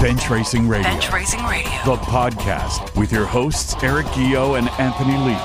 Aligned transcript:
Bench 0.00 0.30
Racing 0.30 0.66
Radio, 0.66 0.84
Bench 0.90 1.12
Racing 1.12 1.44
Radio. 1.44 1.70
the 1.84 1.96
podcast 1.96 2.98
with 2.98 3.12
your 3.12 3.26
hosts 3.26 3.74
Eric 3.82 4.06
Gio 4.06 4.58
and 4.58 4.70
Anthony 4.80 5.18
Leake. 5.18 5.36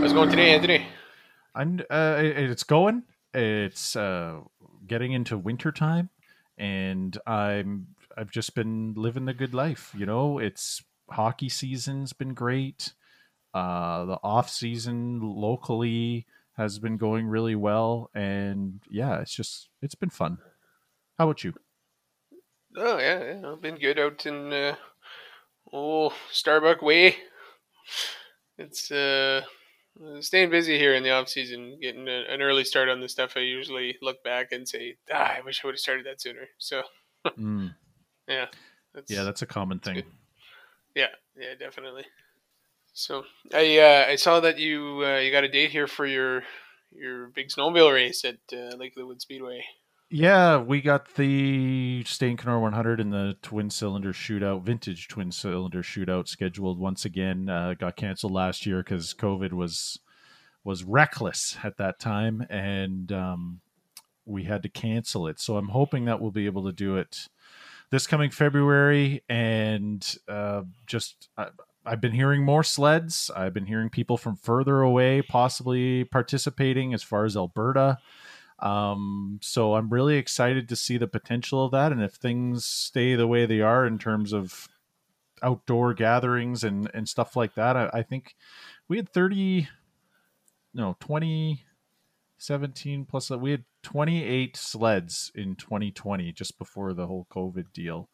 How's 0.00 0.12
it 0.12 0.14
going 0.14 0.30
today, 0.30 0.54
Anthony? 0.54 0.86
I'm 1.56 1.80
uh, 1.90 2.18
it's 2.20 2.62
going. 2.62 3.02
It's 3.34 3.96
uh, 3.96 4.42
getting 4.86 5.10
into 5.10 5.36
winter 5.36 5.72
time, 5.72 6.10
and 6.56 7.18
I'm 7.26 7.88
I've 8.16 8.30
just 8.30 8.54
been 8.54 8.94
living 8.96 9.24
the 9.24 9.34
good 9.34 9.54
life. 9.54 9.92
You 9.98 10.06
know, 10.06 10.38
it's 10.38 10.84
hockey 11.10 11.48
season's 11.48 12.12
been 12.12 12.32
great. 12.32 12.92
Uh, 13.52 14.04
the 14.04 14.20
off 14.22 14.48
season 14.48 15.18
locally 15.20 16.26
has 16.56 16.78
been 16.78 16.96
going 16.96 17.26
really 17.26 17.56
well, 17.56 18.08
and 18.14 18.80
yeah, 18.88 19.18
it's 19.20 19.34
just 19.34 19.68
it's 19.82 19.96
been 19.96 20.10
fun. 20.10 20.38
How 21.18 21.24
about 21.28 21.44
you? 21.44 21.54
Oh 22.76 22.98
yeah, 22.98 23.24
yeah, 23.40 23.50
I've 23.52 23.62
been 23.62 23.76
good 23.76 23.98
out 23.98 24.26
in 24.26 24.52
uh, 24.52 24.76
old 25.72 26.14
Starbuck 26.30 26.82
Way. 26.82 27.16
It's 28.58 28.90
uh, 28.90 29.42
staying 30.20 30.50
busy 30.50 30.78
here 30.78 30.94
in 30.94 31.02
the 31.02 31.10
off 31.10 31.28
season, 31.28 31.78
getting 31.80 32.08
a, 32.08 32.24
an 32.28 32.42
early 32.42 32.64
start 32.64 32.88
on 32.88 33.00
the 33.00 33.08
stuff. 33.08 33.32
I 33.36 33.40
usually 33.40 33.96
look 34.02 34.22
back 34.22 34.52
and 34.52 34.68
say, 34.68 34.96
ah, 35.12 35.34
I 35.36 35.40
wish 35.40 35.62
I 35.62 35.66
would 35.68 35.74
have 35.74 35.80
started 35.80 36.06
that 36.06 36.20
sooner. 36.20 36.48
So 36.58 36.82
Mm, 37.38 37.74
yeah, 38.28 38.46
that's, 38.94 39.10
yeah, 39.10 39.22
that's 39.24 39.42
a 39.42 39.46
common 39.46 39.78
thing. 39.78 39.94
good. 39.96 40.06
yeah, 40.94 41.08
yeah, 41.36 41.54
definitely. 41.58 42.04
So 42.94 43.24
I 43.54 43.78
uh, 43.78 44.06
I 44.12 44.16
saw 44.16 44.40
that 44.40 44.58
you 44.58 45.02
uh, 45.04 45.18
you 45.18 45.30
got 45.32 45.44
a 45.44 45.48
date 45.48 45.70
here 45.70 45.86
for 45.86 46.06
your 46.06 46.42
your 46.92 47.28
big 47.28 47.48
snowmobile 47.48 47.92
race 47.92 48.24
at 48.24 48.38
uh, 48.52 48.76
Lake 48.76 48.94
of 48.96 49.08
the 49.08 49.20
Speedway. 49.20 49.64
Yeah, 50.14 50.58
we 50.58 50.82
got 50.82 51.14
the 51.14 52.04
Stain 52.04 52.36
Kenora 52.36 52.60
100 52.60 53.00
and 53.00 53.10
the 53.10 53.38
twin 53.40 53.70
cylinder 53.70 54.12
shootout, 54.12 54.62
vintage 54.62 55.08
twin 55.08 55.32
cylinder 55.32 55.82
shootout 55.82 56.28
scheduled 56.28 56.78
once 56.78 57.06
again. 57.06 57.48
Uh, 57.48 57.72
got 57.72 57.96
canceled 57.96 58.32
last 58.32 58.66
year 58.66 58.82
because 58.82 59.14
COVID 59.14 59.54
was 59.54 59.98
was 60.64 60.84
reckless 60.84 61.56
at 61.64 61.78
that 61.78 61.98
time, 61.98 62.46
and 62.50 63.10
um, 63.10 63.60
we 64.26 64.44
had 64.44 64.62
to 64.64 64.68
cancel 64.68 65.26
it. 65.28 65.40
So 65.40 65.56
I'm 65.56 65.68
hoping 65.68 66.04
that 66.04 66.20
we'll 66.20 66.30
be 66.30 66.44
able 66.44 66.64
to 66.64 66.72
do 66.72 66.98
it 66.98 67.28
this 67.88 68.06
coming 68.06 68.30
February. 68.30 69.24
And 69.30 70.06
uh, 70.28 70.64
just 70.86 71.30
I, 71.38 71.46
I've 71.86 72.02
been 72.02 72.12
hearing 72.12 72.44
more 72.44 72.62
sleds. 72.62 73.30
I've 73.34 73.54
been 73.54 73.64
hearing 73.64 73.88
people 73.88 74.18
from 74.18 74.36
further 74.36 74.82
away 74.82 75.22
possibly 75.22 76.04
participating, 76.04 76.92
as 76.92 77.02
far 77.02 77.24
as 77.24 77.34
Alberta. 77.34 77.96
Um, 78.62 79.40
so 79.42 79.74
I'm 79.74 79.90
really 79.90 80.16
excited 80.16 80.68
to 80.68 80.76
see 80.76 80.96
the 80.96 81.08
potential 81.08 81.64
of 81.64 81.72
that. 81.72 81.90
And 81.90 82.00
if 82.00 82.14
things 82.14 82.64
stay 82.64 83.16
the 83.16 83.26
way 83.26 83.44
they 83.44 83.60
are 83.60 83.84
in 83.84 83.98
terms 83.98 84.32
of 84.32 84.68
outdoor 85.42 85.94
gatherings 85.94 86.62
and, 86.62 86.88
and 86.94 87.08
stuff 87.08 87.34
like 87.34 87.54
that, 87.56 87.76
I, 87.76 87.90
I 87.92 88.02
think 88.02 88.36
we 88.86 88.96
had 88.96 89.08
30, 89.08 89.68
no, 90.72 90.96
20, 91.00 91.64
17 92.38 93.04
plus, 93.04 93.30
we 93.30 93.50
had 93.50 93.64
28 93.82 94.56
sleds 94.56 95.32
in 95.34 95.56
2020 95.56 96.30
just 96.30 96.56
before 96.56 96.92
the 96.92 97.08
whole 97.08 97.26
COVID 97.32 97.72
deal. 97.72 98.08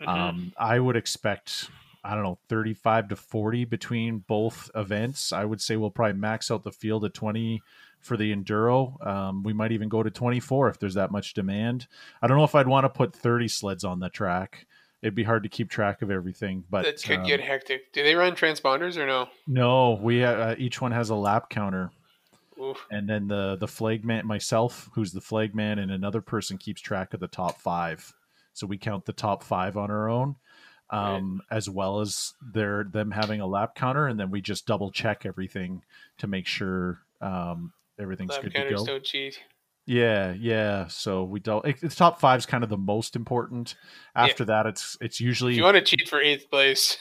Mhm. 0.00 0.08
Um, 0.08 0.52
I 0.58 0.80
would 0.80 0.96
expect, 0.96 1.70
I 2.04 2.14
don't 2.14 2.24
know, 2.24 2.38
35 2.50 3.08
to 3.08 3.16
40 3.16 3.64
between 3.64 4.18
both 4.18 4.70
events. 4.74 5.32
I 5.32 5.46
would 5.46 5.62
say 5.62 5.76
we'll 5.76 5.90
probably 5.90 6.20
max 6.20 6.50
out 6.50 6.62
the 6.62 6.72
field 6.72 7.06
at 7.06 7.14
20 7.14 7.62
for 8.00 8.16
the 8.16 8.34
enduro. 8.34 9.04
Um, 9.06 9.42
we 9.42 9.52
might 9.52 9.72
even 9.72 9.88
go 9.88 10.02
to 10.02 10.10
24 10.10 10.68
if 10.68 10.78
there's 10.78 10.94
that 10.94 11.10
much 11.10 11.34
demand. 11.34 11.86
I 12.22 12.26
don't 12.26 12.36
know 12.36 12.44
if 12.44 12.54
I'd 12.54 12.68
want 12.68 12.84
to 12.84 12.88
put 12.88 13.14
30 13.14 13.48
sleds 13.48 13.84
on 13.84 14.00
the 14.00 14.08
track. 14.08 14.66
It'd 15.02 15.14
be 15.14 15.24
hard 15.24 15.44
to 15.44 15.48
keep 15.48 15.70
track 15.70 16.02
of 16.02 16.10
everything, 16.10 16.64
but 16.70 16.84
that 16.84 17.02
could 17.02 17.20
um, 17.20 17.26
get 17.26 17.40
hectic. 17.40 17.92
Do 17.92 18.02
they 18.02 18.16
run 18.16 18.34
transponders 18.34 18.96
or 18.96 19.06
no? 19.06 19.28
no. 19.46 19.92
We 19.92 20.24
uh, 20.24 20.56
each 20.58 20.80
one 20.80 20.90
has 20.90 21.10
a 21.10 21.14
lap 21.14 21.50
counter, 21.50 21.92
Oof. 22.60 22.84
and 22.90 23.08
then 23.08 23.28
the 23.28 23.56
the 23.60 23.68
flag 23.68 24.04
man, 24.04 24.26
myself, 24.26 24.90
who's 24.94 25.12
the 25.12 25.20
flag 25.20 25.54
man, 25.54 25.78
and 25.78 25.92
another 25.92 26.20
person 26.20 26.58
keeps 26.58 26.80
track 26.80 27.14
of 27.14 27.20
the 27.20 27.28
top 27.28 27.60
five. 27.60 28.12
So 28.54 28.66
we 28.66 28.76
count 28.76 29.04
the 29.04 29.12
top 29.12 29.44
five 29.44 29.76
on 29.76 29.88
our 29.88 30.08
own, 30.08 30.34
um, 30.90 31.42
as 31.48 31.70
well 31.70 32.00
as 32.00 32.34
their 32.42 32.82
them 32.82 33.12
having 33.12 33.40
a 33.40 33.46
lap 33.46 33.76
counter, 33.76 34.08
and 34.08 34.18
then 34.18 34.32
we 34.32 34.40
just 34.40 34.66
double 34.66 34.90
check 34.90 35.24
everything 35.24 35.82
to 36.18 36.26
make 36.26 36.48
sure 36.48 36.98
um, 37.20 37.72
everything's 37.98 38.30
Lap 38.30 38.42
good 38.42 38.54
to 38.54 38.70
go. 38.70 38.84
don't 38.84 39.04
cheat. 39.04 39.40
Yeah, 39.86 40.34
yeah. 40.38 40.88
So 40.88 41.24
we 41.24 41.40
don't. 41.40 41.64
It, 41.64 41.80
the 41.80 41.88
top 41.88 42.20
five's 42.20 42.44
kind 42.44 42.62
of 42.62 42.70
the 42.70 42.76
most 42.76 43.16
important. 43.16 43.74
After 44.14 44.44
that, 44.44 44.66
it's 44.66 44.98
it's 45.00 45.20
If 45.20 45.26
usually 45.26 45.54
you 45.54 45.62
want 45.62 45.76
to 45.76 45.82
cheat 45.82 46.08
for 46.08 46.20
eighth 46.20 46.50
place 46.50 46.98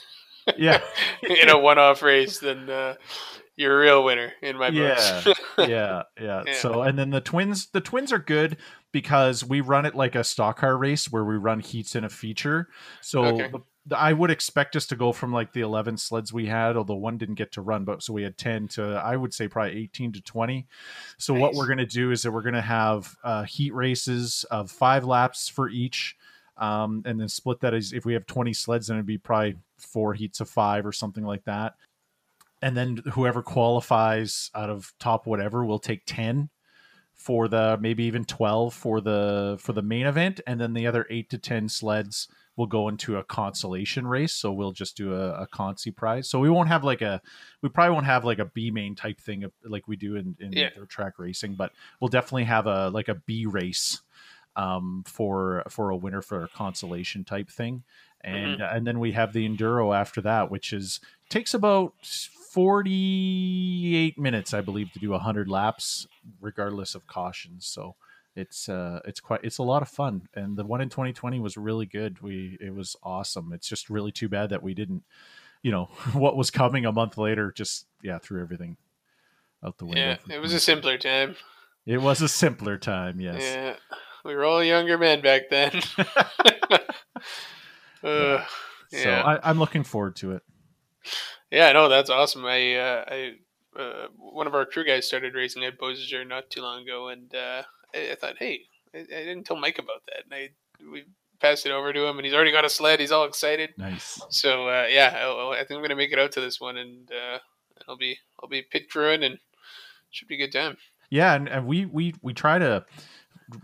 yeah, 0.58 0.82
in 1.24 1.50
a 1.50 1.58
one-off 1.58 2.02
race, 2.02 2.40
then 2.40 2.70
uh, 2.70 2.96
you're 3.56 3.76
a 3.76 3.84
real 3.84 4.04
winner 4.04 4.32
in 4.42 4.58
my 4.58 4.70
yeah, 4.70 5.22
books. 5.24 5.40
yeah, 5.58 6.04
yeah. 6.20 6.44
Yeah. 6.46 6.54
So 6.54 6.84
and 6.84 6.98
then 6.98 7.10
the 7.10 7.22
twins, 7.22 7.68
the 7.72 7.82
twins 7.82 8.14
are 8.14 8.20
good 8.20 8.58
because 8.92 9.44
we 9.44 9.62
run 9.62 9.86
it 9.86 9.96
like 9.96 10.16
a 10.16 10.24
stock 10.24 10.60
car 10.60 10.78
race 10.78 11.12
where 11.12 11.26
we 11.26 11.36
run 11.36 11.60
heats 11.60 11.96
in 11.96 12.04
a 12.04 12.10
feature. 12.10 12.68
So 13.02 13.26
Okay. 13.26 13.50
the- 13.52 13.64
I 13.96 14.14
would 14.14 14.32
expect 14.32 14.76
us 14.76 14.86
to 14.88 14.96
go 14.96 15.12
from 15.12 15.32
like 15.32 15.54
the 15.54 15.62
eleven 15.62 15.98
sleds 15.98 16.34
we 16.34 16.46
had, 16.46 16.78
although 16.78 16.96
one 16.96 17.18
didn't 17.18 17.36
get 17.36 17.52
to 17.54 17.62
run, 17.62 17.86
but 17.86 18.04
so 18.04 18.14
we 18.14 18.24
had 18.24 18.38
ten 18.38 18.68
to 18.70 19.02
I 19.04 19.16
would 19.16 19.34
say 19.34 19.48
probably 19.48 19.78
eighteen 19.78 20.12
to 20.14 20.22
twenty. 20.22 20.68
So 21.18 21.34
what 21.34 21.54
we're 21.54 21.68
gonna 21.68 21.86
do 21.86 22.12
is 22.12 22.22
that 22.24 22.32
we're 22.32 22.42
gonna 22.42 22.62
have 22.62 23.16
uh, 23.24 23.44
heat 23.44 23.74
races 23.74 24.46
of 24.52 24.72
five 24.72 25.04
laps 25.04 25.50
for 25.50 25.70
each. 25.70 26.16
Um, 26.58 27.04
and 27.06 27.20
then 27.22 27.30
split 27.30 27.60
that 27.60 27.76
as 27.76 27.94
if 27.94 28.04
we 28.04 28.14
have 28.14 28.26
20 28.26 28.52
sleds, 28.52 28.88
then 28.88 28.98
it'd 28.98 29.06
be 29.06 29.20
probably 29.20 29.58
four 29.78 30.16
heats 30.16 30.40
of 30.40 30.50
five 30.50 30.88
or 30.88 30.92
something 30.92 31.24
like 31.24 31.44
that 31.44 31.76
and 32.62 32.76
then 32.76 33.02
whoever 33.14 33.42
qualifies 33.42 34.50
out 34.56 34.70
of 34.70 34.94
top 35.00 35.28
whatever 35.28 35.66
will 35.66 35.80
take 35.80 36.04
10 36.06 36.50
for 37.14 37.48
the 37.48 37.78
maybe 37.82 38.04
even 38.04 38.26
12 38.26 38.74
for 38.74 39.02
the 39.02 39.58
for 39.60 39.74
the 39.74 39.82
main 39.82 40.06
event 40.06 40.40
and 40.48 40.60
then 40.60 40.74
the 40.74 40.88
other 40.88 41.06
8 41.10 41.30
to 41.30 41.38
10 41.38 41.70
sleds 41.70 42.28
will 42.58 42.66
go 42.68 42.90
into 42.90 43.16
a 43.18 43.24
consolation 43.24 44.06
race 44.06 44.34
so 44.34 44.52
we'll 44.52 44.74
just 44.74 44.98
do 44.98 45.14
a, 45.14 45.44
a 45.44 45.48
consi 45.48 45.96
prize. 45.96 46.28
So 46.28 46.40
we 46.40 46.50
won't 46.50 46.68
have 46.68 46.84
like 46.84 47.02
a 47.02 47.22
we 47.62 47.70
probably 47.70 47.94
won't 47.94 48.06
have 48.08 48.26
like 48.26 48.40
a 48.40 48.46
b 48.46 48.72
main 48.72 48.96
type 48.96 49.22
thing 49.22 49.44
of- 49.46 49.54
like 49.64 49.88
we 49.88 49.96
do 49.96 50.16
in, 50.18 50.36
in 50.40 50.52
Yeah. 50.54 50.70
track 50.90 51.14
racing 51.20 51.54
but 51.56 51.72
we'll 52.02 52.10
definitely 52.10 52.44
have 52.46 52.66
a 52.68 52.90
like 52.90 53.08
a 53.08 53.16
b 53.16 53.46
race 53.46 54.02
um, 54.56 55.04
for 55.06 55.64
for 55.70 55.92
a 55.92 55.96
winner 55.96 56.22
for 56.22 56.44
a 56.44 56.48
consolation 56.50 57.24
type 57.24 57.50
thing. 57.50 57.84
And 58.22 58.60
and 58.60 58.86
then 58.88 59.00
we 59.00 59.12
have 59.14 59.32
the 59.32 59.48
enduro 59.48 59.96
after 59.96 60.20
that 60.22 60.50
which 60.52 60.74
is 60.74 61.00
takes 61.30 61.54
about 61.54 61.94
48 62.52 64.18
minutes 64.18 64.54
i 64.54 64.62
believe 64.62 64.92
to 64.94 65.00
do 65.00 65.12
100 65.12 65.48
laps 65.48 66.08
regardless 66.42 66.96
of 66.96 67.06
cautions 67.08 67.66
so 67.68 67.96
it's 68.38 68.70
uh 68.70 69.00
it's 69.06 69.20
quite 69.20 69.40
it's 69.44 69.58
a 69.58 69.64
lot 69.64 69.82
of 69.82 69.90
fun 69.90 70.28
and 70.36 70.56
the 70.56 70.66
one 70.66 70.80
in 70.80 70.90
2020 70.90 71.40
was 71.40 71.58
really 71.58 71.86
good 71.86 72.22
we 72.22 72.58
it 72.62 72.74
was 72.74 72.96
awesome 73.04 73.52
it's 73.52 73.68
just 73.68 73.90
really 73.90 74.12
too 74.12 74.30
bad 74.30 74.52
that 74.52 74.62
we 74.62 74.74
didn't 74.74 75.04
you 75.64 75.72
know 75.72 75.86
what 76.14 76.38
was 76.38 76.52
coming 76.52 76.86
a 76.86 76.92
month 76.92 77.18
later 77.18 77.52
just 77.52 77.88
yeah 78.04 78.20
threw 78.20 78.42
everything 78.42 78.78
out 79.66 79.78
the 79.80 79.86
window 79.86 80.18
yeah, 80.30 80.36
it 80.36 80.40
was 80.40 80.54
a 80.54 80.60
simpler 80.60 80.98
time. 80.98 81.36
it 81.86 81.98
was 81.98 82.22
a 82.22 82.30
simpler 82.30 82.78
time 82.78 83.20
yes 83.20 83.42
Yeah, 83.42 83.76
we 84.24 84.36
were 84.36 84.46
all 84.46 84.64
younger 84.64 85.00
men 85.00 85.22
back 85.22 85.50
then. 85.50 85.72
uh, 85.98 86.80
so 88.04 88.46
yeah. 88.92 89.24
I, 89.24 89.50
i'm 89.50 89.58
looking 89.58 89.84
forward 89.84 90.16
to 90.18 90.34
it 90.34 90.44
Yeah, 91.50 91.72
no, 91.72 91.88
that's 91.88 92.10
awesome. 92.10 92.46
I, 92.46 92.76
uh, 92.76 93.06
I, 93.08 93.32
uh, 93.80 94.08
one 94.18 94.48
of 94.48 94.56
our 94.56 94.66
crew 94.66 94.84
guys 94.86 95.08
started 95.08 95.34
racing 95.34 95.64
at 95.64 95.80
Beausejour 95.80 96.28
not 96.28 96.50
too 96.50 96.62
long 96.62 96.82
ago, 96.82 97.08
and 97.08 97.34
uh, 97.34 97.64
I, 97.94 98.12
I 98.12 98.16
thought, 98.16 98.36
hey, 98.38 98.62
I, 98.94 99.00
I 99.00 99.04
didn't 99.04 99.44
tell 99.46 99.58
Mike 99.58 99.80
about 99.80 100.04
that, 100.08 100.26
and 100.26 100.34
I 100.34 100.50
we 100.92 101.06
passed 101.40 101.66
it 101.66 101.72
over 101.72 101.94
to 101.94 102.06
him, 102.06 102.18
and 102.18 102.26
he's 102.26 102.34
already 102.34 102.52
got 102.52 102.66
a 102.66 102.70
sled. 102.70 103.00
He's 103.00 103.12
all 103.12 103.26
excited. 103.26 103.72
nice 103.78 104.22
So 104.30 104.68
uh, 104.68 104.88
yeah, 104.90 105.14
I, 105.16 105.60
I 105.60 105.66
think 105.66 105.78
I'm 105.78 105.82
gonna 105.82 105.96
make 105.96 106.12
it 106.12 106.20
out 106.20 106.32
to 106.34 106.42
this 106.42 106.60
one, 106.60 106.78
and 106.78 107.10
uh, 107.12 107.40
I'll 107.88 107.98
be 107.98 108.18
I'll 108.42 108.50
be 108.50 108.62
pit 108.62 108.90
crewing, 108.90 109.24
and 109.24 109.38
should 110.12 110.28
be 110.28 110.36
a 110.36 110.48
good 110.48 110.58
time. 110.58 110.78
Yeah, 111.10 111.34
and, 111.36 111.48
and 111.48 111.68
we 111.68 111.86
we 111.86 112.16
we 112.22 112.34
try 112.34 112.60
to 112.60 112.86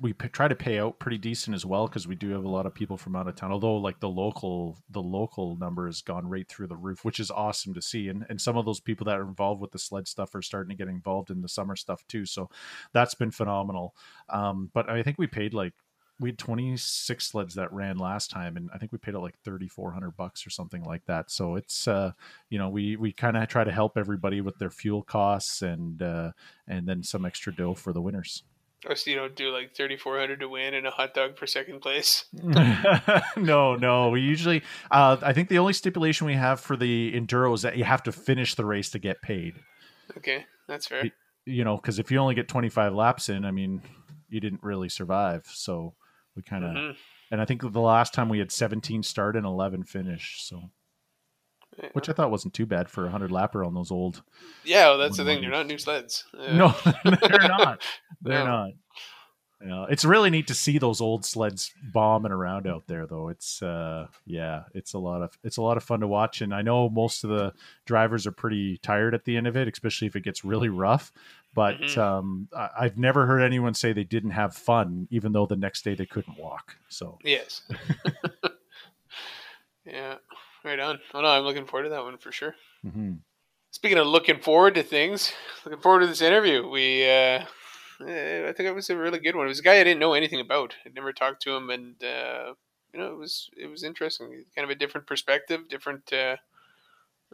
we 0.01 0.13
p- 0.13 0.29
try 0.29 0.47
to 0.47 0.55
pay 0.55 0.79
out 0.79 0.99
pretty 0.99 1.17
decent 1.17 1.55
as 1.55 1.65
well 1.65 1.87
because 1.87 2.07
we 2.07 2.15
do 2.15 2.29
have 2.29 2.45
a 2.45 2.49
lot 2.49 2.65
of 2.65 2.73
people 2.73 2.97
from 2.97 3.15
out 3.15 3.27
of 3.27 3.35
town. 3.35 3.51
Although 3.51 3.75
like 3.75 3.99
the 3.99 4.09
local 4.09 4.77
the 4.89 5.01
local 5.01 5.57
number 5.57 5.87
has 5.87 6.01
gone 6.01 6.27
right 6.27 6.47
through 6.47 6.67
the 6.67 6.77
roof, 6.77 7.03
which 7.03 7.19
is 7.19 7.29
awesome 7.29 7.73
to 7.73 7.81
see. 7.81 8.07
And 8.07 8.25
and 8.29 8.39
some 8.39 8.57
of 8.57 8.65
those 8.65 8.79
people 8.79 9.05
that 9.05 9.17
are 9.17 9.27
involved 9.27 9.61
with 9.61 9.71
the 9.71 9.79
sled 9.79 10.07
stuff 10.07 10.33
are 10.35 10.41
starting 10.41 10.69
to 10.69 10.75
get 10.83 10.91
involved 10.91 11.29
in 11.29 11.41
the 11.41 11.49
summer 11.49 11.75
stuff 11.75 12.05
too. 12.07 12.25
So 12.25 12.49
that's 12.93 13.13
been 13.15 13.31
phenomenal. 13.31 13.93
Um, 14.29 14.69
but 14.73 14.89
I 14.89 15.03
think 15.03 15.17
we 15.17 15.27
paid 15.27 15.53
like 15.53 15.73
we 16.19 16.29
had 16.29 16.37
26 16.37 17.25
sleds 17.25 17.55
that 17.55 17.73
ran 17.73 17.97
last 17.97 18.29
time 18.29 18.55
and 18.55 18.69
i 18.73 18.77
think 18.77 18.91
we 18.91 18.99
paid 18.99 19.15
it 19.15 19.19
like 19.19 19.37
3400 19.43 20.15
bucks 20.15 20.45
or 20.45 20.51
something 20.51 20.83
like 20.83 21.03
that 21.05 21.31
so 21.31 21.55
it's 21.55 21.87
uh 21.87 22.11
you 22.49 22.59
know 22.59 22.69
we 22.69 22.95
we 22.95 23.11
kind 23.11 23.35
of 23.35 23.47
try 23.47 23.63
to 23.63 23.71
help 23.71 23.97
everybody 23.97 24.39
with 24.39 24.57
their 24.59 24.69
fuel 24.69 25.01
costs 25.01 25.63
and 25.63 26.03
uh 26.03 26.31
and 26.67 26.87
then 26.87 27.01
some 27.01 27.25
extra 27.25 27.53
dough 27.53 27.73
for 27.73 27.93
the 27.93 28.01
winners 28.01 28.43
Oh, 28.89 28.93
so 28.93 29.09
you 29.09 29.15
don't 29.15 29.35
do 29.35 29.49
like 29.49 29.75
thirty 29.75 29.95
four 29.95 30.19
hundred 30.19 30.39
to 30.41 30.49
win 30.49 30.73
and 30.73 30.85
a 30.85 30.91
hot 30.91 31.13
dog 31.13 31.37
for 31.37 31.47
second 31.47 31.81
place. 31.81 32.25
no, 33.37 33.75
no. 33.75 34.09
We 34.09 34.21
usually, 34.21 34.61
uh, 34.91 35.17
I 35.21 35.33
think 35.33 35.49
the 35.49 35.59
only 35.59 35.73
stipulation 35.73 36.27
we 36.27 36.33
have 36.33 36.59
for 36.59 36.75
the 36.75 37.13
enduro 37.13 37.53
is 37.53 37.61
that 37.61 37.77
you 37.77 37.83
have 37.85 38.03
to 38.03 38.11
finish 38.11 38.55
the 38.55 38.65
race 38.65 38.89
to 38.91 38.99
get 38.99 39.21
paid. 39.21 39.55
Okay, 40.17 40.45
that's 40.67 40.87
fair. 40.87 41.11
You 41.45 41.63
know, 41.63 41.77
because 41.77 41.99
if 41.99 42.11
you 42.11 42.17
only 42.19 42.35
get 42.35 42.47
25 42.47 42.93
laps 42.93 43.29
in, 43.29 43.45
I 43.45 43.51
mean, 43.51 43.81
you 44.29 44.39
didn't 44.39 44.63
really 44.63 44.89
survive. 44.89 45.45
So 45.47 45.95
we 46.35 46.41
kind 46.43 46.63
of, 46.63 46.71
Mhm. 46.71 46.95
and 47.31 47.41
I 47.41 47.45
think 47.45 47.61
the 47.61 47.79
last 47.81 48.13
time 48.13 48.29
we 48.29 48.39
had 48.39 48.51
17 48.51 49.03
start 49.03 49.35
and 49.35 49.45
11 49.45 49.83
finish. 49.83 50.41
So. 50.41 50.71
Which 51.93 52.09
I 52.09 52.13
thought 52.13 52.31
wasn't 52.31 52.53
too 52.53 52.65
bad 52.65 52.89
for 52.89 53.01
a 53.01 53.11
100 53.11 53.31
lapper 53.31 53.65
on 53.65 53.73
those 53.73 53.91
old. 53.91 54.21
Yeah, 54.63 54.89
well, 54.89 54.97
that's 54.97 55.17
the 55.17 55.25
thing. 55.25 55.41
They're 55.41 55.51
not 55.51 55.67
new 55.67 55.77
sleds. 55.77 56.25
Uh, 56.37 56.53
No, 56.53 56.75
they're 57.03 57.47
not. 57.47 57.81
They're 58.21 58.39
No. 58.39 58.45
not. 58.45 58.69
You 59.61 59.69
know, 59.69 59.87
it's 59.89 60.03
really 60.03 60.29
neat 60.29 60.47
to 60.47 60.53
see 60.53 60.77
those 60.77 60.99
old 60.99 61.23
sleds 61.23 61.71
bombing 61.93 62.33
around 62.33 62.67
out 62.67 62.83
there, 62.87 63.07
though. 63.07 63.29
It's 63.29 63.61
uh, 63.61 64.07
yeah, 64.25 64.63
it's 64.73 64.91
a 64.93 64.99
lot 64.99 65.21
of 65.21 65.37
it's 65.41 65.55
a 65.55 65.61
lot 65.61 65.77
of 65.77 65.85
fun 65.85 66.01
to 66.01 66.07
watch, 66.07 66.41
and 66.41 66.53
I 66.53 66.63
know 66.63 66.89
most 66.89 67.23
of 67.23 67.29
the 67.29 67.53
drivers 67.85 68.27
are 68.27 68.33
pretty 68.33 68.77
tired 68.79 69.15
at 69.15 69.23
the 69.23 69.37
end 69.37 69.47
of 69.47 69.55
it, 69.55 69.69
especially 69.69 70.07
if 70.07 70.17
it 70.17 70.23
gets 70.25 70.43
really 70.43 70.67
rough. 70.67 71.13
But 71.53 71.79
Mhm. 71.79 71.97
um, 71.97 72.49
I've 72.77 72.97
never 72.97 73.25
heard 73.25 73.41
anyone 73.41 73.73
say 73.73 73.93
they 73.93 74.03
didn't 74.03 74.31
have 74.31 74.53
fun, 74.53 75.07
even 75.11 75.31
though 75.31 75.45
the 75.45 75.55
next 75.55 75.83
day 75.85 75.95
they 75.95 76.07
couldn't 76.07 76.37
walk. 76.37 76.75
So 76.89 77.17
Yes. 77.23 77.61
yeah. 79.85 80.15
Right 80.63 80.79
on. 80.79 80.99
Oh 81.13 81.21
no, 81.21 81.27
I'm 81.27 81.43
looking 81.43 81.65
forward 81.65 81.83
to 81.83 81.89
that 81.89 82.03
one 82.03 82.17
for 82.17 82.31
sure. 82.31 82.55
mhm. 82.85 83.19
Speaking 83.71 83.97
of 83.97 84.07
looking 84.07 84.39
forward 84.39 84.75
to 84.75 84.83
things, 84.83 85.33
looking 85.65 85.81
forward 85.81 86.01
to 86.01 86.07
this 86.07 86.21
interview. 86.21 86.67
We, 86.69 87.03
uh, 87.05 87.43
eh, 88.07 88.47
I 88.47 88.53
think 88.53 88.67
it 88.69 88.75
was 88.75 88.89
a 88.89 88.95
really 88.95 89.19
good 89.19 89.35
one. 89.35 89.45
It 89.45 89.49
was 89.49 89.59
a 89.59 89.63
guy 89.63 89.79
I 89.79 89.83
didn't 89.83 89.99
know 89.99 90.13
anything 90.13 90.39
about. 90.39 90.75
I'd 90.85 90.93
never 90.93 91.11
talked 91.11 91.41
to 91.43 91.55
him, 91.55 91.69
and 91.71 91.95
uh, 92.03 92.53
you 92.93 92.99
know, 92.99 93.07
it 93.07 93.17
was 93.17 93.49
it 93.57 93.65
was 93.67 93.83
interesting. 93.83 94.45
Kind 94.55 94.63
of 94.63 94.69
a 94.69 94.75
different 94.75 95.07
perspective, 95.07 95.67
different, 95.69 96.13
uh, 96.13 96.37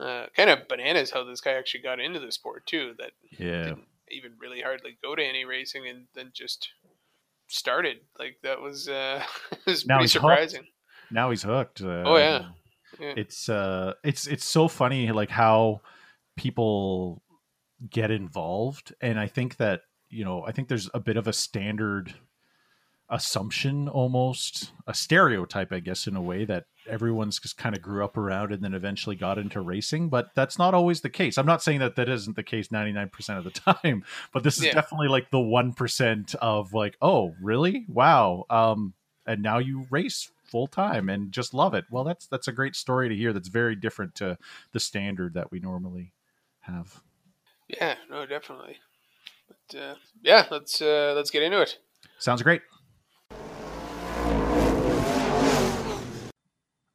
uh, 0.02 0.28
kind 0.36 0.50
of 0.50 0.68
bananas 0.70 1.12
how 1.12 1.26
this 1.26 1.42
guy 1.42 1.52
actually 1.54 1.82
got 1.82 2.00
into 2.00 2.20
the 2.22 2.32
sport 2.32 2.66
too. 2.66 2.96
That 2.98 3.12
yeah, 3.38 3.64
didn't 3.64 3.88
even 4.10 4.32
really 4.40 4.62
hardly 4.62 4.98
go 5.04 5.16
to 5.16 5.24
any 5.24 5.44
racing, 5.44 5.88
and 5.90 6.06
then 6.16 6.32
just 6.34 6.70
started. 7.48 7.98
Like 8.18 8.38
that 8.44 8.62
was 8.62 8.88
uh, 8.88 9.22
was 9.68 9.86
Now 9.86 9.96
pretty 9.96 10.04
he's 10.06 10.14
hooked. 10.14 10.22
surprising. 10.24 10.68
now 11.12 11.30
he's 11.32 11.44
hooked. 11.44 11.82
Uh, 11.82 12.04
Oh, 12.06 12.16
yeah. 12.18 12.46
Yeah. 13.00 13.14
it's 13.18 13.50
uh, 13.50 13.94
it's 14.04 14.28
it's 14.28 14.46
so 14.46 14.68
funny, 14.68 15.12
like 15.12 15.30
how 15.30 15.82
people 16.38 17.22
get 17.90 18.12
involved, 18.12 18.94
and 19.02 19.20
I 19.20 19.28
think 19.28 19.58
that 19.58 19.82
you 20.10 20.26
know, 20.26 20.44
I 20.46 20.52
think 20.52 20.68
there's 20.68 20.90
a 20.94 21.00
bit 21.00 21.18
of 21.18 21.28
a 21.28 21.34
standard 21.34 22.16
assumption, 23.12 23.88
almost 23.88 24.72
a 24.86 24.94
stereotype, 24.94 25.72
I 25.72 25.80
guess, 25.80 26.06
in 26.08 26.16
a 26.16 26.22
way 26.22 26.46
that 26.46 26.66
everyone's 26.88 27.40
just 27.40 27.58
kind 27.58 27.76
of 27.76 27.82
grew 27.82 28.04
up 28.04 28.18
around 28.18 28.52
and 28.52 28.64
then 28.64 28.74
eventually 28.76 29.16
got 29.16 29.38
into 29.40 29.62
racing, 29.62 30.10
but 30.10 30.28
that's 30.36 30.60
not 30.60 30.74
always 30.76 31.02
the 31.02 31.10
case. 31.10 31.38
I'm 31.38 31.46
not 31.46 31.64
saying 31.64 31.80
that 31.80 31.96
that 31.96 32.08
isn't 32.08 32.36
the 32.36 32.44
case 32.44 32.68
99% 32.68 33.38
of 33.38 33.44
the 33.44 33.50
time, 33.84 34.04
but 34.32 34.44
this 34.44 34.58
is 34.60 34.66
Yeah. 34.66 34.74
definitely 34.74 35.08
like 35.08 35.32
the 35.32 35.38
1% 35.40 36.36
of 36.36 36.74
like, 36.74 36.98
oh, 37.02 37.34
really? 37.42 37.86
Wow. 37.90 38.46
Um, 38.50 38.94
and 39.26 39.42
now 39.42 39.58
you 39.58 39.88
race 39.90 40.30
full 40.50 40.68
time 40.68 41.10
and 41.10 41.32
just 41.32 41.54
love 41.54 41.74
it. 41.74 41.86
Well, 41.90 42.04
that's 42.04 42.28
that's 42.28 42.48
a 42.48 42.52
great 42.52 42.76
story 42.76 43.10
to 43.10 43.16
hear. 43.16 43.34
That's 43.34 43.48
very 43.48 43.76
different 43.76 44.16
to 44.16 44.38
the 44.72 44.80
standard 44.80 45.34
that 45.36 45.52
we 45.52 45.60
normally 45.60 46.14
have. 46.62 47.02
Yeah, 47.68 47.96
no, 48.10 48.26
definitely. 48.26 48.78
But 49.48 49.80
uh, 49.80 49.96
yeah, 50.22 50.48
let's 50.52 50.82
uh, 50.82 51.14
let's 51.16 51.32
get 51.32 51.44
into 51.44 51.62
it. 51.62 51.78
Sounds 52.18 52.42
great. 52.42 52.62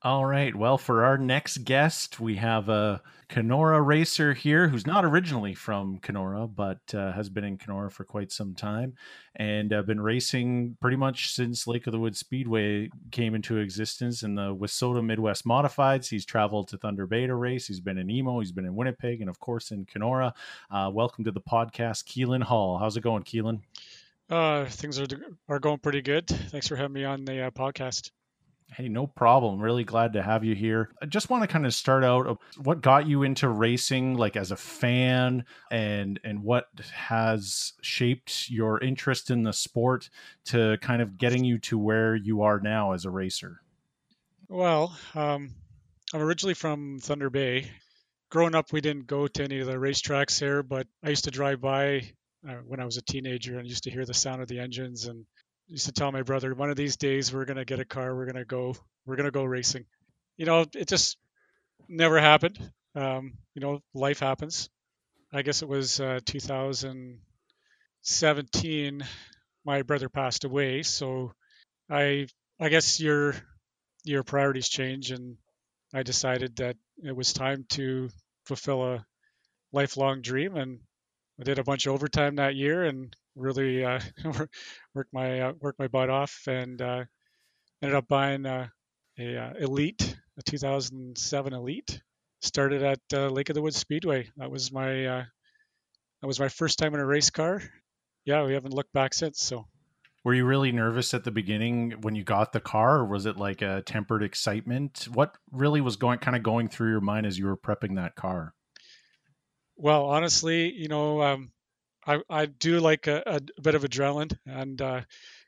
All 0.04 0.26
right. 0.26 0.54
Well, 0.54 0.76
for 0.76 1.02
our 1.02 1.16
next 1.16 1.64
guest, 1.64 2.20
we 2.20 2.36
have 2.36 2.68
a 2.68 3.00
Kenora 3.28 3.80
racer 3.80 4.34
here 4.34 4.68
who's 4.68 4.86
not 4.86 5.02
originally 5.02 5.54
from 5.54 5.96
Kenora, 5.96 6.46
but 6.46 6.80
uh, 6.92 7.12
has 7.12 7.30
been 7.30 7.44
in 7.44 7.56
Kenora 7.56 7.90
for 7.90 8.04
quite 8.04 8.30
some 8.30 8.54
time 8.54 8.96
and 9.36 9.72
uh, 9.72 9.80
been 9.80 10.02
racing 10.02 10.76
pretty 10.78 10.98
much 10.98 11.32
since 11.32 11.66
Lake 11.66 11.86
of 11.86 11.92
the 11.92 11.98
Woods 11.98 12.18
Speedway 12.18 12.90
came 13.12 13.34
into 13.34 13.56
existence 13.56 14.22
in 14.22 14.34
the 14.34 14.54
Wissota 14.54 15.02
Midwest 15.02 15.46
Modifieds. 15.46 16.10
He's 16.10 16.26
traveled 16.26 16.68
to 16.68 16.76
Thunder 16.76 17.06
Bay 17.06 17.26
to 17.26 17.34
race. 17.34 17.66
He's 17.66 17.80
been 17.80 17.96
in 17.96 18.10
Emo. 18.10 18.40
He's 18.40 18.52
been 18.52 18.66
in 18.66 18.76
Winnipeg 18.76 19.22
and, 19.22 19.30
of 19.30 19.40
course, 19.40 19.70
in 19.70 19.86
Kenora. 19.86 20.34
Uh, 20.70 20.90
welcome 20.92 21.24
to 21.24 21.32
the 21.32 21.40
podcast, 21.40 22.04
Keelan 22.04 22.42
Hall. 22.42 22.76
How's 22.76 22.98
it 22.98 23.00
going, 23.00 23.22
Keelan? 23.22 23.60
Uh, 24.28 24.66
things 24.66 25.00
are 25.00 25.06
are 25.48 25.58
going 25.58 25.78
pretty 25.78 26.02
good. 26.02 26.26
Thanks 26.26 26.68
for 26.68 26.76
having 26.76 26.92
me 26.92 27.04
on 27.04 27.24
the 27.24 27.46
uh, 27.46 27.50
podcast. 27.52 28.10
Hey, 28.76 28.88
no 28.88 29.06
problem. 29.06 29.60
Really 29.60 29.84
glad 29.84 30.14
to 30.14 30.22
have 30.22 30.42
you 30.42 30.56
here. 30.56 30.90
I 31.00 31.06
just 31.06 31.30
want 31.30 31.44
to 31.44 31.46
kind 31.46 31.64
of 31.64 31.72
start 31.72 32.02
out 32.02 32.40
what 32.56 32.80
got 32.80 33.06
you 33.06 33.22
into 33.22 33.48
racing 33.48 34.16
like 34.16 34.36
as 34.36 34.50
a 34.50 34.56
fan 34.56 35.44
and 35.70 36.18
and 36.24 36.42
what 36.42 36.66
has 36.92 37.74
shaped 37.82 38.50
your 38.50 38.82
interest 38.82 39.30
in 39.30 39.44
the 39.44 39.52
sport 39.52 40.10
to 40.46 40.76
kind 40.80 41.00
of 41.02 41.18
getting 41.18 41.44
you 41.44 41.58
to 41.58 41.78
where 41.78 42.16
you 42.16 42.42
are 42.42 42.58
now 42.58 42.92
as 42.92 43.04
a 43.04 43.10
racer. 43.10 43.60
Well, 44.48 44.98
um, 45.14 45.54
I'm 46.12 46.20
originally 46.20 46.54
from 46.54 46.98
Thunder 46.98 47.30
Bay. 47.30 47.70
Growing 48.30 48.56
up, 48.56 48.72
we 48.72 48.80
didn't 48.80 49.06
go 49.06 49.28
to 49.28 49.44
any 49.44 49.60
of 49.60 49.68
the 49.68 49.74
racetracks 49.74 50.40
here, 50.40 50.64
but 50.64 50.88
I 51.02 51.10
used 51.10 51.24
to 51.24 51.30
drive 51.30 51.60
by 51.60 52.10
uh, 52.48 52.54
when 52.66 52.80
I 52.80 52.84
was 52.84 52.96
a 52.96 53.02
teenager 53.02 53.56
and 53.56 53.68
used 53.68 53.84
to 53.84 53.90
hear 53.90 54.04
the 54.04 54.14
sound 54.14 54.42
of 54.42 54.48
the 54.48 54.58
engines 54.58 55.06
and 55.06 55.24
used 55.68 55.86
to 55.86 55.92
tell 55.92 56.12
my 56.12 56.22
brother, 56.22 56.54
one 56.54 56.70
of 56.70 56.76
these 56.76 56.96
days 56.96 57.32
we're 57.32 57.44
gonna 57.44 57.64
get 57.64 57.80
a 57.80 57.84
car, 57.84 58.14
we're 58.14 58.26
gonna 58.26 58.44
go, 58.44 58.76
we're 59.06 59.16
gonna 59.16 59.30
go 59.30 59.44
racing. 59.44 59.84
You 60.36 60.46
know, 60.46 60.66
it 60.74 60.88
just 60.88 61.16
never 61.88 62.20
happened. 62.20 62.58
Um, 62.94 63.34
you 63.54 63.60
know, 63.60 63.80
life 63.94 64.20
happens. 64.20 64.68
I 65.32 65.42
guess 65.42 65.62
it 65.62 65.68
was 65.68 66.00
uh, 66.00 66.20
2017. 66.24 67.18
My 69.64 69.82
brother 69.82 70.08
passed 70.08 70.44
away, 70.44 70.82
so 70.82 71.32
I 71.90 72.28
I 72.60 72.68
guess 72.68 73.00
your 73.00 73.34
your 74.04 74.22
priorities 74.22 74.68
change, 74.68 75.10
and 75.10 75.36
I 75.94 76.02
decided 76.02 76.56
that 76.56 76.76
it 77.02 77.16
was 77.16 77.32
time 77.32 77.64
to 77.70 78.10
fulfill 78.44 78.84
a 78.84 79.06
lifelong 79.72 80.22
dream, 80.22 80.56
and 80.56 80.80
I 81.40 81.44
did 81.44 81.58
a 81.58 81.64
bunch 81.64 81.86
of 81.86 81.94
overtime 81.94 82.36
that 82.36 82.56
year 82.56 82.84
and 82.84 83.14
really 83.36 83.84
uh, 83.84 84.00
worked 84.94 85.12
my 85.12 85.40
uh, 85.40 85.52
worked 85.60 85.78
my 85.78 85.88
butt 85.88 86.10
off, 86.10 86.42
and 86.46 86.80
uh, 86.80 87.04
ended 87.82 87.96
up 87.96 88.08
buying 88.08 88.46
uh, 88.46 88.68
a 89.18 89.36
uh, 89.36 89.52
Elite, 89.58 90.16
a 90.38 90.42
2007 90.42 91.52
Elite. 91.52 92.00
Started 92.40 92.82
at 92.82 93.00
uh, 93.12 93.28
Lake 93.28 93.48
of 93.48 93.54
the 93.54 93.62
Woods 93.62 93.76
Speedway. 93.76 94.28
That 94.36 94.50
was 94.50 94.70
my 94.70 95.06
uh, 95.06 95.24
that 96.20 96.26
was 96.26 96.40
my 96.40 96.48
first 96.48 96.78
time 96.78 96.94
in 96.94 97.00
a 97.00 97.06
race 97.06 97.30
car. 97.30 97.62
Yeah, 98.24 98.44
we 98.44 98.54
haven't 98.54 98.74
looked 98.74 98.92
back 98.92 99.14
since. 99.14 99.40
So 99.40 99.66
Were 100.24 100.34
you 100.34 100.44
really 100.44 100.72
nervous 100.72 101.14
at 101.14 101.24
the 101.24 101.30
beginning 101.30 101.92
when 102.02 102.14
you 102.14 102.24
got 102.24 102.52
the 102.52 102.60
car 102.60 102.98
or 102.98 103.06
was 103.06 103.26
it 103.26 103.36
like 103.36 103.62
a 103.62 103.82
tempered 103.82 104.22
excitement? 104.22 105.08
What 105.12 105.36
really 105.52 105.80
was 105.80 105.96
going 105.96 106.18
kind 106.18 106.36
of 106.36 106.42
going 106.42 106.68
through 106.68 106.90
your 106.90 107.00
mind 107.00 107.26
as 107.26 107.38
you 107.38 107.46
were 107.46 107.56
prepping 107.56 107.96
that 107.96 108.14
car? 108.14 108.54
Well, 109.76 110.06
honestly, 110.06 110.72
you 110.72 110.88
know, 110.88 111.22
um, 111.22 111.50
I 112.06 112.20
I 112.28 112.46
do 112.46 112.80
like 112.80 113.06
a, 113.06 113.22
a 113.26 113.60
bit 113.60 113.74
of 113.74 113.82
adrenaline, 113.82 114.36
and 114.46 114.80
uh, 114.80 115.00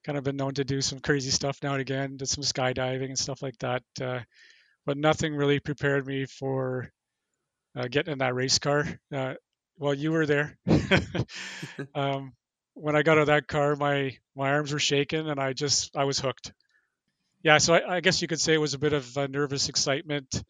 kind 0.04 0.18
of 0.18 0.25
been 0.25 0.36
known 0.36 0.54
to 0.54 0.64
do 0.64 0.80
some 0.80 1.00
crazy 1.00 1.30
stuff 1.30 1.58
now 1.62 1.72
and 1.72 1.80
again, 1.80 2.16
did 2.16 2.28
some 2.28 2.44
skydiving 2.44 3.06
and 3.06 3.18
stuff 3.18 3.42
like 3.42 3.58
that. 3.58 3.82
Uh, 4.00 4.20
but 4.84 4.96
nothing 4.96 5.34
really 5.34 5.60
prepared 5.60 6.06
me 6.06 6.26
for 6.26 6.92
uh, 7.76 7.88
getting 7.88 8.12
in 8.12 8.18
that 8.18 8.34
race 8.34 8.58
car. 8.58 8.86
Uh, 9.12 9.34
well, 9.78 9.94
you 9.94 10.12
were 10.12 10.26
there. 10.26 10.58
um, 11.94 12.32
when 12.75 12.96
I 12.96 13.02
got 13.02 13.18
out 13.18 13.22
of 13.22 13.26
that 13.28 13.48
car, 13.48 13.76
my 13.76 14.16
my 14.34 14.50
arms 14.50 14.72
were 14.72 14.78
shaking, 14.78 15.28
and 15.28 15.40
I 15.40 15.52
just 15.52 15.96
I 15.96 16.04
was 16.04 16.18
hooked. 16.18 16.52
Yeah, 17.42 17.58
so 17.58 17.75
I, 17.75 17.96
I 17.96 18.00
guess 18.00 18.22
you 18.22 18.28
could 18.28 18.40
say 18.40 18.54
it 18.54 18.58
was 18.58 18.75
a 18.75 18.78
bit 18.78 18.92
of 18.92 19.16
a 19.16 19.28
nervous 19.28 19.68
excitement. 19.68 20.42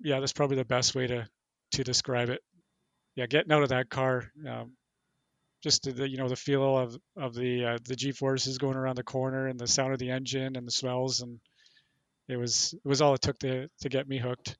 Yeah, 0.00 0.20
that's 0.20 0.32
probably 0.32 0.56
the 0.56 0.64
best 0.64 0.94
way 0.94 1.06
to 1.06 1.28
to 1.72 1.84
describe 1.84 2.28
it 2.28 2.42
yeah, 3.14 3.26
getting 3.26 3.52
out 3.52 3.62
of 3.62 3.70
that 3.70 3.90
car, 3.90 4.30
um, 4.48 4.72
just 5.62 5.84
the 5.84 6.08
you 6.08 6.16
know 6.16 6.28
the 6.28 6.36
feel 6.36 6.76
of 6.76 6.96
of 7.16 7.34
the 7.34 7.64
uh, 7.64 7.78
the 7.84 7.96
G 7.96 8.12
forces 8.12 8.58
going 8.58 8.76
around 8.76 8.96
the 8.96 9.02
corner 9.02 9.46
and 9.46 9.58
the 9.58 9.68
sound 9.68 9.92
of 9.92 9.98
the 9.98 10.10
engine 10.10 10.56
and 10.56 10.66
the 10.66 10.72
smells 10.72 11.20
and 11.20 11.38
it 12.28 12.36
was 12.36 12.74
it 12.74 12.88
was 12.88 13.00
all 13.00 13.14
it 13.14 13.22
took 13.22 13.38
to 13.40 13.68
to 13.80 13.88
get 13.88 14.08
me 14.08 14.18
hooked. 14.18 14.56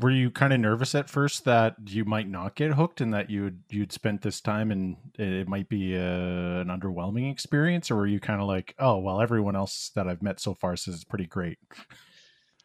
Were 0.00 0.10
you 0.10 0.30
kind 0.32 0.52
of 0.52 0.58
nervous 0.58 0.94
at 0.96 1.08
first 1.08 1.44
that 1.44 1.76
you 1.86 2.04
might 2.04 2.28
not 2.28 2.56
get 2.56 2.72
hooked 2.72 3.00
and 3.00 3.14
that 3.14 3.30
you'd 3.30 3.62
you'd 3.70 3.92
spent 3.92 4.22
this 4.22 4.40
time 4.40 4.70
and 4.70 4.96
it 5.18 5.48
might 5.48 5.68
be 5.68 5.96
uh 5.96 6.00
an 6.00 6.68
underwhelming 6.68 7.30
experience, 7.30 7.90
or 7.90 7.96
were 7.96 8.06
you 8.06 8.20
kind 8.20 8.40
of 8.40 8.46
like, 8.46 8.74
oh 8.78 8.98
well, 8.98 9.20
everyone 9.20 9.56
else 9.56 9.90
that 9.94 10.08
I've 10.08 10.22
met 10.22 10.40
so 10.40 10.54
far 10.54 10.76
says 10.76 10.94
it's 10.94 11.04
pretty 11.04 11.26
great? 11.26 11.58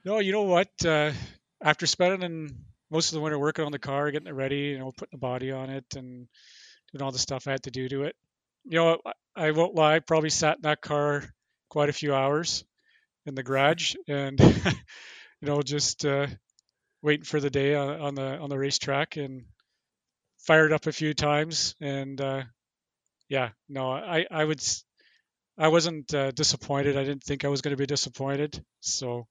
No, 0.04 0.20
you 0.20 0.32
know 0.32 0.44
what? 0.44 0.70
Uh, 0.84 1.12
after 1.62 1.86
spending 1.86 2.56
most 2.90 3.12
of 3.12 3.16
the 3.16 3.22
winter 3.22 3.38
working 3.38 3.66
on 3.66 3.72
the 3.72 3.80
car, 3.80 4.10
getting 4.12 4.28
it 4.28 4.34
ready, 4.34 4.58
you 4.58 4.80
know, 4.80 4.92
putting 4.92 5.12
the 5.12 5.20
body 5.20 5.52
on 5.52 5.70
it 5.70 5.86
and 5.96 6.28
doing 6.92 7.02
all 7.04 7.12
the 7.12 7.20
stuff 7.20 7.48
I 7.48 7.52
had 7.52 7.64
to 7.64 7.72
do 7.72 7.88
to 7.90 8.04
it, 8.04 8.16
you 8.66 8.78
know, 8.78 8.98
I, 9.06 9.48
I 9.48 9.52
won't 9.52 9.76
lie, 9.76 9.96
I 9.96 10.00
probably 10.00 10.30
sat 10.30 10.58
in 10.58 10.64
that 10.64 10.82
car 10.82 11.24
quite 11.70 11.90
a 11.90 11.94
few 11.94 12.14
hours 12.14 12.64
in 13.26 13.36
the 13.36 13.44
garage 13.44 13.96
and 14.08 14.40
you 15.42 15.48
know 15.48 15.62
just 15.62 16.06
uh, 16.06 16.28
waiting 17.02 17.24
for 17.24 17.40
the 17.40 17.50
day 17.50 17.76
on, 17.76 18.02
on, 18.02 18.16
the 18.16 18.38
on 18.40 18.50
the 18.50 18.58
racetrack 18.58 19.18
and 19.18 19.46
fired 20.40 20.74
up 20.74 20.88
a 20.88 20.92
few 20.92 21.14
times 21.14 21.76
and 21.80 22.20
uh, 22.20 22.42
yeah 23.30 23.50
no 23.70 23.92
I 23.92 24.26
I 24.30 24.44
would 24.44 24.62
I 25.58 25.68
wasn't 25.68 26.14
uh, 26.14 26.32
disappointed. 26.32 26.96
I 26.96 27.04
didn't 27.04 27.24
think 27.24 27.44
I 27.44 27.50
was 27.50 27.62
going 27.62 27.76
to 27.76 27.82
be 27.82 27.86
disappointed 27.86 28.64
so 28.80 29.28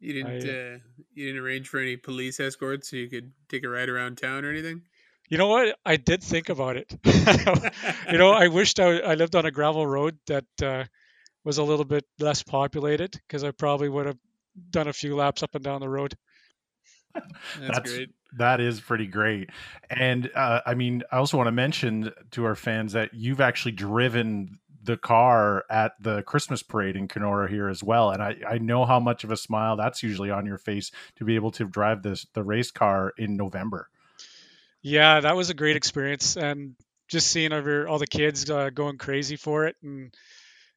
you 0.00 0.12
didn't 0.12 0.48
I, 0.48 0.74
uh, 0.74 0.78
you 1.14 1.26
didn't 1.26 1.42
arrange 1.42 1.68
for 1.68 1.78
any 1.78 1.96
police 1.96 2.40
escorts 2.40 2.90
so 2.90 2.96
you 2.96 3.08
could 3.08 3.32
take 3.48 3.64
a 3.64 3.68
ride 3.68 3.88
around 3.88 4.18
town 4.18 4.44
or 4.44 4.50
anything 4.50 4.82
you 5.28 5.38
know 5.38 5.48
what? 5.48 5.76
I 5.84 5.96
did 5.96 6.22
think 6.22 6.48
about 6.48 6.76
it. 6.76 6.96
you 8.10 8.18
know, 8.18 8.30
I 8.30 8.48
wished 8.48 8.80
I, 8.80 8.98
I, 8.98 9.14
lived 9.14 9.34
on 9.34 9.46
a 9.46 9.50
gravel 9.50 9.86
road 9.86 10.18
that 10.26 10.44
uh, 10.62 10.84
was 11.44 11.58
a 11.58 11.64
little 11.64 11.84
bit 11.84 12.04
less 12.18 12.42
populated 12.42 13.12
because 13.12 13.44
I 13.44 13.50
probably 13.50 13.88
would 13.88 14.06
have 14.06 14.18
done 14.70 14.88
a 14.88 14.92
few 14.92 15.16
laps 15.16 15.42
up 15.42 15.54
and 15.54 15.64
down 15.64 15.80
the 15.80 15.88
road. 15.88 16.14
That's, 17.14 17.26
That's 17.60 17.92
great. 17.92 18.08
That 18.36 18.60
is 18.60 18.80
pretty 18.80 19.06
great. 19.06 19.50
And 19.88 20.30
uh, 20.34 20.60
I 20.66 20.74
mean, 20.74 21.02
I 21.12 21.18
also 21.18 21.36
want 21.36 21.46
to 21.46 21.52
mention 21.52 22.10
to 22.32 22.44
our 22.44 22.56
fans 22.56 22.92
that 22.92 23.14
you've 23.14 23.40
actually 23.40 23.72
driven 23.72 24.58
the 24.82 24.96
car 24.96 25.64
at 25.70 25.92
the 26.00 26.22
Christmas 26.22 26.62
parade 26.62 26.96
in 26.96 27.08
Kenora 27.08 27.48
here 27.48 27.68
as 27.68 27.82
well. 27.82 28.10
And 28.10 28.22
I, 28.22 28.36
I 28.46 28.58
know 28.58 28.84
how 28.84 29.00
much 29.00 29.24
of 29.24 29.30
a 29.30 29.36
smile 29.36 29.76
that's 29.76 30.02
usually 30.02 30.30
on 30.30 30.44
your 30.44 30.58
face 30.58 30.90
to 31.16 31.24
be 31.24 31.36
able 31.36 31.50
to 31.52 31.64
drive 31.64 32.02
this 32.02 32.26
the 32.34 32.42
race 32.42 32.70
car 32.70 33.12
in 33.16 33.36
November. 33.36 33.88
Yeah, 34.84 35.20
that 35.20 35.34
was 35.34 35.48
a 35.48 35.54
great 35.54 35.76
experience, 35.76 36.36
and 36.36 36.76
just 37.08 37.28
seeing 37.28 37.54
over 37.54 37.88
all 37.88 37.98
the 37.98 38.06
kids 38.06 38.50
uh, 38.50 38.68
going 38.68 38.98
crazy 38.98 39.36
for 39.36 39.64
it, 39.64 39.76
and 39.82 40.14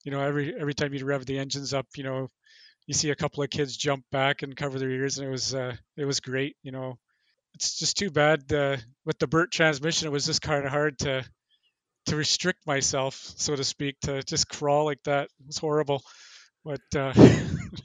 you 0.05 0.11
know, 0.11 0.21
every 0.21 0.55
every 0.57 0.73
time 0.73 0.93
you 0.93 1.05
rev 1.05 1.25
the 1.25 1.37
engines 1.37 1.73
up, 1.73 1.87
you 1.97 2.05
know, 2.05 2.29
you 2.85 2.93
see 2.93 3.09
a 3.09 3.15
couple 3.15 3.43
of 3.43 3.49
kids 3.49 3.75
jump 3.75 4.05
back 4.09 4.43
and 4.43 4.55
cover 4.55 4.79
their 4.79 4.89
ears, 4.89 5.17
and 5.17 5.27
it 5.27 5.31
was 5.31 5.53
uh, 5.53 5.75
it 5.97 6.05
was 6.05 6.21
great. 6.21 6.55
You 6.63 6.71
know, 6.71 6.97
it's 7.53 7.77
just 7.77 7.97
too 7.97 8.09
bad 8.09 8.49
uh, 8.53 8.77
with 9.05 9.19
the 9.19 9.27
Bert 9.27 9.51
transmission. 9.51 10.07
It 10.07 10.11
was 10.11 10.25
just 10.25 10.41
kind 10.41 10.65
of 10.65 10.71
hard 10.71 10.97
to 10.99 11.25
to 12.05 12.15
restrict 12.15 12.65
myself, 12.65 13.15
so 13.35 13.57
to 13.57 13.63
speak, 13.65 13.99
to 14.03 14.23
just 14.23 14.47
crawl 14.47 14.85
like 14.85 15.03
that. 15.03 15.25
It 15.41 15.47
was 15.47 15.57
horrible, 15.57 16.01
but 16.63 16.79
uh, 16.95 17.11
it, 17.17 17.83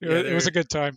yeah, 0.00 0.20
it 0.20 0.34
was 0.34 0.46
a 0.46 0.52
good 0.52 0.70
time 0.70 0.96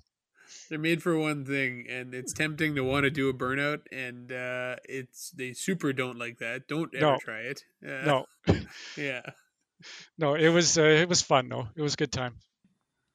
they're 0.70 0.80
made 0.80 1.02
for 1.02 1.18
one 1.18 1.46
thing, 1.46 1.86
and 1.90 2.14
it's 2.14 2.34
tempting 2.34 2.76
to 2.76 2.82
want 2.82 3.04
to 3.04 3.10
do 3.10 3.30
a 3.30 3.34
burnout, 3.34 3.82
and 3.92 4.32
uh, 4.32 4.76
it's 4.88 5.32
they 5.32 5.54
super 5.54 5.94
don't 5.94 6.18
like 6.18 6.40
that. 6.40 6.68
Don't 6.68 6.94
ever 6.96 7.06
no. 7.14 7.18
try 7.18 7.40
it. 7.40 7.64
Uh, 7.86 8.06
no. 8.06 8.26
yeah. 8.98 9.22
No, 10.18 10.36
it 10.36 10.50
was 10.50 10.78
uh, 10.78 10.84
it 10.84 11.10
was 11.10 11.22
fun 11.22 11.50
though. 11.50 11.68
It 11.76 11.82
was 11.82 11.94
a 11.96 11.98
good 11.98 12.12
time. 12.12 12.36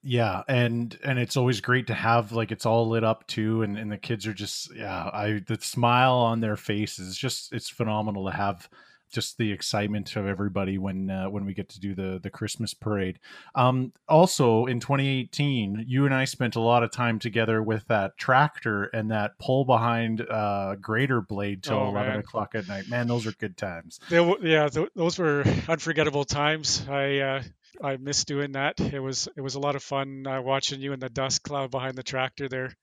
Yeah, 0.02 0.42
and 0.48 0.98
and 1.02 1.18
it's 1.18 1.36
always 1.36 1.60
great 1.60 1.86
to 1.86 1.94
have 1.94 2.32
like 2.32 2.52
it's 2.52 2.66
all 2.66 2.88
lit 2.88 3.04
up 3.04 3.26
too, 3.26 3.62
and 3.62 3.78
and 3.78 3.90
the 3.90 3.98
kids 3.98 4.26
are 4.26 4.34
just 4.34 4.74
yeah, 4.74 5.10
I 5.12 5.42
the 5.46 5.58
smile 5.60 6.16
on 6.16 6.40
their 6.40 6.56
faces 6.56 7.16
just 7.16 7.52
it's 7.52 7.70
phenomenal 7.70 8.26
to 8.26 8.36
have 8.36 8.68
just 9.14 9.38
the 9.38 9.52
excitement 9.52 10.16
of 10.16 10.26
everybody 10.26 10.76
when 10.76 11.10
uh, 11.10 11.30
when 11.30 11.46
we 11.46 11.54
get 11.54 11.68
to 11.70 11.80
do 11.80 11.94
the 11.94 12.20
the 12.22 12.30
Christmas 12.30 12.74
parade. 12.74 13.18
Um, 13.54 13.92
also, 14.08 14.66
in 14.66 14.80
2018, 14.80 15.84
you 15.86 16.04
and 16.04 16.14
I 16.14 16.24
spent 16.24 16.56
a 16.56 16.60
lot 16.60 16.82
of 16.82 16.90
time 16.90 17.18
together 17.18 17.62
with 17.62 17.86
that 17.86 18.18
tractor 18.18 18.84
and 18.84 19.10
that 19.10 19.38
pull 19.38 19.64
behind 19.64 20.20
uh, 20.28 20.74
grader 20.80 21.20
blade 21.20 21.62
till 21.62 21.78
oh, 21.78 21.88
11 21.88 22.10
man. 22.10 22.20
o'clock 22.20 22.54
at 22.54 22.68
night. 22.68 22.88
Man, 22.88 23.06
those 23.06 23.26
are 23.26 23.32
good 23.32 23.56
times. 23.56 24.00
They, 24.10 24.34
yeah, 24.42 24.68
th- 24.68 24.90
those 24.94 25.18
were 25.18 25.44
unforgettable 25.68 26.24
times. 26.24 26.86
I 26.88 27.18
uh, 27.18 27.42
I 27.82 27.96
miss 27.96 28.24
doing 28.24 28.52
that. 28.52 28.80
It 28.80 29.00
was 29.00 29.28
it 29.36 29.40
was 29.40 29.54
a 29.54 29.60
lot 29.60 29.76
of 29.76 29.82
fun 29.82 30.26
uh, 30.26 30.42
watching 30.42 30.80
you 30.80 30.92
in 30.92 31.00
the 31.00 31.08
dust 31.08 31.42
cloud 31.42 31.70
behind 31.70 31.96
the 31.96 32.02
tractor 32.02 32.48
there, 32.48 32.74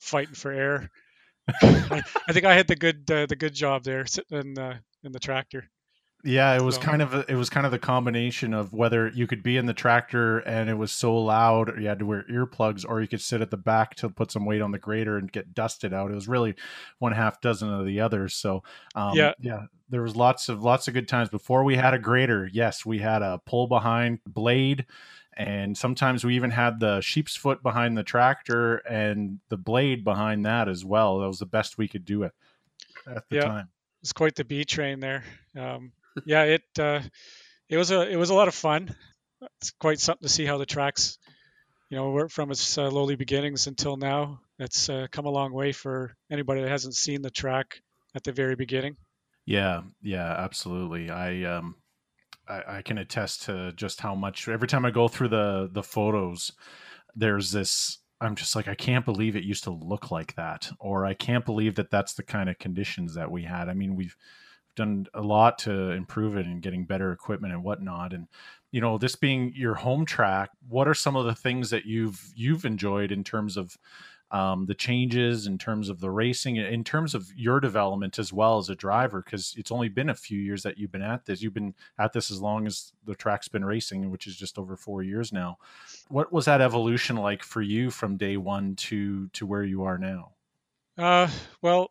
fighting 0.00 0.34
for 0.34 0.50
air. 0.50 0.90
I, 1.62 2.02
I, 2.26 2.32
think 2.32 2.46
I 2.46 2.54
had 2.54 2.68
the 2.68 2.76
good 2.76 3.10
uh, 3.10 3.26
the 3.26 3.36
good 3.36 3.54
job 3.54 3.84
there 3.84 4.06
sitting 4.06 4.38
in 4.38 4.54
the 4.54 4.80
in 5.02 5.12
the 5.12 5.20
tractor. 5.20 5.68
Yeah, 6.26 6.56
it 6.56 6.62
was 6.62 6.76
so. 6.76 6.80
kind 6.80 7.02
of 7.02 7.12
a, 7.12 7.30
it 7.30 7.34
was 7.34 7.50
kind 7.50 7.66
of 7.66 7.72
the 7.72 7.78
combination 7.78 8.54
of 8.54 8.72
whether 8.72 9.08
you 9.08 9.26
could 9.26 9.42
be 9.42 9.58
in 9.58 9.66
the 9.66 9.74
tractor 9.74 10.38
and 10.38 10.70
it 10.70 10.74
was 10.74 10.90
so 10.90 11.14
loud, 11.14 11.68
or 11.68 11.78
you 11.78 11.86
had 11.86 11.98
to 11.98 12.06
wear 12.06 12.24
earplugs, 12.30 12.84
or 12.88 13.02
you 13.02 13.06
could 13.06 13.20
sit 13.20 13.42
at 13.42 13.50
the 13.50 13.58
back 13.58 13.94
to 13.96 14.08
put 14.08 14.32
some 14.32 14.46
weight 14.46 14.62
on 14.62 14.70
the 14.70 14.78
grader 14.78 15.18
and 15.18 15.30
get 15.30 15.54
dusted 15.54 15.92
out. 15.92 16.10
It 16.10 16.14
was 16.14 16.26
really 16.26 16.54
one 16.98 17.12
half 17.12 17.42
dozen 17.42 17.70
of 17.70 17.84
the 17.84 18.00
others. 18.00 18.32
So 18.34 18.62
um, 18.94 19.14
yeah, 19.14 19.32
yeah, 19.38 19.64
there 19.90 20.00
was 20.00 20.16
lots 20.16 20.48
of 20.48 20.62
lots 20.62 20.88
of 20.88 20.94
good 20.94 21.08
times 21.08 21.28
before 21.28 21.62
we 21.62 21.76
had 21.76 21.92
a 21.92 21.98
grader. 21.98 22.48
Yes, 22.50 22.86
we 22.86 23.00
had 23.00 23.20
a 23.20 23.42
pull 23.44 23.66
behind 23.66 24.20
blade, 24.26 24.86
and 25.36 25.76
sometimes 25.76 26.24
we 26.24 26.36
even 26.36 26.50
had 26.50 26.80
the 26.80 27.02
sheep's 27.02 27.36
foot 27.36 27.62
behind 27.62 27.98
the 27.98 28.02
tractor 28.02 28.76
and 28.76 29.40
the 29.50 29.58
blade 29.58 30.04
behind 30.04 30.46
that 30.46 30.70
as 30.70 30.86
well. 30.86 31.18
That 31.18 31.28
was 31.28 31.38
the 31.38 31.44
best 31.44 31.76
we 31.76 31.86
could 31.86 32.06
do 32.06 32.22
it 32.22 32.32
at 33.06 33.28
the 33.28 33.36
yeah. 33.36 33.44
time. 33.44 33.68
It's 34.00 34.14
quite 34.14 34.36
the 34.36 34.44
B 34.44 34.64
train 34.64 35.00
there. 35.00 35.24
Um, 35.54 35.92
yeah, 36.24 36.44
it 36.44 36.62
uh, 36.78 37.00
it 37.68 37.76
was 37.76 37.90
a 37.90 38.08
it 38.08 38.16
was 38.16 38.30
a 38.30 38.34
lot 38.34 38.48
of 38.48 38.54
fun. 38.54 38.94
It's 39.60 39.72
quite 39.72 40.00
something 40.00 40.26
to 40.26 40.32
see 40.32 40.44
how 40.44 40.58
the 40.58 40.66
tracks, 40.66 41.18
you 41.90 41.96
know, 41.96 42.10
work 42.10 42.30
from 42.30 42.50
its 42.50 42.78
uh, 42.78 42.90
lowly 42.90 43.16
beginnings 43.16 43.66
until 43.66 43.96
now. 43.96 44.40
It's 44.58 44.88
uh, 44.88 45.06
come 45.10 45.26
a 45.26 45.30
long 45.30 45.52
way 45.52 45.72
for 45.72 46.14
anybody 46.30 46.62
that 46.62 46.70
hasn't 46.70 46.94
seen 46.94 47.22
the 47.22 47.30
track 47.30 47.80
at 48.14 48.24
the 48.24 48.32
very 48.32 48.54
beginning. 48.54 48.96
Yeah, 49.44 49.82
yeah, 50.02 50.32
absolutely. 50.32 51.10
I 51.10 51.42
um, 51.42 51.76
I, 52.48 52.78
I 52.78 52.82
can 52.82 52.98
attest 52.98 53.42
to 53.44 53.72
just 53.72 54.00
how 54.00 54.14
much. 54.14 54.48
Every 54.48 54.68
time 54.68 54.84
I 54.84 54.90
go 54.90 55.08
through 55.08 55.28
the 55.28 55.68
the 55.72 55.82
photos, 55.82 56.52
there's 57.14 57.50
this 57.50 57.98
I'm 58.20 58.36
just 58.36 58.56
like, 58.56 58.68
I 58.68 58.74
can't 58.74 59.04
believe 59.04 59.36
it 59.36 59.44
used 59.44 59.64
to 59.64 59.70
look 59.70 60.10
like 60.10 60.34
that, 60.36 60.70
or 60.78 61.04
I 61.04 61.14
can't 61.14 61.44
believe 61.44 61.74
that 61.74 61.90
that's 61.90 62.14
the 62.14 62.22
kind 62.22 62.48
of 62.48 62.58
conditions 62.58 63.14
that 63.14 63.30
we 63.30 63.42
had. 63.42 63.68
I 63.68 63.74
mean, 63.74 63.96
we've 63.96 64.16
done 64.74 65.06
a 65.14 65.22
lot 65.22 65.58
to 65.60 65.90
improve 65.90 66.36
it 66.36 66.46
and 66.46 66.62
getting 66.62 66.84
better 66.84 67.12
equipment 67.12 67.52
and 67.52 67.62
whatnot. 67.62 68.12
And 68.12 68.28
you 68.70 68.80
know, 68.80 68.98
this 68.98 69.14
being 69.14 69.52
your 69.54 69.74
home 69.74 70.04
track, 70.04 70.50
what 70.68 70.88
are 70.88 70.94
some 70.94 71.14
of 71.14 71.26
the 71.26 71.34
things 71.34 71.70
that 71.70 71.86
you've 71.86 72.32
you've 72.34 72.64
enjoyed 72.64 73.12
in 73.12 73.22
terms 73.22 73.56
of 73.56 73.78
um, 74.30 74.66
the 74.66 74.74
changes, 74.74 75.46
in 75.46 75.58
terms 75.58 75.88
of 75.88 76.00
the 76.00 76.10
racing, 76.10 76.56
in 76.56 76.82
terms 76.82 77.14
of 77.14 77.30
your 77.36 77.60
development 77.60 78.18
as 78.18 78.32
well 78.32 78.58
as 78.58 78.68
a 78.68 78.74
driver? 78.74 79.22
Because 79.22 79.54
it's 79.56 79.70
only 79.70 79.88
been 79.88 80.10
a 80.10 80.14
few 80.14 80.40
years 80.40 80.64
that 80.64 80.76
you've 80.76 80.90
been 80.90 81.02
at 81.02 81.24
this. 81.24 81.40
You've 81.40 81.54
been 81.54 81.74
at 81.98 82.12
this 82.12 82.32
as 82.32 82.40
long 82.40 82.66
as 82.66 82.92
the 83.04 83.14
track's 83.14 83.46
been 83.46 83.64
racing, 83.64 84.10
which 84.10 84.26
is 84.26 84.34
just 84.34 84.58
over 84.58 84.76
four 84.76 85.04
years 85.04 85.32
now. 85.32 85.58
What 86.08 86.32
was 86.32 86.46
that 86.46 86.60
evolution 86.60 87.14
like 87.14 87.44
for 87.44 87.62
you 87.62 87.90
from 87.90 88.16
day 88.16 88.36
one 88.36 88.74
to 88.76 89.28
to 89.28 89.46
where 89.46 89.62
you 89.62 89.84
are 89.84 89.98
now? 89.98 90.32
Uh, 90.98 91.28
well, 91.62 91.90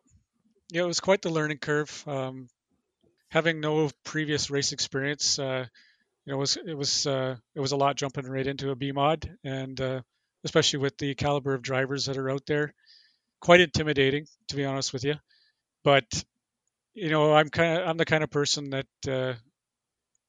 yeah, 0.70 0.82
it 0.82 0.86
was 0.86 1.00
quite 1.00 1.22
the 1.22 1.30
learning 1.30 1.58
curve. 1.58 2.04
Um, 2.06 2.48
having 3.34 3.60
no 3.60 3.90
previous 4.04 4.48
race 4.48 4.70
experience, 4.70 5.40
uh, 5.40 5.66
you 6.24 6.32
know, 6.32 6.36
it 6.36 6.40
was 6.40 6.56
it 6.56 6.74
was 6.74 7.06
uh, 7.06 7.36
it 7.56 7.60
was 7.60 7.72
a 7.72 7.76
lot 7.76 7.96
jumping 7.96 8.26
right 8.26 8.46
into 8.46 8.70
a 8.70 8.76
B 8.76 8.92
mod, 8.92 9.28
and 9.42 9.78
uh, 9.80 10.00
especially 10.44 10.78
with 10.78 10.96
the 10.98 11.16
caliber 11.16 11.52
of 11.52 11.60
drivers 11.60 12.06
that 12.06 12.16
are 12.16 12.30
out 12.30 12.46
there, 12.46 12.72
quite 13.40 13.60
intimidating 13.60 14.26
to 14.48 14.56
be 14.56 14.64
honest 14.64 14.92
with 14.92 15.02
you. 15.02 15.16
But 15.82 16.04
you 16.94 17.10
know, 17.10 17.34
I'm 17.34 17.48
kind 17.48 17.82
of 17.82 17.88
I'm 17.88 17.96
the 17.96 18.04
kind 18.04 18.22
of 18.22 18.30
person 18.30 18.70
that 18.70 18.86
uh, 19.08 19.34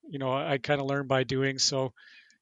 you 0.09 0.17
know 0.17 0.33
I 0.33 0.57
kind 0.57 0.81
of 0.81 0.87
learn 0.87 1.05
by 1.05 1.23
doing. 1.23 1.59
So 1.59 1.93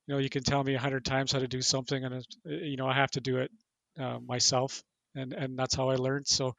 you 0.08 0.13
know, 0.15 0.17
you 0.17 0.29
can 0.29 0.43
tell 0.43 0.63
me 0.63 0.75
a 0.75 0.79
hundred 0.79 1.03
times 1.03 1.34
how 1.34 1.39
to 1.39 1.48
do 1.48 1.62
something, 1.62 2.05
and 2.05 2.25
you 2.46 2.77
know 2.77 2.88
I 2.88 2.93
have 2.93 3.12
to 3.12 3.22
do 3.22 3.39
it 3.39 3.51
uh, 4.00 4.20
myself, 4.25 4.82
and 5.13 5.34
and 5.34 5.60
that's 5.60 5.75
how 5.75 5.89
I 5.89 5.96
learned. 5.96 6.25
So 6.25 6.55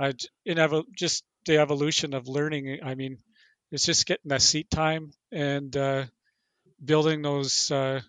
I 0.00 0.14
in 0.46 0.84
just 0.96 1.24
the 1.46 1.58
evolution 1.58 2.14
of 2.14 2.28
learning. 2.28 2.80
I 2.82 2.94
mean, 2.94 3.18
it's 3.70 3.86
just 3.86 4.06
getting 4.06 4.28
that 4.28 4.42
seat 4.42 4.70
time 4.70 5.10
and 5.32 5.76
uh, 5.76 6.04
building 6.84 7.22
those 7.22 7.70
uh, 7.70 8.00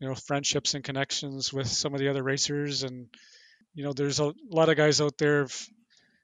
you 0.00 0.08
know 0.08 0.14
friendships 0.14 0.74
and 0.74 0.84
connections 0.84 1.52
with 1.52 1.68
some 1.68 1.94
of 1.94 2.00
the 2.00 2.08
other 2.08 2.22
racers. 2.22 2.82
And 2.82 3.08
you 3.74 3.84
know, 3.84 3.92
there's 3.92 4.20
a 4.20 4.32
lot 4.50 4.68
of 4.68 4.76
guys 4.76 5.00
out 5.00 5.18
there 5.18 5.40
have 5.40 5.66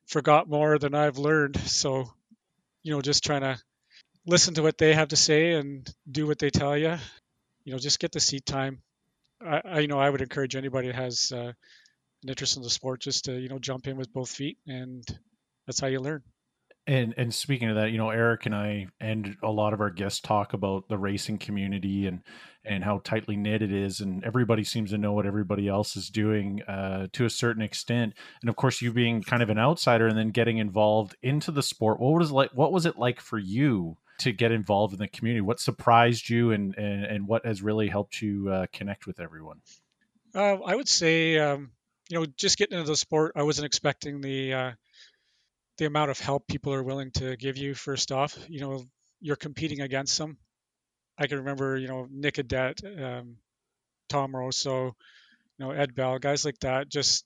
forgot 0.07 0.49
more 0.49 0.79
than 0.79 0.95
I've 0.95 1.19
learned. 1.19 1.59
So 1.61 2.11
you 2.83 2.93
know, 2.93 3.01
just 3.01 3.25
trying 3.25 3.43
to 3.43 3.59
listen 4.27 4.55
to 4.55 4.63
what 4.63 4.79
they 4.79 4.95
have 4.95 5.09
to 5.09 5.17
say 5.17 5.55
and 5.55 5.89
do 6.11 6.27
what 6.27 6.39
they 6.39 6.51
tell 6.51 6.77
you. 6.77 6.97
You 7.65 7.73
know, 7.73 7.79
just 7.79 8.01
get 8.01 8.13
the 8.13 8.21
seat 8.21 8.47
time. 8.47 8.83
I, 9.45 9.61
I 9.65 9.79
you 9.81 9.89
know 9.89 9.99
I 9.99 10.11
would 10.11 10.23
encourage 10.23 10.57
anybody 10.57 10.89
that 10.89 10.97
has 10.97 11.33
uh, 11.33 11.53
an 12.23 12.29
interest 12.29 12.57
in 12.57 12.63
the 12.63 12.71
sport 12.71 13.01
just 13.01 13.27
to 13.27 13.39
you 13.39 13.49
know 13.49 13.59
jump 13.59 13.87
in 13.87 13.97
with 13.97 14.13
both 14.13 14.31
feet 14.31 14.59
and 14.67 15.05
that's 15.67 15.81
how 15.81 15.87
you 15.87 16.01
learn. 16.01 16.23
And 16.87 17.15
and 17.17 17.35
speaking 17.35 17.71
of 17.71 17.77
that, 17.77 17.93
you 17.93 17.99
know, 17.99 18.11
Eric 18.11 18.45
and 18.45 18.55
I 18.55 18.89
and 19.01 19.37
a 19.43 19.51
lot 19.51 19.73
of 19.73 19.81
our 19.81 19.91
guests 19.91 20.21
talk 20.21 20.53
about 20.53 20.89
the 20.89 20.99
racing 20.99 21.39
community 21.39 22.07
and 22.07 22.21
and 22.63 22.85
how 22.85 23.01
tightly 23.05 23.37
knit 23.37 23.63
it 23.63 23.73
is, 23.73 24.01
and 24.01 24.23
everybody 24.25 24.65
seems 24.65 24.91
to 24.91 24.99
know 24.99 25.13
what 25.13 25.27
everybody 25.27 25.69
else 25.69 25.97
is 25.97 26.09
doing 26.09 26.63
uh, 26.63 27.09
to 27.13 27.25
a 27.25 27.31
certain 27.31 27.63
extent. 27.63 28.15
And 28.43 28.51
of 28.51 28.57
course, 28.57 28.83
you 28.83 28.93
being 28.93 29.23
kind 29.23 29.43
of 29.43 29.51
an 29.51 29.59
outsider 29.59 30.07
and 30.07 30.17
then 30.17 30.31
getting 30.31 30.59
involved 30.59 31.17
into 31.23 31.51
the 31.51 31.63
sport, 31.63 32.01
what 32.01 32.19
was 32.19 32.31
like? 32.31 32.51
What 32.53 32.73
was 32.73 32.85
it 32.85 32.99
like 32.99 33.21
for 33.21 33.39
you 33.39 33.97
to 34.19 34.33
get 34.33 34.53
involved 34.53 34.93
in 34.93 34.99
the 34.99 35.09
community? 35.09 35.41
What 35.41 35.61
surprised 35.61 36.29
you, 36.29 36.53
and 36.53 36.77
and, 36.77 37.05
and 37.05 37.27
what 37.27 37.47
has 37.47 37.63
really 37.63 37.89
helped 37.89 38.21
you 38.21 38.51
uh, 38.51 38.67
connect 38.73 39.07
with 39.07 39.21
everyone? 39.21 39.61
Uh, 40.35 40.59
I 40.65 40.75
would 40.75 40.89
say, 40.89 41.39
um, 41.39 41.71
you 42.11 42.19
know, 42.19 42.27
just 42.37 42.59
getting 42.59 42.79
into 42.79 42.91
the 42.91 42.97
sport, 42.97 43.33
I 43.37 43.43
wasn't 43.43 43.67
expecting 43.67 44.21
the 44.21 44.53
uh, 44.53 44.73
the 45.79 45.87
amount 45.87 46.11
of 46.11 46.19
help 46.19 46.47
people 46.47 46.73
are 46.73 46.83
willing 46.83 47.11
to 47.13 47.37
give 47.37 47.57
you. 47.57 47.75
First 47.75 48.13
off, 48.13 48.39
you 48.49 48.61
know, 48.61 48.85
you're 49.21 49.37
competing 49.37 49.81
against 49.81 50.17
them. 50.19 50.39
I 51.19 51.27
can 51.27 51.39
remember, 51.39 51.77
you 51.77 51.89
know, 51.89 52.07
Nick 52.11 52.35
Adet, 52.35 52.83
um, 53.03 53.37
Tom 54.09 54.35
Rosso, 54.35 54.97
you 55.59 55.65
know, 55.65 55.71
Ed 55.71 55.95
Bell, 55.95 56.19
guys 56.19 56.45
like 56.45 56.59
that, 56.61 56.89
just 56.89 57.25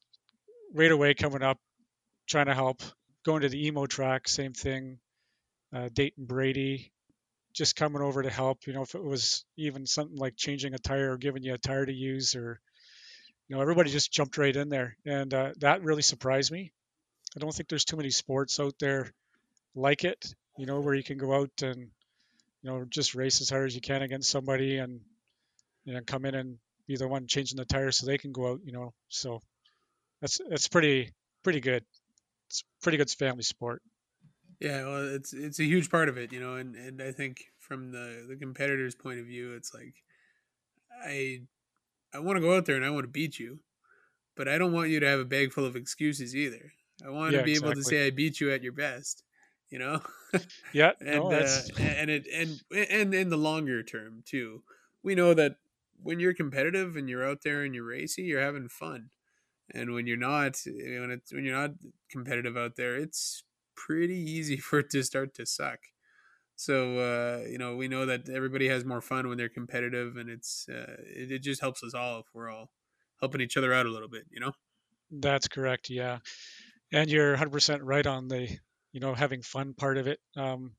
right 0.75 0.91
away 0.91 1.15
coming 1.15 1.43
up, 1.43 1.59
trying 2.29 2.47
to 2.47 2.55
help. 2.55 2.83
Going 3.25 3.43
to 3.43 3.49
the 3.49 3.67
emo 3.67 3.87
track, 3.87 4.29
same 4.29 4.53
thing. 4.53 4.99
Uh, 5.75 5.89
Dayton 5.93 6.25
Brady, 6.25 6.93
just 7.53 7.77
coming 7.77 8.01
over 8.01 8.23
to 8.23 8.31
help. 8.31 8.67
You 8.67 8.73
know, 8.73 8.83
if 8.83 8.95
it 8.95 9.03
was 9.03 9.45
even 9.57 9.87
something 9.87 10.17
like 10.17 10.37
changing 10.37 10.75
a 10.75 10.79
tire 10.79 11.13
or 11.13 11.19
giving 11.19 11.43
you 11.43 11.55
a 11.55 11.59
tire 11.59 11.85
to 11.85 11.93
use, 11.93 12.37
or 12.37 12.61
you 13.49 13.57
know, 13.57 13.63
everybody 13.63 13.91
just 13.91 14.13
jumped 14.13 14.39
right 14.39 14.55
in 14.55 14.69
there, 14.69 14.97
and 15.05 15.35
uh, 15.35 15.51
that 15.61 15.83
really 15.83 16.03
surprised 16.03 16.53
me. 16.53 16.73
I 17.37 17.41
don't 17.41 17.55
think 17.55 17.69
there's 17.69 17.85
too 17.85 17.97
many 17.97 18.11
sports 18.11 18.59
out 18.61 18.75
there 18.79 19.13
like 19.75 20.05
it. 20.05 20.35
You 20.57 20.67
know, 20.67 20.81
where 20.81 20.95
you 20.95 21.05
can 21.05 21.19
go 21.19 21.35
out 21.35 21.63
and 21.63 21.91
you 22.63 22.71
know 22.71 22.85
just 22.85 23.15
race 23.15 23.41
as 23.41 23.51
hard 23.51 23.67
as 23.67 23.75
you 23.75 23.81
can 23.81 24.03
against 24.03 24.31
somebody 24.31 24.79
and 24.79 25.01
you 25.85 25.95
know 25.95 26.01
come 26.07 26.25
in 26.25 26.35
and 26.35 26.59
be 26.87 26.97
the 26.97 27.07
one 27.07 27.27
changing 27.27 27.57
the 27.57 27.65
tires 27.65 27.99
so 27.99 28.07
they 28.07 28.19
can 28.19 28.33
go 28.33 28.53
out. 28.53 28.61
You 28.65 28.73
know, 28.73 28.93
so 29.09 29.41
that's 30.21 30.41
that's 30.49 30.69
pretty 30.69 31.13
pretty 31.45 31.61
good. 31.61 31.85
It's 32.49 32.65
pretty 32.83 32.99
good 32.99 33.11
family 33.11 33.43
sport. 33.43 33.83
Yeah, 34.61 34.85
well, 34.85 35.15
it's 35.15 35.33
it's 35.33 35.61
a 35.61 35.65
huge 35.65 35.91
part 35.91 36.09
of 36.09 36.19
it, 36.19 36.33
you 36.33 36.41
know, 36.41 36.57
and, 36.57 36.75
and 36.75 37.01
I 37.01 37.13
think 37.13 37.45
from 37.61 37.93
the 37.93 38.27
the 38.29 38.37
competitor's 38.37 38.95
point 38.95 39.21
of 39.21 39.27
view, 39.27 39.55
it's 39.55 39.73
like 39.73 39.95
I 41.05 41.43
I 42.13 42.19
want 42.19 42.37
to 42.37 42.41
go 42.41 42.57
out 42.57 42.67
there 42.67 42.75
and 42.75 42.85
I 42.85 42.91
want 42.91 43.05
to 43.05 43.09
beat 43.09 43.39
you, 43.39 43.61
but 44.37 44.49
I 44.49 44.59
don't 44.59 44.73
want 44.73 44.91
you 44.91 44.99
to 44.99 45.07
have 45.07 45.21
a 45.21 45.25
bag 45.25 45.53
full 45.53 45.65
of 45.65 45.77
excuses 45.77 46.35
either. 46.35 46.73
I 47.05 47.11
want 47.11 47.35
Yeah, 47.35 47.37
to 47.37 47.41
be 47.41 47.55
able 47.55 47.75
to 47.75 47.85
say 47.85 48.07
I 48.07 48.11
beat 48.11 48.41
you 48.41 48.51
at 48.53 48.63
your 48.63 48.73
best, 48.73 49.25
you 49.71 49.79
know. 49.79 50.03
Yeah, 50.73 50.93
and 51.01 51.33
no, 51.33 51.33
uh, 51.33 51.63
and 51.79 52.11
it 52.11 52.27
and 52.33 52.63
and 52.73 53.15
in 53.15 53.29
the 53.31 53.37
longer 53.39 53.83
term 53.83 54.23
too, 54.27 54.65
we 55.03 55.15
know 55.15 55.35
that 55.35 55.57
when 56.01 56.21
you're 56.21 56.35
competitive 56.35 56.97
and 56.97 57.09
you're 57.09 57.25
out 57.27 57.43
there 57.43 57.63
and 57.65 57.75
you're 57.75 57.85
racy, 57.85 58.23
you're 58.25 58.41
having 58.41 58.69
fun, 58.69 59.11
and 59.71 59.93
when 59.95 60.07
you're 60.07 60.17
not, 60.17 60.61
when 60.67 61.11
it's 61.13 61.33
when 61.33 61.45
you're 61.45 61.57
not 61.57 61.73
competitive 62.11 62.57
out 62.57 62.77
there, 62.77 62.97
it's 62.97 63.45
pretty 63.77 64.17
easy 64.19 64.57
for 64.59 64.81
it 64.81 64.91
to 64.91 65.05
start 65.05 65.35
to 65.35 65.47
suck. 65.47 65.81
So 66.57 66.99
uh, 66.99 67.45
you 67.49 67.59
know, 67.59 67.77
we 67.77 67.89
know 67.89 68.07
that 68.07 68.29
everybody 68.29 68.69
has 68.69 68.85
more 68.85 69.01
fun 69.01 69.29
when 69.29 69.39
they're 69.39 69.49
competitive, 69.49 70.17
and 70.17 70.29
it's 70.31 70.69
uh, 70.69 70.97
it, 71.07 71.33
it 71.33 71.39
just 71.41 71.61
helps 71.61 71.83
us 71.85 71.95
all 71.95 72.21
if 72.21 72.27
we're 72.35 72.51
all 72.51 72.73
helping 73.21 73.41
each 73.41 73.57
other 73.57 73.73
out 73.73 73.87
a 73.87 73.91
little 73.91 74.09
bit, 74.09 74.27
you 74.31 74.41
know. 74.41 74.53
That's 75.11 75.49
correct. 75.49 75.89
Yeah, 75.91 76.19
and 76.93 77.11
you're 77.11 77.37
100% 77.37 77.81
right 77.83 78.07
on 78.07 78.29
the 78.29 78.49
you 78.93 79.01
know 79.01 79.15
having 79.15 79.43
fun 79.43 79.75
part 79.75 79.99
of 79.99 80.07
it. 80.07 80.19
Um, 80.37 80.73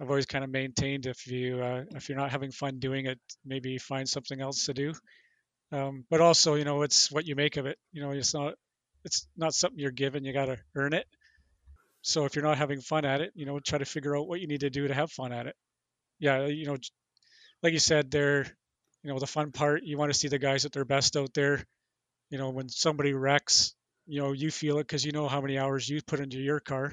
I've 0.00 0.08
always 0.08 0.26
kind 0.26 0.44
of 0.44 0.50
maintained 0.50 1.06
if 1.06 1.26
you 1.26 1.60
uh, 1.62 1.84
if 1.90 2.08
you're 2.08 2.18
not 2.18 2.30
having 2.30 2.50
fun 2.50 2.78
doing 2.78 3.06
it, 3.06 3.18
maybe 3.44 3.78
find 3.78 4.08
something 4.08 4.40
else 4.40 4.66
to 4.66 4.74
do. 4.74 4.94
Um, 5.72 6.04
but 6.10 6.20
also, 6.20 6.54
you 6.54 6.64
know, 6.64 6.82
it's 6.82 7.12
what 7.12 7.26
you 7.26 7.36
make 7.36 7.56
of 7.56 7.66
it. 7.66 7.78
You 7.92 8.02
know, 8.02 8.10
it's 8.10 8.34
not 8.34 8.54
it's 9.04 9.26
not 9.36 9.54
something 9.54 9.78
you're 9.78 9.90
given. 9.90 10.24
You 10.24 10.32
got 10.32 10.46
to 10.46 10.58
earn 10.74 10.94
it. 10.94 11.06
So 12.02 12.24
if 12.24 12.34
you're 12.34 12.44
not 12.44 12.58
having 12.58 12.80
fun 12.80 13.04
at 13.04 13.20
it, 13.20 13.32
you 13.34 13.44
know, 13.44 13.60
try 13.60 13.78
to 13.78 13.84
figure 13.84 14.16
out 14.16 14.26
what 14.26 14.40
you 14.40 14.46
need 14.46 14.60
to 14.60 14.70
do 14.70 14.88
to 14.88 14.94
have 14.94 15.12
fun 15.12 15.32
at 15.32 15.46
it. 15.46 15.54
Yeah, 16.18 16.46
you 16.46 16.66
know, 16.66 16.76
like 17.62 17.72
you 17.72 17.78
said, 17.78 18.10
there, 18.10 18.46
you 19.02 19.12
know, 19.12 19.18
the 19.18 19.26
fun 19.26 19.52
part. 19.52 19.82
You 19.84 19.98
want 19.98 20.12
to 20.12 20.18
see 20.18 20.28
the 20.28 20.38
guys 20.38 20.64
at 20.64 20.72
their 20.72 20.84
best 20.84 21.16
out 21.16 21.34
there. 21.34 21.64
You 22.30 22.38
know, 22.38 22.50
when 22.50 22.68
somebody 22.68 23.12
wrecks, 23.12 23.74
you 24.10 24.20
know, 24.20 24.32
you 24.32 24.50
feel 24.50 24.78
it 24.78 24.88
because 24.88 25.04
you 25.04 25.12
know 25.12 25.28
how 25.28 25.40
many 25.40 25.56
hours 25.56 25.88
you 25.88 26.00
put 26.02 26.18
into 26.18 26.38
your 26.38 26.58
car, 26.58 26.92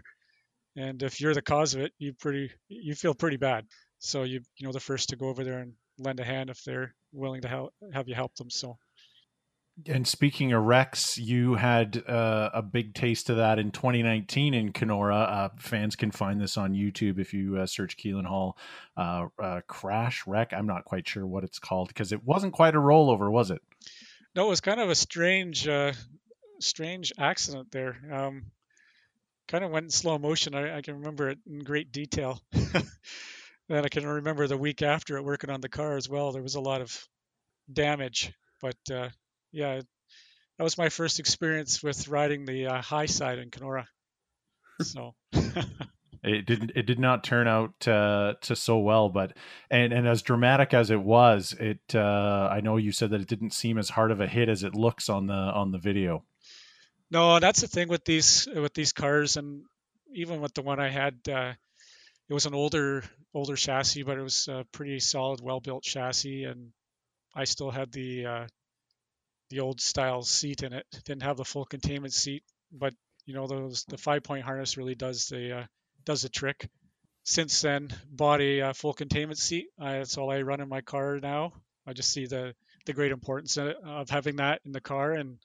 and 0.76 1.02
if 1.02 1.20
you're 1.20 1.34
the 1.34 1.42
cause 1.42 1.74
of 1.74 1.82
it, 1.82 1.92
you 1.98 2.14
pretty 2.14 2.52
you 2.70 2.94
feel 2.94 3.16
pretty 3.16 3.38
bad. 3.38 3.66
So 3.98 4.22
you 4.24 4.42
you 4.58 4.68
know 4.68 4.72
the 4.72 4.80
first 4.80 5.10
to 5.10 5.16
go 5.16 5.28
over 5.28 5.44
there 5.44 5.60
and 5.60 5.74
lend 5.98 6.20
a 6.20 6.24
hand 6.24 6.52
if 6.52 6.64
they're 6.64 6.94
willing 7.12 7.42
to 7.42 7.48
help 7.48 7.74
have 7.92 8.08
you 8.08 8.14
help 8.14 8.36
them. 8.36 8.52
So 8.52 8.78
And 9.88 10.08
speaking 10.08 10.54
of 10.54 10.64
wrecks, 10.64 11.18
you 11.18 11.56
had 11.56 12.04
uh, 12.08 12.52
a 12.54 12.62
big 12.62 12.94
taste 12.94 13.32
of 13.32 13.38
that 13.38 13.58
in 13.58 13.72
2019 13.72 14.54
in 14.54 14.72
Kenora. 14.72 15.18
Uh, 15.18 15.50
fans 15.58 15.96
can 15.96 16.12
find 16.12 16.40
this 16.40 16.56
on 16.56 16.74
YouTube 16.74 17.18
if 17.20 17.34
you 17.34 17.58
uh, 17.58 17.66
search 17.66 17.98
Keelan 17.98 18.28
Hall 18.28 18.60
uh, 18.96 19.26
uh, 19.42 19.62
crash 19.66 20.28
wreck. 20.28 20.54
I'm 20.54 20.68
not 20.68 20.86
quite 20.86 21.08
sure 21.08 21.26
what 21.26 21.44
it's 21.44 21.58
called 21.58 21.88
because 21.88 22.12
it 22.12 22.24
wasn't 22.24 22.54
quite 22.54 22.76
a 22.76 22.80
rollover, 22.80 23.32
was 23.32 23.50
it? 23.50 23.64
no, 24.36 24.46
it 24.46 24.50
was 24.50 24.62
kind 24.62 24.80
of 24.80 24.92
a 24.92 24.96
strange 24.96 25.68
uh, 25.68 25.94
strange 26.64 27.12
accident 27.18 27.72
there. 27.72 27.98
Um, 28.12 28.52
kind 29.48 29.64
of 29.64 29.72
went 29.72 29.86
in 29.86 29.90
slow 29.90 30.18
motion. 30.18 30.56
I, 30.56 30.78
I 30.78 30.82
can 30.82 30.96
remember 30.96 31.30
it 31.30 31.40
in 31.48 31.60
great 31.60 31.92
detail. 31.92 32.42
and 33.70 33.86
I 33.86 33.90
can 33.90 34.06
remember 34.06 34.48
the 34.48 34.58
week 34.58 34.82
after 34.82 35.18
it 35.18 35.24
working 35.24 35.50
on 35.50 35.62
the 35.62 35.70
car 35.70 35.98
as 35.98 36.10
well. 36.10 36.32
There 36.32 36.44
was 36.44 36.56
a 36.56 36.62
lot 36.62 36.82
of 36.82 37.08
damage, 37.72 38.34
but 38.62 38.78
uh, 38.92 39.10
yeah, 39.52 39.82
that 40.58 40.64
was 40.64 40.78
my 40.78 40.90
first 40.90 41.20
experience 41.20 41.84
with 41.84 42.08
riding 42.08 42.46
the 42.46 42.68
uh, 42.68 42.82
high 42.82 43.06
side 43.06 43.40
in 43.40 43.52
Kenora. 43.52 43.88
So 44.82 45.16
It 46.24 46.46
didn't. 46.46 46.72
It 46.76 46.86
did 46.86 47.00
not 47.00 47.24
turn 47.24 47.48
out 47.48 47.88
uh, 47.88 48.34
to 48.42 48.56
so 48.56 48.80
well, 48.80 49.10
but 49.10 49.38
and 49.70 49.94
and 49.94 50.08
as 50.08 50.22
dramatic 50.22 50.74
as 50.74 50.90
it 50.90 51.02
was, 51.02 51.56
it. 51.60 51.96
Uh, 51.96 52.50
I 52.52 52.60
know 52.60 52.78
you 52.78 52.92
said 52.92 53.12
that 53.12 53.22
it 53.22 53.28
didn't 53.28 53.54
seem 53.54 53.78
as 53.78 53.90
hard 53.90 54.12
of 54.12 54.20
a 54.20 54.28
hit 54.28 54.50
as 54.50 54.64
it 54.64 54.76
looks 54.76 55.10
on 55.10 55.28
the 55.28 55.34
on 55.34 55.72
the 55.72 55.78
video. 55.78 56.24
No, 57.10 57.40
that's 57.40 57.62
the 57.62 57.68
thing 57.68 57.88
with 57.88 58.04
these 58.06 58.48
with 58.54 58.74
these 58.74 58.94
cars, 58.94 59.38
and 59.38 59.64
even 60.14 60.42
with 60.42 60.54
the 60.54 60.62
one 60.62 60.80
I 60.80 60.90
had, 60.90 61.16
uh, 61.30 61.54
it 62.30 62.34
was 62.34 62.46
an 62.46 62.54
older 62.54 63.04
older 63.34 63.56
chassis, 63.56 64.04
but 64.04 64.18
it 64.18 64.24
was 64.24 64.48
a 64.48 64.66
pretty 64.72 65.00
solid, 65.00 65.42
well 65.42 65.60
built 65.60 65.84
chassis, 65.84 66.44
and 66.46 66.72
I 67.36 67.46
still 67.46 67.72
had 67.72 67.92
the 67.92 68.26
uh, 68.26 68.48
the 69.50 69.62
old 69.62 69.80
style 69.80 70.24
seat 70.24 70.64
in 70.64 70.74
it. 70.74 70.86
Didn't 71.06 71.24
have 71.24 71.38
the 71.38 71.46
full 71.46 71.66
containment 71.66 72.14
seat, 72.14 72.44
but 72.72 72.94
you 73.26 73.34
know 73.34 73.48
those 73.48 73.86
the 73.86 73.98
five 73.98 74.24
point 74.24 74.44
harness 74.44 74.78
really 74.78 74.96
does 74.96 75.28
the 75.28 75.60
uh, 75.60 75.66
does 76.06 76.24
the 76.24 76.30
trick. 76.30 76.70
Since 77.24 77.62
then, 77.62 77.90
bought 78.10 78.40
a 78.42 78.62
uh, 78.62 78.74
full 78.74 78.94
containment 78.94 79.38
seat. 79.38 79.68
Uh, 79.80 79.94
that's 79.94 80.18
all 80.18 80.32
I 80.32 80.42
run 80.42 80.62
in 80.62 80.70
my 80.70 80.82
car 80.82 81.20
now. 81.20 81.54
I 81.86 81.94
just 81.94 82.12
see 82.12 82.26
the 82.26 82.54
the 82.86 82.94
great 82.94 83.12
importance 83.12 83.58
of, 83.58 83.76
of 83.86 84.10
having 84.10 84.38
that 84.38 84.62
in 84.66 84.72
the 84.72 84.82
car 84.82 85.14
and 85.14 85.38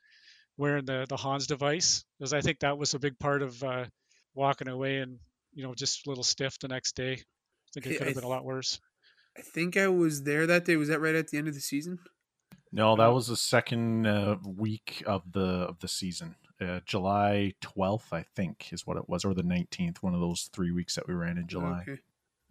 wearing 0.57 0.85
the 0.85 1.07
the 1.09 1.17
Hans 1.17 1.47
device, 1.47 2.05
because 2.19 2.33
I 2.33 2.41
think 2.41 2.61
that 2.61 2.79
was 2.79 2.95
a 2.95 2.99
big 2.99 3.19
part 3.19 3.43
of 3.43 3.63
uh, 3.63 3.87
walking 4.35 4.69
away 4.69 4.99
and 4.99 5.19
you 5.55 5.63
know 5.63 5.75
just 5.75 6.07
a 6.07 6.11
little 6.11 6.25
stiff 6.25 6.59
the 6.59 6.69
next 6.69 6.97
day. 6.97 7.13
I 7.13 7.71
think 7.75 7.87
it 7.87 7.99
could 7.99 8.07
have 8.09 8.17
been 8.17 8.25
a 8.25 8.29
lot 8.29 8.45
worse. 8.45 8.81
I 9.37 9.41
think 9.41 9.77
I 9.77 9.89
was 9.89 10.25
there 10.25 10.47
that 10.47 10.65
day. 10.65 10.77
Was 10.77 10.89
that 10.89 11.01
right 11.01 11.15
at 11.15 11.29
the 11.29 11.39
end 11.39 11.49
of 11.49 11.55
the 11.55 11.61
season? 11.61 11.99
No, 12.71 12.97
that 12.97 13.13
was 13.13 13.27
the 13.27 13.37
second 13.37 14.07
uh, 14.07 14.37
week 14.45 15.03
of 15.07 15.31
the 15.33 15.41
of 15.41 15.79
the 15.81 15.89
season. 15.89 16.37
Uh, 16.61 16.81
July 16.87 17.55
12th, 17.61 18.13
I 18.13 18.25
think, 18.37 18.73
is 18.73 18.87
what 18.87 18.97
it 18.97 19.09
was, 19.09 19.25
or 19.25 19.35
the 19.35 19.43
19th. 19.43 19.99
One 19.99 20.15
of 20.15 20.21
those 20.21 20.49
three 20.53 20.71
weeks 20.71 20.95
that 20.95 21.09
we 21.09 21.15
ran 21.15 21.37
in 21.37 21.49
July. 21.49 21.85
Okay. 21.89 22.01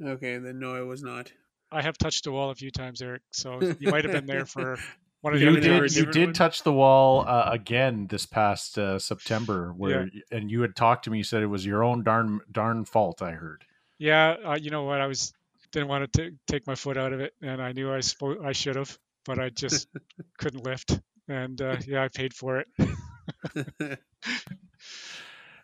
Okay, 0.04 0.38
then 0.40 0.60
no, 0.60 0.76
I 0.76 0.82
was 0.82 1.04
not. 1.04 1.32
I 1.72 1.82
have 1.82 1.98
touched 1.98 2.26
the 2.26 2.32
wall 2.32 2.50
a 2.50 2.56
few 2.56 2.72
times, 2.72 3.02
Eric, 3.02 3.22
so 3.32 3.60
you 3.80 3.92
might 3.92 4.04
have 4.04 4.12
been 4.12 4.26
there 4.26 4.46
for 4.48 4.78
of 5.24 5.40
You 5.40 5.46
You 5.48 5.52
other 5.52 5.62
there 5.62 5.80
were 5.82 5.88
did. 5.88 5.96
You 5.96 6.06
did 6.08 6.26
one? 6.28 6.34
touch 6.34 6.64
the 6.64 6.74
wall 6.74 7.26
uh, 7.28 7.50
again 7.52 8.08
this 8.08 8.26
past 8.26 8.78
uh, 8.78 8.98
September, 9.00 9.74
where 9.76 10.10
and 10.32 10.50
you 10.50 10.62
had 10.62 10.76
talked 10.76 11.06
to 11.06 11.12
me. 11.12 11.20
You 11.20 11.24
said 11.24 11.44
it 11.44 11.48
was 11.48 11.66
your 11.66 11.84
own 11.84 12.04
darn 12.04 12.42
darn 12.52 12.86
fault. 12.86 13.22
I 13.22 13.32
heard. 13.32 13.64
Yeah, 14.00 14.36
uh, 14.46 14.58
you 14.60 14.72
know 14.72 14.84
what? 14.84 15.00
I 15.00 15.08
was 15.08 15.34
didn't 15.72 15.88
want 15.90 16.12
to 16.14 16.30
t- 16.32 16.36
take 16.48 16.66
my 16.68 16.76
foot 16.76 16.98
out 16.98 17.14
of 17.14 17.20
it, 17.20 17.34
and 17.42 17.62
I 17.62 17.72
knew 17.72 17.94
I 17.94 18.00
spo- 18.00 18.44
I 18.44 18.52
should 18.52 18.76
have, 18.76 18.98
but 19.26 19.40
I 19.40 19.50
just 19.50 19.88
couldn't 20.40 20.66
lift, 20.66 21.00
and 21.28 21.62
uh, 21.62 21.78
yeah, 21.86 22.04
I 22.04 22.08
paid 22.08 22.34
for 22.34 22.60
it. 22.60 24.00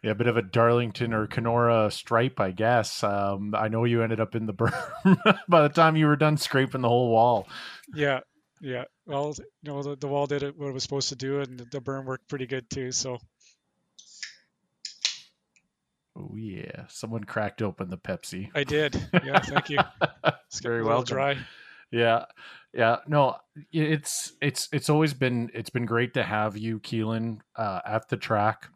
Yeah, 0.04 0.12
a 0.12 0.16
bit 0.16 0.28
of 0.28 0.38
a 0.38 0.44
Darlington 0.44 1.12
or 1.12 1.26
Kenora 1.26 1.90
stripe, 1.90 2.40
I 2.40 2.52
guess. 2.52 3.04
Um, 3.04 3.56
I 3.56 3.68
know 3.68 3.84
you 3.84 4.04
ended 4.04 4.20
up 4.20 4.36
in 4.36 4.46
the 4.46 4.54
berm 4.54 5.40
by 5.50 5.64
the 5.64 5.70
time 5.70 5.96
you 5.96 6.06
were 6.06 6.16
done 6.16 6.38
scraping 6.38 6.82
the 6.82 6.88
whole 6.88 7.10
wall. 7.10 7.48
Yeah, 7.96 8.20
yeah. 8.62 8.84
Well, 9.08 9.34
you 9.38 9.72
know, 9.72 9.82
the, 9.82 9.96
the 9.96 10.08
wall 10.08 10.28
did 10.28 10.44
it 10.44 10.58
what 10.58 10.68
it 10.68 10.74
was 10.74 10.84
supposed 10.84 11.10
to 11.10 11.16
do, 11.16 11.40
and 11.40 11.58
the, 11.58 11.66
the 11.66 11.82
burn 11.82 12.06
worked 12.06 12.28
pretty 12.28 12.46
good 12.46 12.70
too. 12.70 12.92
So 12.92 13.18
Oh 16.18 16.36
yeah, 16.36 16.86
someone 16.88 17.24
cracked 17.24 17.62
open 17.62 17.90
the 17.90 17.98
Pepsi. 17.98 18.50
I 18.56 18.64
did. 18.64 18.96
Yeah, 19.24 19.40
thank 19.40 19.70
you. 19.70 19.80
It's 20.48 20.62
Very 20.62 20.82
getting 20.82 20.92
a 20.92 20.98
little 20.98 21.06
welcome. 21.06 21.16
Dry. 21.16 21.38
Yeah, 21.92 22.26
yeah. 22.74 22.98
No, 23.06 23.36
it's 23.72 24.32
it's 24.42 24.70
it's 24.72 24.90
always 24.90 25.14
been 25.14 25.52
it's 25.54 25.70
been 25.70 25.86
great 25.86 26.14
to 26.14 26.24
have 26.24 26.58
you, 26.58 26.80
Keelan, 26.80 27.40
uh, 27.58 27.82
at 27.86 28.08
the 28.08 28.16
track 28.16 28.70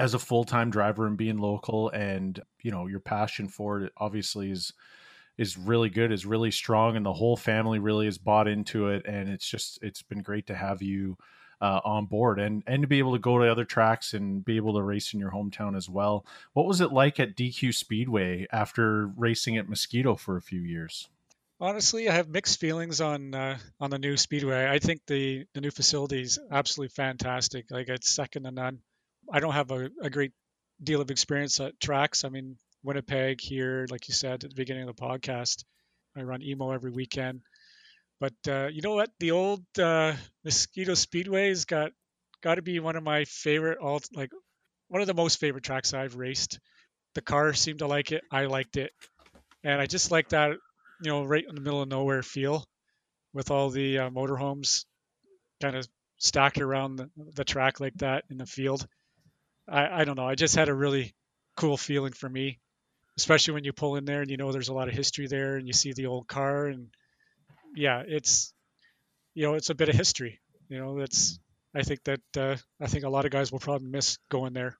as 0.00 0.14
a 0.14 0.18
full 0.18 0.42
time 0.42 0.70
driver 0.70 1.06
and 1.06 1.16
being 1.16 1.38
local, 1.38 1.90
and 1.90 2.40
you 2.62 2.72
know 2.72 2.88
your 2.88 2.98
passion 2.98 3.48
for 3.48 3.82
it 3.82 3.92
obviously 3.96 4.50
is 4.50 4.72
is 5.38 5.56
really 5.58 5.90
good, 5.90 6.12
is 6.12 6.26
really 6.26 6.50
strong, 6.50 6.96
and 6.96 7.04
the 7.04 7.12
whole 7.12 7.36
family 7.36 7.78
really 7.78 8.06
is 8.06 8.18
bought 8.18 8.48
into 8.48 8.88
it. 8.88 9.04
And 9.06 9.28
it's 9.28 9.48
just 9.48 9.78
it's 9.82 10.02
been 10.02 10.22
great 10.22 10.46
to 10.46 10.54
have 10.54 10.82
you 10.82 11.16
uh, 11.60 11.80
on 11.84 12.06
board 12.06 12.38
and 12.38 12.62
and 12.66 12.82
to 12.82 12.88
be 12.88 12.98
able 12.98 13.12
to 13.12 13.18
go 13.18 13.38
to 13.38 13.50
other 13.50 13.64
tracks 13.64 14.12
and 14.14 14.44
be 14.44 14.56
able 14.56 14.74
to 14.74 14.82
race 14.82 15.14
in 15.14 15.20
your 15.20 15.30
hometown 15.30 15.76
as 15.76 15.88
well. 15.88 16.26
What 16.52 16.66
was 16.66 16.80
it 16.80 16.92
like 16.92 17.18
at 17.18 17.36
DQ 17.36 17.74
Speedway 17.74 18.46
after 18.52 19.08
racing 19.16 19.56
at 19.56 19.68
Mosquito 19.68 20.16
for 20.16 20.36
a 20.36 20.42
few 20.42 20.60
years? 20.60 21.08
Honestly, 21.58 22.08
I 22.10 22.12
have 22.12 22.28
mixed 22.28 22.60
feelings 22.60 23.00
on 23.00 23.34
uh, 23.34 23.58
on 23.80 23.90
the 23.90 23.98
new 23.98 24.16
speedway. 24.16 24.68
I 24.68 24.78
think 24.78 25.00
the 25.06 25.46
the 25.54 25.62
new 25.62 25.70
facility 25.70 26.20
is 26.20 26.38
absolutely 26.50 26.92
fantastic. 26.94 27.70
Like 27.70 27.88
it's 27.88 28.10
second 28.10 28.44
to 28.44 28.50
none. 28.50 28.80
I 29.32 29.40
don't 29.40 29.54
have 29.54 29.70
a, 29.70 29.90
a 30.02 30.10
great 30.10 30.32
deal 30.82 31.00
of 31.00 31.10
experience 31.10 31.58
at 31.60 31.80
tracks. 31.80 32.24
I 32.24 32.28
mean, 32.28 32.58
Winnipeg 32.86 33.40
here, 33.40 33.86
like 33.90 34.08
you 34.08 34.14
said 34.14 34.44
at 34.44 34.50
the 34.50 34.56
beginning 34.56 34.88
of 34.88 34.96
the 34.96 35.02
podcast, 35.02 35.64
I 36.16 36.22
run 36.22 36.42
emo 36.42 36.70
every 36.70 36.90
weekend. 36.90 37.42
But 38.20 38.34
uh, 38.48 38.68
you 38.68 38.80
know 38.80 38.94
what? 38.94 39.10
The 39.20 39.32
old 39.32 39.62
uh, 39.78 40.14
Mosquito 40.44 40.94
Speedway's 40.94 41.66
got 41.66 41.92
got 42.42 42.54
to 42.54 42.62
be 42.62 42.80
one 42.80 42.96
of 42.96 43.02
my 43.02 43.24
favorite, 43.24 43.78
all 43.78 44.00
like 44.14 44.30
one 44.88 45.02
of 45.02 45.06
the 45.06 45.14
most 45.14 45.38
favorite 45.38 45.64
tracks 45.64 45.92
I've 45.92 46.16
raced. 46.16 46.60
The 47.14 47.20
car 47.20 47.52
seemed 47.52 47.80
to 47.80 47.86
like 47.86 48.12
it. 48.12 48.22
I 48.30 48.46
liked 48.46 48.78
it, 48.78 48.92
and 49.62 49.80
I 49.80 49.86
just 49.86 50.10
like 50.10 50.30
that 50.30 50.56
you 51.00 51.10
know, 51.10 51.24
right 51.24 51.44
in 51.46 51.54
the 51.54 51.60
middle 51.60 51.82
of 51.82 51.88
nowhere 51.88 52.22
feel 52.22 52.64
with 53.32 53.50
all 53.50 53.70
the 53.70 53.98
uh, 53.98 54.10
motorhomes 54.10 54.84
kind 55.60 55.76
of 55.76 55.86
stacked 56.18 56.60
around 56.60 56.96
the, 56.96 57.10
the, 57.34 57.44
track 57.44 57.80
like 57.80 57.94
that 57.96 58.24
in 58.30 58.38
the 58.38 58.46
field. 58.46 58.86
I, 59.68 60.00
I 60.00 60.04
don't 60.04 60.16
know. 60.16 60.26
I 60.26 60.34
just 60.34 60.56
had 60.56 60.68
a 60.68 60.74
really 60.74 61.14
cool 61.56 61.76
feeling 61.76 62.12
for 62.12 62.28
me, 62.28 62.58
especially 63.16 63.54
when 63.54 63.64
you 63.64 63.72
pull 63.72 63.96
in 63.96 64.04
there 64.04 64.20
and 64.20 64.30
you 64.30 64.36
know 64.36 64.52
there's 64.52 64.68
a 64.68 64.74
lot 64.74 64.88
of 64.88 64.94
history 64.94 65.26
there 65.26 65.56
and 65.56 65.66
you 65.66 65.72
see 65.72 65.92
the 65.92 66.06
old 66.06 66.26
car 66.26 66.66
and 66.66 66.88
yeah, 67.74 68.02
it's 68.06 68.52
you 69.34 69.44
know 69.44 69.54
it's 69.54 69.70
a 69.70 69.74
bit 69.74 69.88
of 69.88 69.94
history. 69.94 70.40
You 70.68 70.78
know, 70.78 70.98
that's 70.98 71.38
I 71.74 71.82
think 71.82 72.02
that 72.04 72.20
uh, 72.36 72.56
I 72.80 72.86
think 72.86 73.04
a 73.04 73.08
lot 73.08 73.24
of 73.24 73.30
guys 73.30 73.52
will 73.52 73.58
probably 73.58 73.88
miss 73.88 74.18
going 74.30 74.54
there. 74.54 74.78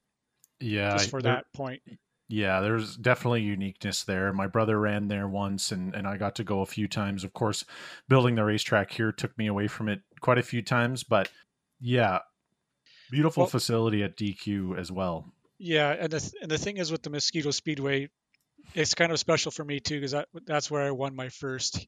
Yeah, 0.59 0.93
just 0.93 1.11
for 1.11 1.23
that 1.23 1.45
point. 1.55 1.83
Yeah, 2.29 2.61
there's 2.61 2.97
definitely 2.97 3.43
uniqueness 3.43 4.03
there. 4.03 4.33
My 4.33 4.49
brother 4.49 4.81
ran 4.81 5.07
there 5.07 5.29
once 5.29 5.71
and, 5.71 5.95
and 5.95 6.09
I 6.09 6.17
got 6.17 6.35
to 6.37 6.45
go 6.45 6.61
a 6.61 6.67
few 6.67 6.89
times. 6.89 7.23
Of 7.23 7.33
course, 7.33 7.65
building 8.09 8.35
the 8.35 8.45
racetrack 8.45 8.91
here 8.91 9.13
took 9.13 9.37
me 9.39 9.47
away 9.47 9.69
from 9.69 9.89
it 9.89 10.01
quite 10.21 10.39
a 10.39 10.43
few 10.43 10.61
times, 10.61 11.05
but 11.05 11.31
yeah, 11.81 12.19
beautiful 13.13 13.43
well, 13.43 13.51
facility 13.51 14.03
at 14.03 14.17
DQ 14.17 14.77
as 14.77 14.91
well. 14.91 15.33
Yeah, 15.59 15.91
and 15.91 16.11
the, 16.11 16.35
and 16.43 16.51
the 16.51 16.59
thing 16.59 16.79
is 16.79 16.91
with 16.91 17.03
the 17.03 17.11
Mosquito 17.11 17.53
Speedway, 17.53 18.09
it's 18.75 18.95
kind 18.95 19.13
of 19.13 19.19
special 19.19 19.51
for 19.51 19.65
me 19.65 19.81
too 19.81 19.97
because 19.97 20.13
that, 20.13 20.29
that's 20.47 20.71
where 20.71 20.83
I 20.83 20.91
won 20.91 21.17
my 21.17 21.29
first 21.29 21.87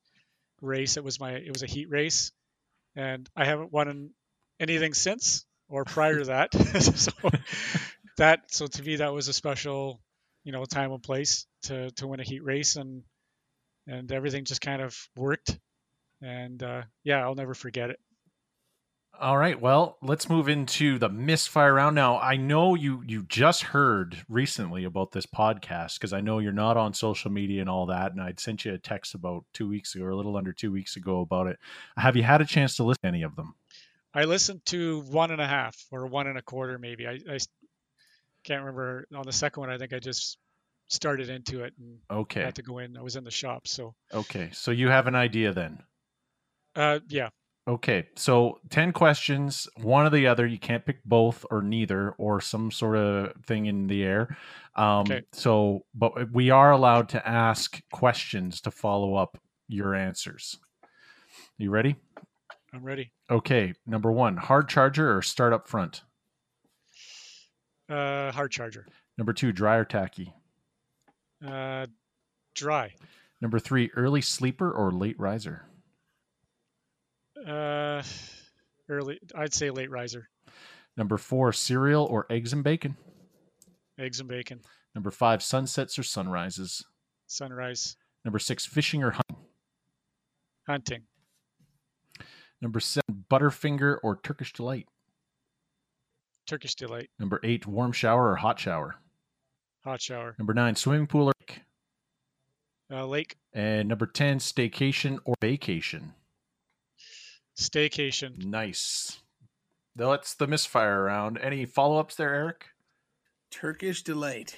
race. 0.60 0.96
It 0.96 1.04
was 1.04 1.20
my 1.20 1.32
it 1.32 1.52
was 1.52 1.62
a 1.62 1.66
heat 1.66 1.90
race, 1.90 2.32
and 2.96 3.28
I 3.36 3.44
haven't 3.44 3.72
won 3.72 4.10
anything 4.60 4.94
since 4.94 5.44
or 5.68 5.84
prior 5.84 6.18
to 6.18 6.24
that. 6.26 6.54
so 6.82 7.12
that 8.18 8.40
so 8.52 8.66
to 8.66 8.82
me 8.82 8.96
that 8.96 9.12
was 9.12 9.28
a 9.28 9.32
special 9.32 10.00
you 10.44 10.52
know 10.52 10.64
time 10.64 10.92
and 10.92 11.02
place 11.02 11.46
to 11.62 11.90
to 11.92 12.06
win 12.06 12.20
a 12.20 12.24
heat 12.24 12.44
race 12.44 12.76
and 12.76 13.02
and 13.86 14.12
everything 14.12 14.44
just 14.44 14.60
kind 14.60 14.82
of 14.82 14.96
worked 15.16 15.58
and 16.22 16.62
uh, 16.62 16.82
yeah 17.04 17.22
i'll 17.22 17.34
never 17.34 17.54
forget 17.54 17.90
it 17.90 18.00
all 19.20 19.36
right 19.36 19.60
well 19.60 19.98
let's 20.00 20.28
move 20.28 20.48
into 20.48 20.98
the 20.98 21.08
misfire 21.08 21.74
round 21.74 21.94
now 21.94 22.18
i 22.18 22.36
know 22.36 22.74
you 22.74 23.02
you 23.06 23.24
just 23.24 23.62
heard 23.62 24.24
recently 24.28 24.84
about 24.84 25.12
this 25.12 25.26
podcast 25.26 25.94
because 25.94 26.12
i 26.12 26.20
know 26.20 26.38
you're 26.38 26.52
not 26.52 26.76
on 26.76 26.94
social 26.94 27.30
media 27.30 27.60
and 27.60 27.68
all 27.68 27.86
that 27.86 28.12
and 28.12 28.20
i'd 28.20 28.38
sent 28.38 28.64
you 28.64 28.72
a 28.72 28.78
text 28.78 29.14
about 29.14 29.44
two 29.52 29.68
weeks 29.68 29.94
ago 29.94 30.04
or 30.04 30.10
a 30.10 30.16
little 30.16 30.36
under 30.36 30.52
two 30.52 30.70
weeks 30.70 30.96
ago 30.96 31.20
about 31.20 31.46
it 31.46 31.58
have 31.96 32.16
you 32.16 32.22
had 32.22 32.40
a 32.40 32.46
chance 32.46 32.76
to 32.76 32.84
listen 32.84 33.02
to 33.02 33.08
any 33.08 33.22
of 33.22 33.34
them 33.34 33.54
i 34.14 34.24
listened 34.24 34.64
to 34.64 35.00
one 35.02 35.30
and 35.30 35.40
a 35.40 35.46
half 35.46 35.76
or 35.90 36.06
one 36.06 36.26
and 36.26 36.38
a 36.38 36.42
quarter 36.42 36.78
maybe 36.78 37.06
i, 37.06 37.18
I 37.28 37.38
can't 38.44 38.60
remember 38.60 39.06
on 39.14 39.24
the 39.26 39.32
second 39.32 39.60
one. 39.60 39.70
I 39.70 39.78
think 39.78 39.92
I 39.92 39.98
just 39.98 40.38
started 40.88 41.28
into 41.28 41.64
it 41.64 41.74
and 41.78 41.98
okay 42.10 42.42
had 42.42 42.54
to 42.54 42.62
go 42.62 42.78
in. 42.78 42.96
I 42.96 43.02
was 43.02 43.16
in 43.16 43.24
the 43.24 43.30
shop, 43.30 43.68
so 43.68 43.94
okay. 44.12 44.50
So 44.52 44.70
you 44.70 44.88
have 44.88 45.06
an 45.06 45.14
idea 45.14 45.52
then? 45.52 45.82
Uh, 46.74 47.00
yeah. 47.08 47.28
Okay, 47.68 48.06
so 48.16 48.60
10 48.70 48.92
questions, 48.92 49.68
one 49.82 50.06
or 50.06 50.10
the 50.10 50.26
other. 50.26 50.46
You 50.46 50.58
can't 50.58 50.86
pick 50.86 51.04
both 51.04 51.44
or 51.50 51.60
neither 51.60 52.12
or 52.12 52.40
some 52.40 52.70
sort 52.70 52.96
of 52.96 53.34
thing 53.44 53.66
in 53.66 53.86
the 53.86 54.04
air. 54.04 54.38
Um, 54.74 55.00
okay. 55.00 55.22
So, 55.32 55.84
but 55.94 56.32
we 56.32 56.48
are 56.48 56.70
allowed 56.70 57.10
to 57.10 57.28
ask 57.28 57.78
questions 57.92 58.62
to 58.62 58.70
follow 58.70 59.16
up 59.16 59.36
your 59.68 59.94
answers. 59.94 60.56
You 61.58 61.70
ready? 61.70 61.96
I'm 62.72 62.82
ready. 62.82 63.12
Okay, 63.30 63.74
number 63.86 64.10
one 64.10 64.38
hard 64.38 64.70
charger 64.70 65.14
or 65.14 65.20
start 65.20 65.52
up 65.52 65.68
front? 65.68 66.02
Uh, 67.86 68.32
hard 68.32 68.50
charger. 68.50 68.86
Number 69.18 69.34
two, 69.34 69.52
dry 69.52 69.76
or 69.76 69.84
tacky? 69.84 70.32
Uh, 71.46 71.84
dry. 72.54 72.94
Number 73.42 73.58
three, 73.58 73.90
early 73.94 74.22
sleeper 74.22 74.70
or 74.70 74.90
late 74.90 75.18
riser? 75.20 75.67
Uh, 77.46 78.02
early. 78.88 79.18
I'd 79.34 79.54
say 79.54 79.70
late 79.70 79.90
riser. 79.90 80.28
Number 80.96 81.16
four, 81.16 81.52
cereal 81.52 82.04
or 82.04 82.26
eggs 82.30 82.52
and 82.52 82.64
bacon? 82.64 82.96
Eggs 83.98 84.20
and 84.20 84.28
bacon. 84.28 84.60
Number 84.94 85.10
five, 85.10 85.42
sunsets 85.42 85.98
or 85.98 86.02
sunrises? 86.02 86.84
Sunrise. 87.26 87.96
Number 88.24 88.38
six, 88.38 88.66
fishing 88.66 89.02
or 89.04 89.10
hunting? 89.12 89.36
Hunting. 90.66 91.02
Number 92.60 92.80
seven, 92.80 93.24
Butterfinger 93.30 93.98
or 94.02 94.18
Turkish 94.22 94.52
delight? 94.52 94.88
Turkish 96.46 96.74
delight. 96.74 97.10
Number 97.18 97.40
eight, 97.44 97.66
warm 97.66 97.92
shower 97.92 98.30
or 98.30 98.36
hot 98.36 98.58
shower? 98.58 98.96
Hot 99.84 100.00
shower. 100.00 100.34
Number 100.38 100.54
nine, 100.54 100.74
swimming 100.74 101.06
pool 101.06 101.28
or 101.28 101.32
lake? 101.40 101.60
Uh, 102.90 103.06
lake. 103.06 103.36
And 103.52 103.88
number 103.88 104.06
10, 104.06 104.38
staycation 104.38 105.18
or 105.24 105.34
vacation? 105.40 106.14
Staycation. 107.58 108.44
Nice. 108.44 109.20
That's 109.96 110.34
the 110.34 110.46
misfire 110.46 111.04
round. 111.04 111.38
Any 111.42 111.64
follow 111.64 111.98
ups 111.98 112.14
there, 112.14 112.32
Eric? 112.32 112.66
Turkish 113.50 114.02
delight. 114.02 114.56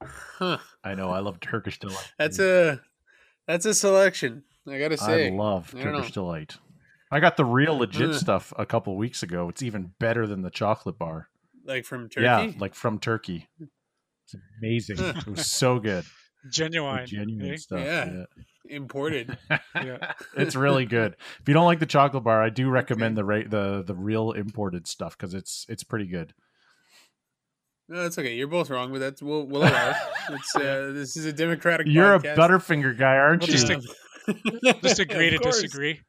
Huh. 0.00 0.58
I 0.84 0.94
know. 0.94 1.10
I 1.10 1.18
love 1.20 1.40
Turkish 1.40 1.78
delight. 1.78 2.12
That's 2.18 2.38
mm. 2.38 2.74
a 2.74 2.80
that's 3.48 3.66
a 3.66 3.74
selection. 3.74 4.44
I 4.68 4.78
gotta 4.78 4.96
say. 4.96 5.26
I 5.26 5.30
love 5.30 5.74
I 5.76 5.82
Turkish 5.82 6.12
delight. 6.12 6.56
I 7.10 7.18
got 7.18 7.36
the 7.36 7.44
real 7.44 7.76
legit 7.76 8.14
stuff 8.14 8.52
a 8.56 8.64
couple 8.64 8.96
weeks 8.96 9.22
ago. 9.22 9.48
It's 9.48 9.62
even 9.62 9.92
better 9.98 10.26
than 10.26 10.42
the 10.42 10.50
chocolate 10.50 10.98
bar. 10.98 11.28
Like 11.64 11.84
from 11.84 12.08
Turkey? 12.08 12.24
Yeah, 12.24 12.52
like 12.58 12.74
from 12.74 13.00
Turkey. 13.00 13.48
It's 13.60 14.36
amazing. 14.60 14.98
it 14.98 15.26
was 15.26 15.50
so 15.50 15.78
good. 15.80 16.04
Genuine. 16.50 17.06
Genuine 17.06 17.52
eh? 17.52 17.56
stuff. 17.56 17.80
Yeah. 17.80 18.12
yeah. 18.12 18.24
Imported. 18.68 19.36
yeah. 19.74 20.12
It's 20.36 20.56
really 20.56 20.86
good. 20.86 21.16
If 21.40 21.48
you 21.48 21.54
don't 21.54 21.66
like 21.66 21.78
the 21.78 21.86
chocolate 21.86 22.24
bar, 22.24 22.42
I 22.42 22.48
do 22.48 22.68
recommend 22.70 23.16
the 23.16 23.24
ra- 23.24 23.42
the 23.46 23.82
the 23.86 23.94
real 23.94 24.32
imported 24.32 24.86
stuff 24.86 25.16
because 25.16 25.34
it's 25.34 25.66
it's 25.68 25.84
pretty 25.84 26.06
good. 26.06 26.32
No, 27.88 28.02
that's 28.02 28.16
okay. 28.16 28.34
You're 28.34 28.48
both 28.48 28.70
wrong, 28.70 28.92
but 28.92 29.00
that's 29.00 29.22
we'll 29.22 29.46
we'll 29.46 29.62
allow. 29.62 29.94
it's 30.30 30.56
uh, 30.56 30.92
this 30.94 31.16
is 31.16 31.26
a 31.26 31.32
democratic. 31.32 31.86
You're 31.86 32.18
podcast. 32.18 32.34
a 32.34 32.36
Butterfinger 32.36 32.98
guy, 32.98 33.16
aren't 33.16 33.42
we'll 33.42 33.50
you? 33.50 33.58
Just, 33.58 34.82
just 34.82 34.98
agree 35.00 35.30
to 35.30 35.38
disagree. 35.38 36.00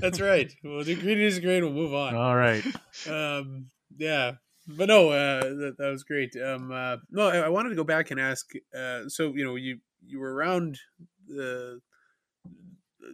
That's 0.00 0.20
right. 0.20 0.50
We'll 0.64 0.80
agree 0.80 0.94
to 0.96 1.14
disagree 1.14 1.58
and 1.58 1.66
we'll 1.66 1.74
move 1.74 1.94
on. 1.94 2.14
All 2.14 2.34
right. 2.34 2.64
Um, 3.08 3.66
yeah. 3.96 4.32
But 4.68 4.88
no, 4.88 5.10
uh, 5.10 5.40
that, 5.40 5.76
that 5.78 5.88
was 5.88 6.04
great. 6.04 6.36
Um, 6.36 6.70
uh, 6.70 6.98
no, 7.10 7.28
I, 7.28 7.38
I 7.38 7.48
wanted 7.48 7.70
to 7.70 7.74
go 7.74 7.84
back 7.84 8.10
and 8.10 8.20
ask. 8.20 8.50
Uh, 8.76 9.08
so 9.08 9.32
you 9.34 9.44
know, 9.44 9.56
you 9.56 9.78
you 10.06 10.20
were 10.20 10.34
around 10.34 10.78
the 11.26 11.80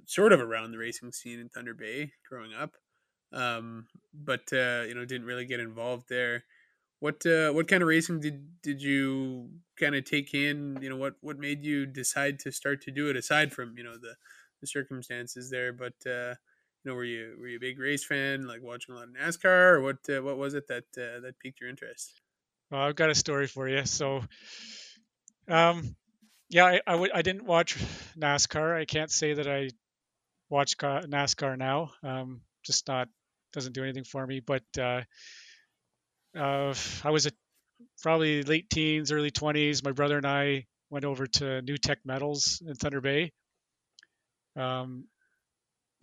sort 0.06 0.32
of 0.32 0.40
around 0.40 0.72
the 0.72 0.78
racing 0.78 1.12
scene 1.12 1.38
in 1.38 1.48
Thunder 1.48 1.74
Bay 1.74 2.12
growing 2.28 2.52
up, 2.52 2.74
um, 3.32 3.86
but 4.12 4.52
uh, 4.52 4.82
you 4.88 4.94
know, 4.94 5.04
didn't 5.04 5.26
really 5.26 5.46
get 5.46 5.60
involved 5.60 6.08
there. 6.08 6.44
What 6.98 7.24
uh, 7.24 7.52
what 7.52 7.68
kind 7.68 7.82
of 7.82 7.88
racing 7.88 8.18
did 8.20 8.60
did 8.60 8.82
you 8.82 9.50
kind 9.78 9.94
of 9.94 10.04
take 10.04 10.34
in? 10.34 10.78
You 10.82 10.90
know, 10.90 10.96
what 10.96 11.14
what 11.20 11.38
made 11.38 11.64
you 11.64 11.86
decide 11.86 12.40
to 12.40 12.50
start 12.50 12.82
to 12.82 12.90
do 12.90 13.10
it 13.10 13.16
aside 13.16 13.52
from 13.52 13.78
you 13.78 13.84
know 13.84 13.96
the 13.96 14.14
the 14.60 14.66
circumstances 14.66 15.50
there. 15.50 15.72
But 15.72 15.94
uh, 16.04 16.34
you 16.84 16.90
know, 16.90 16.94
were 16.94 17.04
you 17.04 17.36
were 17.38 17.48
you 17.48 17.56
a 17.56 17.60
big 17.60 17.78
race 17.78 18.04
fan, 18.04 18.46
like 18.46 18.62
watching 18.62 18.94
a 18.94 18.98
lot 18.98 19.08
of 19.08 19.14
NASCAR, 19.14 19.74
or 19.74 19.80
what? 19.80 19.98
Uh, 20.08 20.22
what 20.22 20.36
was 20.36 20.54
it 20.54 20.68
that 20.68 20.84
uh, 20.96 21.20
that 21.20 21.38
piqued 21.40 21.60
your 21.60 21.70
interest? 21.70 22.20
Well, 22.70 22.82
I've 22.82 22.96
got 22.96 23.10
a 23.10 23.14
story 23.14 23.46
for 23.46 23.68
you. 23.68 23.84
So, 23.86 24.22
um, 25.48 25.96
yeah, 26.50 26.66
I 26.66 26.80
I, 26.86 26.92
w- 26.92 27.12
I 27.14 27.22
didn't 27.22 27.44
watch 27.44 27.76
NASCAR. 28.18 28.76
I 28.76 28.84
can't 28.84 29.10
say 29.10 29.34
that 29.34 29.48
I 29.48 29.70
watch 30.50 30.76
NASCAR 30.76 31.56
now. 31.56 31.92
Um, 32.02 32.42
just 32.64 32.86
not 32.88 33.08
doesn't 33.52 33.72
do 33.72 33.82
anything 33.82 34.04
for 34.04 34.26
me. 34.26 34.40
But 34.40 34.64
uh, 34.78 35.02
uh, 36.36 36.74
I 37.02 37.10
was 37.10 37.26
a 37.26 37.30
probably 38.02 38.42
late 38.42 38.68
teens, 38.70 39.12
early 39.12 39.30
20s. 39.30 39.82
My 39.82 39.92
brother 39.92 40.16
and 40.16 40.26
I 40.26 40.66
went 40.90 41.04
over 41.04 41.26
to 41.26 41.62
New 41.62 41.76
Tech 41.76 41.98
Metals 42.04 42.62
in 42.66 42.74
Thunder 42.74 43.00
Bay. 43.00 43.32
Um, 44.56 45.06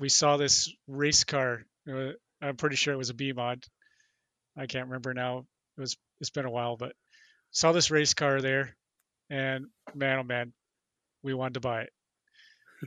we 0.01 0.09
saw 0.09 0.37
this 0.37 0.73
race 0.87 1.23
car. 1.23 1.63
Uh, 1.89 2.11
I'm 2.41 2.57
pretty 2.57 2.75
sure 2.75 2.93
it 2.93 2.97
was 2.97 3.11
a 3.11 3.15
B 3.15 3.33
mod. 3.33 3.63
I 4.57 4.65
can't 4.67 4.87
remember 4.87 5.13
now. 5.13 5.45
It 5.77 5.81
was 5.81 5.97
it's 6.19 6.31
been 6.31 6.45
a 6.45 6.51
while, 6.51 6.75
but 6.77 6.93
saw 7.51 7.71
this 7.71 7.91
race 7.91 8.13
car 8.13 8.41
there, 8.41 8.75
and 9.29 9.67
man, 9.95 10.19
oh 10.19 10.23
man, 10.23 10.53
we 11.23 11.33
wanted 11.33 11.55
to 11.55 11.59
buy 11.61 11.83
it, 11.83 11.93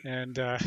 and 0.05 0.38
uh, 0.38 0.59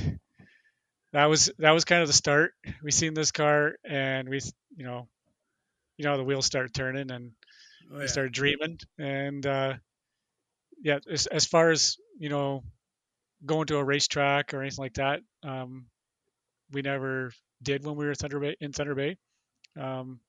that 1.14 1.26
was 1.26 1.52
that 1.60 1.72
was 1.72 1.86
kind 1.86 2.02
of 2.02 2.08
the 2.08 2.14
start. 2.14 2.54
We 2.84 2.92
seen 2.92 3.14
this 3.14 3.32
car, 3.32 3.76
and 3.86 4.30
we, 4.30 4.40
you 4.76 4.86
know, 4.86 5.08
you 5.98 6.06
know, 6.06 6.18
the 6.18 6.24
wheels 6.24 6.46
start 6.46 6.74
turning, 6.74 7.12
and 7.12 7.32
Oh, 7.92 7.96
we 7.96 8.02
yeah. 8.02 8.08
started 8.08 8.34
dreaming, 8.34 8.80
and 8.98 9.46
uh, 9.46 9.76
yeah, 10.82 11.00
as, 11.12 11.28
as 11.28 11.46
far 11.46 11.72
as 11.72 11.98
you 12.20 12.30
know, 12.30 12.64
going 13.46 13.68
to 13.68 13.78
a 13.78 13.84
racetrack 13.84 14.54
or 14.54 14.62
anything 14.62 14.84
like 14.84 14.96
that, 14.96 15.22
um, 15.44 15.88
we 16.72 16.82
never 16.82 17.32
did 17.62 17.86
when 17.86 17.96
we 17.96 18.06
were 18.06 18.16
Thunder 18.16 18.40
Bay, 18.40 18.56
in 18.60 18.72
Thunder 18.72 18.96
Bay. 18.96 19.18
Um, 19.80 20.20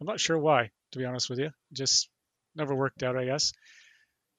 I'm 0.00 0.06
not 0.06 0.20
sure 0.20 0.38
why, 0.38 0.70
to 0.92 0.98
be 0.98 1.04
honest 1.04 1.30
with 1.30 1.38
you. 1.38 1.50
Just 1.72 2.08
never 2.54 2.74
worked 2.74 3.02
out, 3.02 3.16
I 3.16 3.24
guess. 3.24 3.52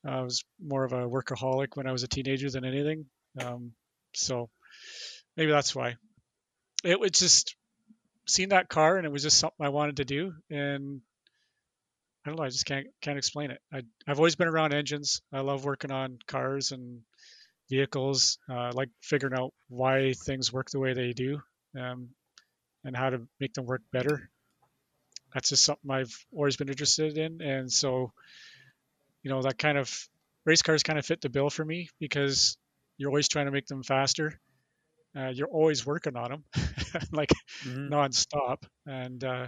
I 0.05 0.21
was 0.21 0.43
more 0.59 0.83
of 0.83 0.93
a 0.93 1.07
workaholic 1.07 1.75
when 1.75 1.87
I 1.87 1.91
was 1.91 2.03
a 2.03 2.07
teenager 2.07 2.49
than 2.49 2.65
anything. 2.65 3.05
Um, 3.39 3.73
so 4.13 4.49
maybe 5.37 5.51
that's 5.51 5.75
why. 5.75 5.95
It 6.83 6.99
was 6.99 7.11
just 7.11 7.55
seeing 8.27 8.49
that 8.49 8.69
car, 8.69 8.97
and 8.97 9.05
it 9.05 9.11
was 9.11 9.23
just 9.23 9.37
something 9.37 9.65
I 9.65 9.69
wanted 9.69 9.97
to 9.97 10.05
do, 10.05 10.33
and 10.49 11.01
I 12.25 12.29
don't 12.29 12.37
know. 12.37 12.45
I 12.45 12.49
just 12.49 12.65
can't 12.65 12.87
can't 13.01 13.17
explain 13.17 13.51
it. 13.51 13.59
I, 13.71 13.81
I've 14.07 14.19
always 14.19 14.35
been 14.35 14.47
around 14.47 14.73
engines. 14.73 15.21
I 15.31 15.41
love 15.41 15.65
working 15.65 15.91
on 15.91 16.17
cars 16.27 16.71
and 16.71 17.01
vehicles. 17.71 18.39
Uh, 18.49 18.71
like 18.75 18.89
figuring 19.01 19.39
out 19.39 19.53
why 19.69 20.13
things 20.13 20.53
work 20.53 20.69
the 20.71 20.79
way 20.79 20.93
they 20.93 21.13
do, 21.13 21.41
um, 21.79 22.09
and 22.85 22.95
how 22.97 23.09
to 23.09 23.27
make 23.39 23.53
them 23.53 23.65
work 23.65 23.81
better. 23.93 24.29
That's 25.33 25.49
just 25.49 25.63
something 25.65 25.91
I've 25.91 26.25
always 26.33 26.57
been 26.57 26.69
interested 26.69 27.17
in, 27.17 27.41
and 27.41 27.71
so 27.71 28.13
you 29.23 29.31
know 29.31 29.41
that 29.43 29.57
kind 29.57 29.77
of 29.77 29.91
race 30.45 30.61
cars 30.63 30.83
kind 30.83 30.99
of 30.99 31.05
fit 31.05 31.21
the 31.21 31.29
bill 31.29 31.49
for 31.49 31.63
me 31.65 31.89
because 31.99 32.57
you're 32.97 33.09
always 33.09 33.27
trying 33.29 33.45
to 33.47 33.51
make 33.51 33.67
them 33.67 33.83
faster. 33.83 34.39
Uh, 35.17 35.29
you're 35.29 35.47
always 35.49 35.85
working 35.85 36.15
on 36.17 36.31
them, 36.31 36.43
like 37.11 37.31
Mhm. 37.61 37.91
nonstop, 37.91 38.63
and 38.87 39.23
uh, 39.23 39.47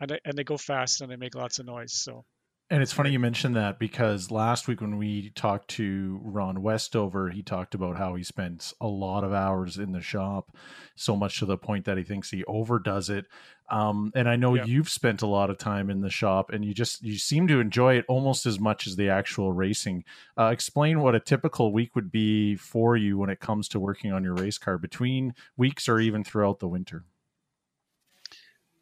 and 0.00 0.18
and 0.24 0.36
they 0.36 0.44
go 0.44 0.56
fast 0.56 1.00
and 1.00 1.10
they 1.10 1.16
make 1.16 1.34
lots 1.34 1.58
of 1.58 1.66
noise. 1.66 1.92
So 1.92 2.24
And 2.70 2.82
it's 2.82 2.92
funny 2.92 3.10
you 3.12 3.18
mentioned 3.18 3.56
that 3.56 3.78
because 3.78 4.30
last 4.30 4.68
week 4.68 4.82
when 4.82 4.98
we 4.98 5.30
talked 5.30 5.68
to 5.70 6.20
Ron 6.22 6.60
Westover, 6.60 7.30
he 7.30 7.42
talked 7.42 7.74
about 7.74 7.96
how 7.96 8.14
he 8.14 8.22
spends 8.22 8.74
a 8.78 8.86
lot 8.86 9.24
of 9.24 9.32
hours 9.32 9.78
in 9.78 9.92
the 9.92 10.02
shop, 10.02 10.54
so 10.94 11.16
much 11.16 11.38
to 11.38 11.46
the 11.46 11.56
point 11.56 11.86
that 11.86 11.96
he 11.96 12.04
thinks 12.04 12.30
he 12.30 12.44
overdoes 12.44 13.08
it. 13.08 13.24
Um, 13.70 14.12
and 14.14 14.28
I 14.28 14.36
know 14.36 14.52
Yeah. 14.52 14.66
you've 14.66 14.90
spent 14.90 15.22
a 15.22 15.26
lot 15.26 15.48
of 15.48 15.56
time 15.56 15.88
in 15.88 16.02
the 16.02 16.10
shop, 16.10 16.50
and 16.50 16.62
you 16.62 16.74
just 16.74 17.02
you 17.02 17.16
seem 17.16 17.46
to 17.48 17.58
enjoy 17.58 17.94
it 17.96 18.04
almost 18.06 18.44
as 18.44 18.60
much 18.60 18.86
as 18.86 18.96
the 18.96 19.08
actual 19.08 19.50
racing. 19.54 20.04
Uh, 20.36 20.50
explain 20.52 21.00
what 21.00 21.14
a 21.14 21.20
typical 21.20 21.72
week 21.72 21.94
would 21.94 22.10
be 22.12 22.54
for 22.54 22.98
you 22.98 23.16
when 23.16 23.30
it 23.30 23.40
comes 23.40 23.66
to 23.68 23.80
working 23.80 24.12
on 24.12 24.24
your 24.24 24.34
race 24.34 24.58
car 24.58 24.76
between 24.76 25.34
weeks 25.56 25.88
or 25.88 26.00
even 26.00 26.22
throughout 26.22 26.58
the 26.58 26.68
winter. 26.68 27.06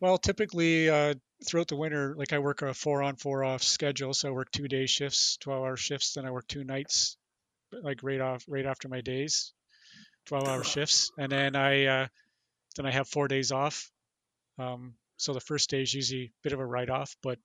Well, 0.00 0.18
typically 0.18 0.88
uh, 0.90 1.14
throughout 1.44 1.68
the 1.68 1.76
winter, 1.76 2.14
like 2.16 2.32
I 2.32 2.38
work 2.38 2.62
a 2.62 2.74
four 2.74 3.02
on, 3.02 3.16
four 3.16 3.44
off 3.44 3.62
schedule. 3.62 4.14
So 4.14 4.28
I 4.28 4.32
work 4.32 4.50
two 4.50 4.68
day 4.68 4.86
shifts, 4.86 5.36
12 5.38 5.62
hour 5.62 5.76
shifts. 5.76 6.14
Then 6.14 6.26
I 6.26 6.30
work 6.30 6.48
two 6.48 6.64
nights, 6.64 7.16
like 7.72 8.02
right 8.02 8.20
off, 8.20 8.44
right 8.48 8.66
after 8.66 8.88
my 8.88 9.00
days, 9.00 9.52
12 10.26 10.48
hour 10.48 10.64
shifts. 10.64 11.10
And 11.18 11.30
then 11.30 11.56
I, 11.56 11.84
uh, 11.84 12.06
then 12.76 12.86
I 12.86 12.90
have 12.92 13.08
four 13.08 13.28
days 13.28 13.52
off. 13.52 13.90
Um, 14.58 14.94
so 15.16 15.32
the 15.32 15.40
first 15.40 15.70
day 15.70 15.82
is 15.82 15.92
usually 15.92 16.24
a 16.24 16.32
bit 16.42 16.52
of 16.52 16.60
a 16.60 16.66
write 16.66 16.90
off, 16.90 17.16
but 17.22 17.38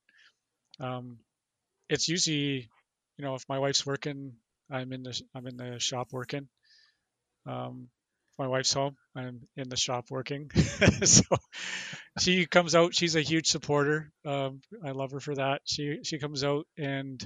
um, 0.80 1.20
it's 1.90 2.08
usually, 2.08 2.70
you 3.18 3.26
know, 3.26 3.36
if 3.36 3.48
my 3.48 3.60
wife's 3.60 3.86
working, 3.86 4.34
I'm 4.70 4.94
in 4.94 5.04
the, 5.04 5.22
I'm 5.36 5.48
in 5.48 5.58
the 5.58 5.80
shop 5.80 6.10
working. 6.12 6.48
Um, 7.46 7.90
my 8.42 8.48
wife's 8.48 8.74
home, 8.74 8.96
I'm 9.16 9.42
in 9.56 9.70
the 9.70 9.78
shop 9.78 10.10
working. 10.10 10.50
so 11.04 11.24
she 12.20 12.48
comes 12.48 12.74
out. 12.74 12.96
She's 12.96 13.16
a 13.16 13.22
huge 13.22 13.46
supporter. 13.46 14.12
Um, 14.26 14.62
I 14.84 14.92
love 14.92 15.12
her 15.12 15.20
for 15.20 15.36
that. 15.36 15.62
She 15.66 16.00
she 16.04 16.18
comes 16.18 16.44
out 16.44 16.66
and 16.76 17.24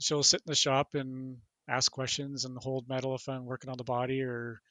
she'll 0.00 0.22
sit 0.22 0.40
in 0.40 0.50
the 0.50 0.54
shop 0.54 0.94
and 0.94 1.36
ask 1.68 1.92
questions 1.92 2.46
and 2.46 2.56
hold 2.56 2.88
metal 2.88 3.14
if 3.14 3.28
I'm 3.28 3.44
working 3.44 3.68
on 3.68 3.76
the 3.76 3.84
body 3.84 4.22
or 4.22 4.62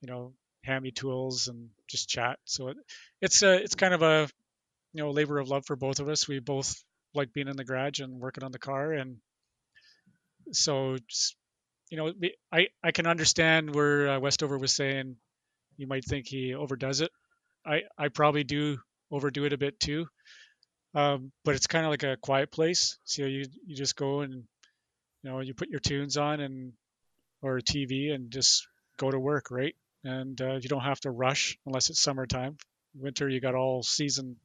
you 0.00 0.10
know 0.10 0.32
hand 0.64 0.82
me 0.82 0.90
tools 0.90 1.46
and 1.46 1.68
just 1.88 2.08
chat. 2.08 2.40
So 2.44 2.68
it, 2.68 2.76
it's 3.22 3.42
a 3.42 3.62
it's 3.62 3.76
kind 3.76 3.94
of 3.94 4.02
a 4.02 4.28
you 4.92 5.04
know 5.04 5.12
labor 5.12 5.38
of 5.38 5.48
love 5.48 5.66
for 5.66 5.76
both 5.76 6.00
of 6.00 6.08
us. 6.08 6.26
We 6.26 6.40
both 6.40 6.82
like 7.14 7.32
being 7.32 7.46
in 7.46 7.56
the 7.56 7.64
garage 7.64 8.00
and 8.00 8.18
working 8.18 8.42
on 8.42 8.50
the 8.50 8.58
car 8.58 8.92
and 8.92 9.18
so 10.50 10.96
just, 11.06 11.36
you 11.90 11.96
know 11.96 12.12
I 12.52 12.68
I 12.82 12.92
can 12.92 13.06
understand 13.06 13.74
where 13.74 14.10
uh, 14.10 14.20
Westover 14.20 14.58
was 14.58 14.74
saying 14.74 15.16
you 15.76 15.86
might 15.86 16.04
think 16.04 16.26
he 16.26 16.54
overdoes 16.54 17.00
it. 17.00 17.10
I 17.66 17.82
I 17.96 18.08
probably 18.08 18.44
do 18.44 18.78
overdo 19.10 19.44
it 19.44 19.52
a 19.52 19.58
bit 19.58 19.80
too. 19.80 20.06
Um, 20.94 21.32
but 21.44 21.54
it's 21.54 21.66
kind 21.66 21.84
of 21.84 21.90
like 21.90 22.02
a 22.02 22.16
quiet 22.16 22.50
place. 22.50 22.98
So 23.04 23.24
you 23.24 23.46
you 23.66 23.76
just 23.76 23.96
go 23.96 24.20
and 24.20 24.44
you 25.22 25.30
know 25.30 25.40
you 25.40 25.54
put 25.54 25.68
your 25.68 25.80
tunes 25.80 26.16
on 26.16 26.40
and 26.40 26.72
or 27.42 27.60
TV 27.60 28.12
and 28.12 28.30
just 28.30 28.66
go 28.98 29.10
to 29.10 29.18
work, 29.18 29.50
right? 29.50 29.74
And 30.04 30.40
uh, 30.40 30.54
you 30.54 30.68
don't 30.68 30.82
have 30.82 31.00
to 31.00 31.10
rush 31.10 31.56
unless 31.66 31.90
it's 31.90 32.00
summertime. 32.00 32.56
Winter 32.94 33.28
you 33.28 33.40
got 33.40 33.54
all 33.54 33.82
season, 33.82 34.36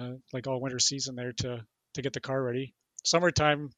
uh, 0.00 0.12
like 0.32 0.46
all 0.46 0.60
winter 0.60 0.78
season 0.78 1.16
there 1.16 1.32
to 1.38 1.64
to 1.94 2.02
get 2.02 2.12
the 2.12 2.20
car 2.20 2.42
ready. 2.42 2.74
Summertime, 3.04 3.70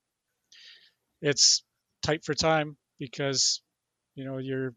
it's 1.23 1.63
tight 2.03 2.25
for 2.25 2.35
time 2.35 2.77
because 2.99 3.61
you 4.15 4.25
know 4.25 4.39
you're 4.39 4.75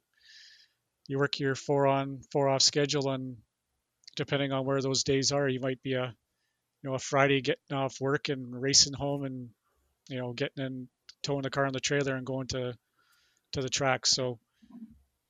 you 1.07 1.17
work 1.17 1.39
your 1.39 1.55
four 1.55 1.87
on 1.87 2.21
four 2.31 2.47
off 2.49 2.61
schedule 2.61 3.09
and 3.09 3.37
depending 4.15 4.51
on 4.51 4.65
where 4.65 4.81
those 4.81 5.03
days 5.03 5.31
are 5.31 5.47
you 5.47 5.59
might 5.59 5.81
be 5.81 5.93
a 5.93 6.05
you 6.81 6.89
know 6.89 6.95
a 6.95 6.99
friday 6.99 7.41
getting 7.41 7.75
off 7.75 7.99
work 7.99 8.29
and 8.29 8.61
racing 8.61 8.93
home 8.93 9.23
and 9.23 9.49
you 10.09 10.19
know 10.19 10.33
getting 10.33 10.63
in 10.63 10.87
towing 11.23 11.41
the 11.41 11.49
car 11.49 11.65
on 11.65 11.73
the 11.73 11.79
trailer 11.79 12.15
and 12.15 12.25
going 12.25 12.47
to 12.47 12.73
to 13.53 13.61
the 13.61 13.69
track. 13.69 14.05
So 14.05 14.39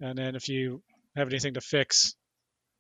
and 0.02 0.18
then 0.18 0.36
if 0.36 0.50
you 0.50 0.82
have 1.16 1.30
anything 1.30 1.54
to 1.54 1.62
fix 1.62 2.16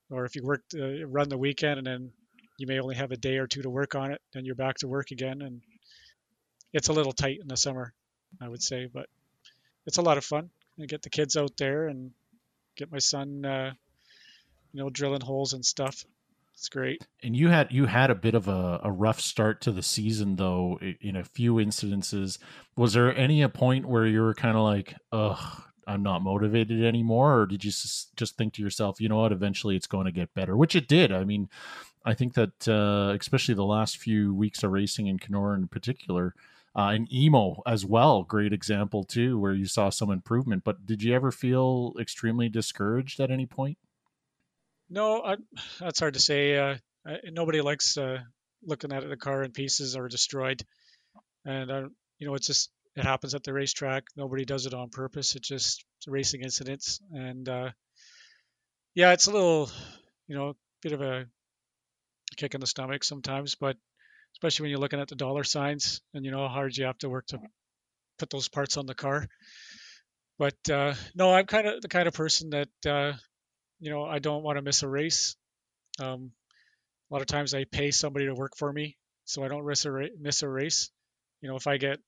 or 0.10 0.26
if 0.26 0.36
you 0.36 0.44
work 0.44 0.64
uh, 0.76 1.06
run 1.06 1.30
the 1.30 1.38
weekend 1.38 1.78
and 1.78 1.88
then 1.88 2.12
you 2.58 2.68
may 2.68 2.80
only 2.80 2.96
have 2.96 3.12
a 3.12 3.18
day 3.18 3.38
or 3.38 3.48
two 3.48 3.62
to 3.62 3.70
work 3.70 3.96
on 3.96 4.12
it 4.12 4.22
then 4.34 4.46
you're 4.46 4.56
back 4.56 4.78
to 4.78 4.88
work 4.88 5.12
again 5.12 5.42
and 5.42 5.62
it's 6.74 6.88
a 6.88 6.94
little 6.94 7.14
tight 7.14 7.40
in 7.40 7.48
the 7.48 7.56
summer 7.56 7.94
i 8.42 8.48
would 8.48 8.62
say 8.62 8.88
but 8.92 9.08
it's 9.86 9.98
a 9.98 10.02
lot 10.02 10.18
of 10.18 10.24
fun 10.24 10.50
and 10.78 10.88
get 10.88 11.02
the 11.02 11.10
kids 11.10 11.38
out 11.38 11.56
there 11.58 11.88
and 11.88 12.12
get 12.76 12.92
my 12.92 13.00
son 13.00 13.46
uh, 13.46 13.72
you 14.72 14.82
know 14.82 14.90
drilling 14.90 15.22
holes 15.22 15.54
and 15.54 15.66
stuff 15.66 16.06
it's 16.56 16.70
great 16.70 17.06
And 17.24 17.36
you 17.36 17.50
had 17.50 17.72
you 17.72 17.88
had 17.88 18.10
a 18.12 18.16
bit 18.16 18.36
of 18.36 18.48
a, 18.48 18.80
a 18.84 18.92
rough 18.92 19.20
start 19.20 19.60
to 19.62 19.72
the 19.72 19.82
season, 19.82 20.36
though. 20.36 20.80
In 21.02 21.16
a 21.16 21.24
few 21.24 21.56
incidences, 21.56 22.38
was 22.76 22.94
there 22.94 23.14
any 23.18 23.42
a 23.42 23.50
point 23.50 23.88
where 23.88 24.06
you 24.06 24.22
were 24.22 24.36
kind 24.36 24.56
of 24.56 24.64
like, 24.64 24.96
"Ugh, 25.12 25.64
I'm 25.88 26.04
not 26.04 26.22
motivated 26.22 26.84
anymore," 26.84 27.42
or 27.42 27.46
did 27.48 27.66
you 27.66 27.72
just 27.72 28.38
think 28.38 28.54
to 28.54 28.62
yourself, 28.62 29.02
"You 29.02 29.10
know 29.10 29.18
what? 29.18 29.32
Eventually, 29.32 29.76
it's 29.76 29.88
going 29.88 30.06
to 30.06 30.12
get 30.12 30.34
better," 30.36 30.56
which 30.56 30.76
it 30.76 30.88
did. 30.88 31.12
I 31.12 31.24
mean, 31.24 31.50
I 32.06 32.14
think 32.14 32.36
that 32.36 32.68
uh, 32.68 33.16
especially 33.20 33.56
the 33.56 33.66
last 33.66 33.98
few 33.98 34.34
weeks 34.34 34.64
of 34.64 34.72
racing 34.72 35.08
in 35.08 35.18
Kenora 35.18 35.58
in 35.58 35.68
particular, 35.68 36.36
uh, 36.76 36.90
and 36.94 37.12
emo 37.14 37.62
as 37.66 37.86
well, 37.86 38.24
great 38.24 38.54
example 38.54 39.04
too, 39.04 39.40
where 39.40 39.54
you 39.54 39.66
saw 39.66 39.90
some 39.90 40.10
improvement. 40.10 40.64
But 40.64 40.86
did 40.86 41.04
you 41.04 41.14
ever 41.14 41.32
feel 41.32 41.94
extremely 42.00 42.50
discouraged 42.50 43.20
at 43.20 43.32
any 43.32 43.46
point? 43.46 43.78
no 44.94 45.22
I, 45.22 45.38
that's 45.80 46.00
hard 46.00 46.14
to 46.14 46.20
say 46.20 46.58
uh, 46.58 46.76
I, 47.06 47.18
nobody 47.32 47.62
likes 47.62 47.98
uh, 47.98 48.20
looking 48.64 48.94
at 48.94 49.08
the 49.08 49.18
car 49.18 49.44
in 49.44 49.52
pieces 49.52 49.96
or 49.98 50.08
destroyed 50.08 50.64
and 51.46 51.72
uh, 51.72 51.84
you 52.20 52.28
know 52.28 52.36
it's 52.36 52.48
just 52.48 52.70
it 52.96 53.04
happens 53.04 53.34
at 53.34 53.44
the 53.44 53.54
racetrack 53.54 54.04
nobody 54.16 54.46
does 54.46 54.66
it 54.66 54.74
on 54.74 54.90
purpose 54.90 55.36
it's 55.36 55.48
just 55.48 55.84
racing 56.08 56.42
incidents 56.42 57.00
and 57.12 57.50
uh, 57.50 57.70
yeah 58.96 59.12
it's 59.12 59.28
a 59.28 59.32
little 59.32 59.70
you 60.28 60.36
know 60.36 60.54
bit 60.82 60.94
of 60.94 61.02
a 61.02 61.26
kick 62.38 62.54
in 62.56 62.62
the 62.62 62.68
stomach 62.68 63.04
sometimes 63.04 63.56
but 63.56 63.78
especially 64.34 64.64
when 64.64 64.72
you're 64.72 64.80
looking 64.80 65.00
at 65.00 65.08
the 65.08 65.16
dollar 65.16 65.44
signs 65.44 66.02
and 66.14 66.26
you 66.26 66.32
know 66.32 66.48
how 66.48 66.54
hard 66.54 66.76
you 66.76 66.86
have 66.86 66.98
to 67.00 67.10
work 67.10 67.26
to 67.28 67.40
put 68.20 68.30
those 68.30 68.50
parts 68.50 68.78
on 68.78 68.86
the 68.86 68.96
car. 68.96 69.28
But 70.40 70.70
uh, 70.70 70.96
no 71.16 71.34
i'm 71.34 71.46
kind 71.46 71.68
of 71.68 71.82
the 71.82 71.88
kind 71.88 72.08
of 72.08 72.14
person 72.14 72.50
that 72.52 72.70
uh, 72.86 73.14
you 73.80 73.92
know 73.92 74.04
i 74.04 74.20
don't 74.20 74.44
want 74.44 74.58
to 74.58 74.62
miss 74.62 74.84
a 74.84 74.88
race. 74.88 75.36
Um, 76.00 76.32
a 77.10 77.14
lot 77.14 77.22
of 77.22 77.28
times 77.28 77.54
i 77.54 77.66
pay 77.66 77.92
somebody 77.92 78.26
to 78.26 78.34
work 78.34 78.54
for 78.58 78.72
me 78.72 78.98
so 79.26 79.44
i 79.44 79.48
don't 79.48 79.66
miss 79.66 79.86
a, 79.86 79.92
ra- 79.92 80.16
miss 80.20 80.42
a 80.44 80.50
race. 80.50 80.90
You 81.42 81.50
know 81.50 81.56
if 81.56 81.68
i 81.68 81.78
get 81.78 82.00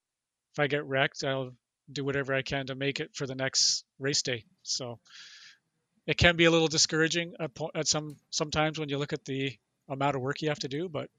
if 0.56 0.60
I 0.60 0.68
get 0.68 0.86
wrecked, 0.86 1.26
I'll 1.26 1.52
do 1.92 2.06
whatever 2.06 2.34
I 2.34 2.42
can 2.42 2.68
to 2.68 2.76
make 2.76 3.02
it 3.02 3.12
for 3.14 3.28
the 3.28 3.36
next 3.36 3.84
race 4.00 4.22
day. 4.22 4.46
So 4.64 5.00
it 6.08 6.18
can 6.18 6.38
be 6.38 6.46
a 6.46 6.52
little 6.52 6.70
discouraging 6.70 7.34
at, 7.42 7.52
at 7.76 7.88
some 7.88 8.16
sometimes 8.30 8.80
when 8.80 8.88
you 8.88 8.98
look 8.98 9.12
at 9.12 9.26
the 9.26 9.54
amount 9.90 10.16
of 10.16 10.22
work 10.22 10.42
you 10.42 10.48
have 10.48 10.60
to 10.60 10.70
do, 10.70 10.88
but 10.88 11.10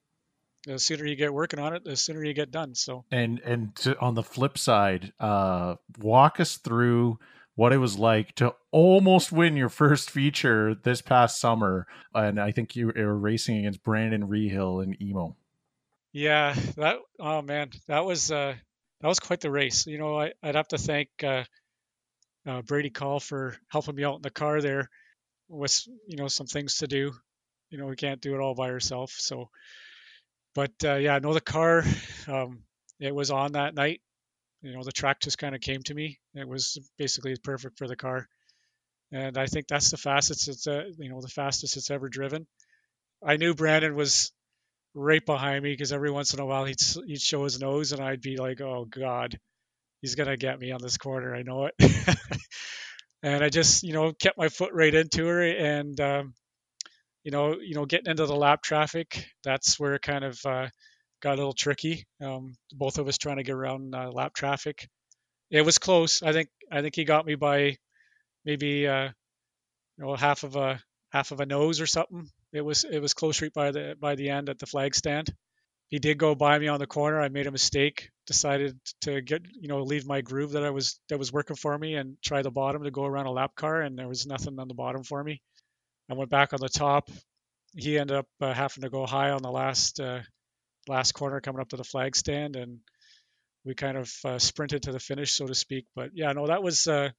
the 0.67 0.79
sooner 0.79 1.07
you 1.07 1.17
get 1.17 1.33
working 1.33 1.59
on 1.59 1.75
it, 1.75 1.85
the 1.85 1.97
sooner 1.97 2.25
you 2.25 2.35
get 2.35 2.51
done. 2.51 2.75
So 2.75 3.05
and 3.11 3.39
and 3.41 3.75
to, 3.77 3.99
on 3.99 4.15
the 4.15 4.23
flip 4.23 4.59
side, 4.59 5.13
uh, 5.19 5.77
walk 5.99 6.41
us 6.41 6.57
through 6.57 7.19
what 7.55 7.73
it 7.73 7.79
was 7.79 7.99
like 7.99 8.35
to 8.35 8.55
almost 8.71 9.33
win 9.33 9.57
your 9.57 9.71
first 9.71 10.11
feature 10.11 10.75
this 10.75 11.01
past 11.01 11.41
summer, 11.41 11.87
and 12.15 12.39
I 12.39 12.53
think 12.53 12.77
you 12.77 12.93
were 12.95 13.17
racing 13.19 13.59
against 13.59 13.83
Brandon 13.83 14.29
Rehill 14.29 14.81
and 14.81 15.01
Emo. 15.01 15.37
Yeah, 16.13 16.55
that 16.77 16.99
oh 17.19 17.43
man, 17.43 17.71
that 17.89 18.05
was 18.05 18.31
uh, 18.31 18.55
that 19.01 19.09
was 19.09 19.21
quite 19.21 19.41
the 19.41 19.51
race. 19.51 19.87
You 19.87 19.99
know, 19.99 20.19
I, 20.19 20.33
would 20.43 20.55
have 20.55 20.69
to 20.69 20.79
thank 20.79 21.09
uh, 21.23 21.45
uh, 22.47 22.63
Brady 22.63 22.91
Call 22.91 23.21
for 23.21 23.57
helping 23.69 23.95
me 23.95 24.05
out 24.05 24.17
in 24.17 24.23
the 24.23 24.31
car 24.31 24.61
there 24.61 24.91
with 25.49 25.87
you 26.07 26.17
know 26.17 26.29
some 26.29 26.47
things 26.47 26.79
to 26.79 26.87
do. 26.87 27.13
You 27.71 27.79
know, 27.79 27.87
we 27.87 27.97
can't 27.97 28.21
do 28.21 28.35
it 28.35 28.41
all 28.41 28.55
by 28.55 28.71
ourselves. 28.71 29.15
So, 29.19 29.51
but 30.57 30.73
uh, 30.85 30.95
yeah, 30.95 31.15
I 31.15 31.19
know 31.19 31.35
the 31.35 31.41
car. 31.41 31.85
Um, 32.27 32.63
it 32.99 33.15
was 33.15 33.31
on 33.31 33.53
that 33.53 33.75
night. 33.75 34.01
You 34.63 34.73
know, 34.73 34.83
the 34.83 34.91
track 34.91 35.21
just 35.21 35.37
kind 35.39 35.55
of 35.55 35.61
came 35.61 35.83
to 35.83 35.95
me. 35.95 36.19
It 36.35 36.49
was 36.49 36.79
basically 36.99 37.37
perfect 37.37 37.79
for 37.79 37.87
the 37.87 37.95
car, 37.95 38.27
and 39.13 39.37
I 39.37 39.47
think 39.47 39.69
that's 39.69 39.91
the 39.91 39.99
fastest 39.99 40.49
it's 40.49 40.67
uh, 40.67 40.85
you 40.99 41.11
know 41.11 41.21
the 41.21 41.29
fastest 41.29 41.77
it's 41.77 41.91
ever 41.91 42.09
driven. 42.09 42.47
I 43.23 43.37
knew 43.37 43.55
Brandon 43.55 43.95
was 43.95 44.33
right 44.95 45.25
behind 45.25 45.63
me 45.63 45.73
because 45.73 45.93
every 45.93 46.11
once 46.11 46.33
in 46.33 46.41
a 46.41 46.47
while 46.47 46.65
he'd 46.65 46.81
he'd 47.07 47.21
show 47.21 47.45
his 47.45 47.61
nose 47.61 47.93
and 47.93 48.03
I'd 48.03 48.23
be 48.23 48.39
like, 48.39 48.63
oh 48.63 48.87
god, 48.87 49.39
he's 50.01 50.15
gonna 50.15 50.39
get 50.39 50.59
me 50.59 50.73
on 50.73 50.81
this 50.81 50.97
corner. 50.97 51.35
I 51.35 51.43
know 51.43 51.67
it. 51.67 51.75
and 53.23 53.45
I 53.45 53.51
just 53.51 53.83
you 53.83 53.93
know 53.93 54.15
kept 54.15 54.39
my 54.39 54.49
foot 54.49 54.73
right 54.73 54.95
into 54.95 55.27
her 55.27 55.43
and 55.43 56.01
um, 56.01 56.35
you 57.27 57.33
know 57.33 57.57
you 57.61 57.75
know 57.75 57.87
getting 57.87 58.09
into 58.09 58.25
the 58.25 58.37
lap 58.37 58.63
traffic. 58.63 59.27
That's 59.43 59.81
where 59.81 59.95
it 59.95 60.03
kind 60.03 60.25
of 60.25 60.39
uh, 60.47 60.69
got 61.21 61.35
a 61.35 61.39
little 61.39 61.53
tricky. 61.53 62.07
Um, 62.23 62.55
both 62.73 62.99
of 62.99 63.09
us 63.09 63.19
trying 63.19 63.39
to 63.39 63.43
get 63.43 63.57
around 63.57 63.97
uh, 63.97 64.13
lap 64.13 64.33
traffic. 64.33 64.89
It 65.51 65.63
was 65.63 65.79
close. 65.79 66.23
I 66.23 66.33
think 66.33 66.49
I 66.71 66.83
think 66.83 66.95
he 66.95 67.05
got 67.05 67.27
me 67.27 67.35
by 67.35 67.79
maybe 68.45 68.87
uh, 68.87 69.09
you 69.99 70.05
know 70.05 70.15
half 70.15 70.45
of 70.45 70.55
a 70.55 70.81
half 71.11 71.33
of 71.33 71.41
a 71.41 71.47
nose 71.47 71.81
or 71.81 71.87
something. 71.87 72.29
It 72.53 72.61
was 72.61 72.85
it 72.85 73.01
was 73.01 73.13
close 73.13 73.43
right 73.43 73.53
by 73.53 73.73
the 73.73 73.97
by 74.01 74.15
the 74.15 74.31
end 74.31 74.49
at 74.49 74.61
the 74.61 74.67
flag 74.67 74.95
stand. 74.95 75.35
He 75.89 75.99
did 75.99 76.19
go 76.19 76.37
by 76.37 76.61
me 76.61 76.69
on 76.69 76.79
the 76.79 76.87
corner. 76.87 77.21
I 77.21 77.29
made 77.29 77.49
a 77.49 77.53
mistake. 77.53 78.11
Decided 78.29 78.79
to 79.01 79.21
get 79.21 79.43
you 79.53 79.67
know 79.67 79.83
leave 79.83 80.07
my 80.07 80.21
groove 80.21 80.53
that 80.53 80.65
I 80.65 80.71
was 80.71 81.01
that 81.09 81.19
was 81.19 81.33
working 81.33 81.57
for 81.57 81.77
me 81.77 81.97
and 81.97 82.19
try 82.23 82.43
the 82.43 82.53
bottom 82.53 82.85
to 82.85 82.93
go 82.93 83.05
around 83.05 83.27
a 83.27 83.33
lap 83.33 83.57
car, 83.57 83.83
and 83.83 83.99
there 83.99 84.07
was 84.07 84.29
nothing 84.29 84.61
on 84.61 84.69
the 84.69 84.75
bottom 84.75 85.03
for 85.03 85.25
me. 85.25 85.43
I 86.11 86.15
went 86.15 86.31
back 86.31 86.53
on 86.53 86.61
the 86.61 86.69
top. 86.69 87.11
He 87.75 87.99
ended 87.99 88.17
up 88.17 88.27
uh, 88.41 88.53
having 88.53 88.83
to 88.83 88.91
go 88.91 89.07
high 89.07 89.31
on 89.31 89.43
the 89.43 89.51
last 89.51 90.01
uh, 90.01 90.21
last 90.89 91.13
corner 91.13 91.41
coming 91.41 91.61
up 91.61 91.69
to 91.71 91.77
the 91.77 91.85
flag 91.85 92.17
stand, 92.17 92.57
and 92.57 92.79
we 93.65 93.75
kind 93.75 93.97
of 93.97 94.13
uh, 94.25 94.39
sprinted 94.39 94.85
to 94.85 94.93
the 94.93 95.01
finish, 95.01 95.33
so 95.33 95.47
to 95.47 95.55
speak. 95.55 95.87
But 95.95 96.11
yeah, 96.15 96.33
no, 96.33 96.47
that 96.47 96.63
was 96.63 96.87
uh, 96.87 97.11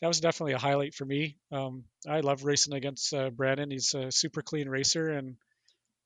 that 0.00 0.08
was 0.08 0.20
definitely 0.20 0.52
a 0.52 0.58
highlight 0.58 0.94
for 0.94 1.04
me. 1.04 1.36
Um, 1.50 1.84
I 2.08 2.20
love 2.20 2.44
racing 2.44 2.74
against 2.74 3.12
uh, 3.12 3.30
Brandon. 3.30 3.70
He's 3.70 3.94
a 3.94 4.12
super 4.12 4.42
clean 4.42 4.68
racer, 4.68 5.08
and 5.10 5.36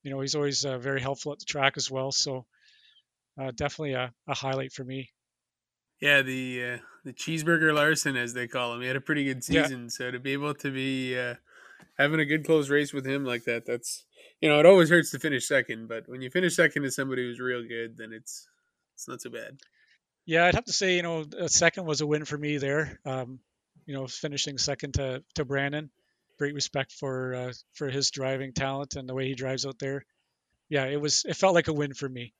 you 0.03 0.11
know 0.11 0.21
he's 0.21 0.35
always 0.35 0.65
uh, 0.65 0.79
very 0.79 1.01
helpful 1.01 1.33
at 1.33 1.39
the 1.39 1.45
track 1.45 1.75
as 1.77 1.91
well. 1.91 2.13
So 2.13 2.47
uh, 3.41 3.51
definitely 3.55 3.95
a, 3.95 4.13
a, 4.29 4.35
highlight 4.35 4.73
for 4.73 4.85
me. 4.85 5.11
Yeah, 6.01 6.23
the 6.23 6.65
uh, 6.65 6.79
the 7.05 7.13
cheeseburger 7.13 7.75
Larson, 7.75 8.17
as 8.17 8.33
they 8.33 8.47
call 8.47 8.75
him, 8.75 8.81
he 8.81 8.87
had 8.87 8.97
a 8.97 9.01
pretty 9.01 9.25
good 9.25 9.45
season. 9.45 9.83
Yeah. 9.83 9.89
So 9.89 10.11
to 10.11 10.19
be 10.19 10.33
able 10.33 10.55
to 10.55 10.71
be 10.71 11.19
uh, 11.19 11.35
having 11.99 12.21
a 12.21 12.25
good 12.25 12.45
close 12.45 12.69
race 12.69 12.93
with 12.93 13.07
him 13.07 13.25
like 13.25 13.45
that, 13.45 13.67
that's 13.67 14.05
you 14.41 14.49
know 14.49 14.59
it 14.59 14.67
always 14.67 14.91
hurts 14.91 15.11
to 15.13 15.19
finish 15.19 15.47
second, 15.47 15.89
but 15.89 16.09
when 16.09 16.23
you 16.23 16.31
finish 16.31 16.57
second 16.57 16.83
to 16.83 16.91
somebody 16.91 17.23
who's 17.23 17.41
real 17.41 17.67
good, 17.67 17.97
then 17.97 18.13
it's 18.13 18.49
it's 18.95 19.09
not 19.09 19.21
so 19.21 19.31
bad. 19.31 19.59
Yeah, 20.27 20.47
I'd 20.47 20.55
have 20.55 20.67
to 20.67 20.73
say, 20.73 20.97
you 20.97 21.03
know, 21.03 21.25
a 21.39 21.49
second 21.49 21.87
was 21.87 22.03
a 22.03 22.07
win 22.07 22.25
for 22.25 22.39
me 22.39 22.59
there. 22.59 23.01
Um, 23.05 23.41
you 23.87 23.95
know, 23.95 24.07
finishing 24.07 24.59
second 24.59 24.95
to, 24.95 25.25
to 25.35 25.45
Brandon. 25.45 25.91
Great 26.39 26.55
respect 26.55 26.93
for 26.93 27.35
uh, 27.35 27.53
for 27.73 27.91
his 27.91 28.11
driving 28.11 28.53
talent 28.53 28.97
and 28.97 29.09
the 29.09 29.15
way 29.15 29.27
he 29.27 29.35
drives 29.35 29.67
out 29.67 29.79
there. 29.79 30.05
Yeah, 30.69 30.85
it 30.85 31.01
was 31.01 31.25
it 31.27 31.37
felt 31.37 31.55
like 31.55 31.69
a 31.69 31.73
win 31.73 31.95
for 31.95 32.09
me. 32.09 32.33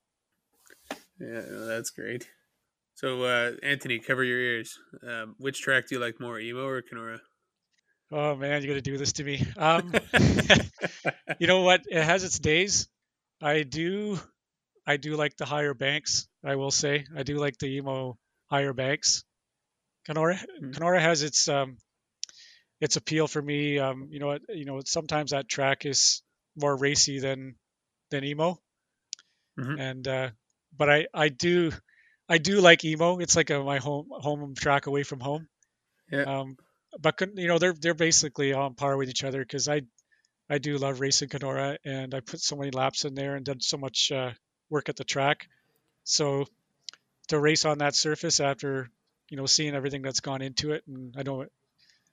Yeah, 1.19 1.43
that's 1.49 1.91
great. 1.91 2.29
So, 2.95 3.25
uh, 3.25 3.53
Anthony, 3.63 3.99
cover 3.99 4.23
your 4.23 4.39
ears. 4.39 4.79
Um, 5.07 5.35
which 5.39 5.61
track 5.61 5.89
do 5.89 5.97
you 5.97 6.01
like 6.01 6.21
more, 6.21 6.39
Emo 6.39 6.67
or 6.67 6.83
Kenora? 6.83 7.21
Oh 8.13 8.35
man, 8.35 8.63
you're 8.63 8.73
gonna 8.73 8.81
do 8.81 8.99
this 8.99 9.13
to 9.15 9.25
me. 9.25 9.47
Um, 9.57 9.93
you 11.39 11.47
know 11.47 11.63
what? 11.63 11.83
It 11.89 12.03
has 12.03 12.25
its 12.25 12.39
days. 12.39 12.89
I 13.43 13.63
do, 13.63 14.19
I 14.87 14.97
do 14.97 15.17
like 15.17 15.37
the 15.37 15.47
higher 15.47 15.75
banks. 15.75 16.29
I 16.45 16.57
will 16.57 16.71
say, 16.71 17.07
I 17.17 17.23
do 17.23 17.39
like 17.39 17.59
the 17.59 17.67
emo 17.67 18.19
higher 18.51 18.73
banks. 18.73 19.25
Kenora 20.07 20.35
mm-hmm. 20.35 20.73
Kenora 20.73 21.01
has 21.01 21.23
its 21.23 21.49
um, 21.49 21.77
its 22.81 22.97
appeal 22.97 23.29
for 23.29 23.41
me. 23.41 23.79
Um, 23.79 24.09
you 24.11 24.19
know, 24.19 24.27
what, 24.27 24.43
you 24.49 24.65
know, 24.65 24.81
sometimes 24.85 25.31
that 25.31 25.49
track 25.49 25.87
is 25.87 26.23
more 26.57 26.77
racy 26.77 27.21
than 27.21 27.55
than 28.11 28.25
emo, 28.25 28.59
mm-hmm. 29.59 29.79
and 29.79 30.09
uh, 30.09 30.31
but 30.77 30.91
I 30.91 31.07
I 31.15 31.29
do 31.29 31.71
I 32.29 32.39
do 32.39 32.61
like 32.61 32.85
emo. 32.85 33.19
It's 33.19 33.37
like 33.37 33.51
a, 33.51 33.63
my 33.63 33.79
home 33.79 34.09
home 34.11 34.55
track 34.55 34.87
away 34.87 35.03
from 35.03 35.21
home. 35.21 35.49
Yeah. 36.11 36.23
Um, 36.23 36.57
but 36.99 37.21
you 37.37 37.49
know 37.49 37.59
they're 37.59 37.75
they're 37.75 37.95
basically 37.95 38.53
on 38.53 38.75
par 38.75 38.97
with 38.97 39.09
each 39.09 39.25
other 39.25 39.41
because 39.41 39.69
I 39.69 39.83
I 40.49 40.59
do 40.59 40.79
love 40.79 41.01
racing 41.01 41.29
Kenora 41.29 41.79
and 41.85 42.15
I 42.15 42.21
put 42.21 42.41
so 42.41 42.57
many 42.57 42.71
laps 42.71 43.05
in 43.05 43.15
there 43.15 43.37
and 43.37 43.45
done 43.45 43.61
so 43.61 43.77
much 43.77 44.11
uh, 44.11 44.33
work 44.69 44.89
at 44.89 44.97
the 44.97 45.05
track. 45.05 45.47
So 46.05 46.47
to 47.29 47.39
race 47.39 47.65
on 47.65 47.79
that 47.79 47.95
surface 47.95 48.41
after 48.41 48.91
you 49.31 49.37
know, 49.37 49.47
seeing 49.47 49.75
everything 49.75 50.03
that's 50.03 50.21
gone 50.21 50.43
into 50.43 50.73
it, 50.73 50.83
and 50.87 51.15
I 51.17 51.23
know 51.23 51.47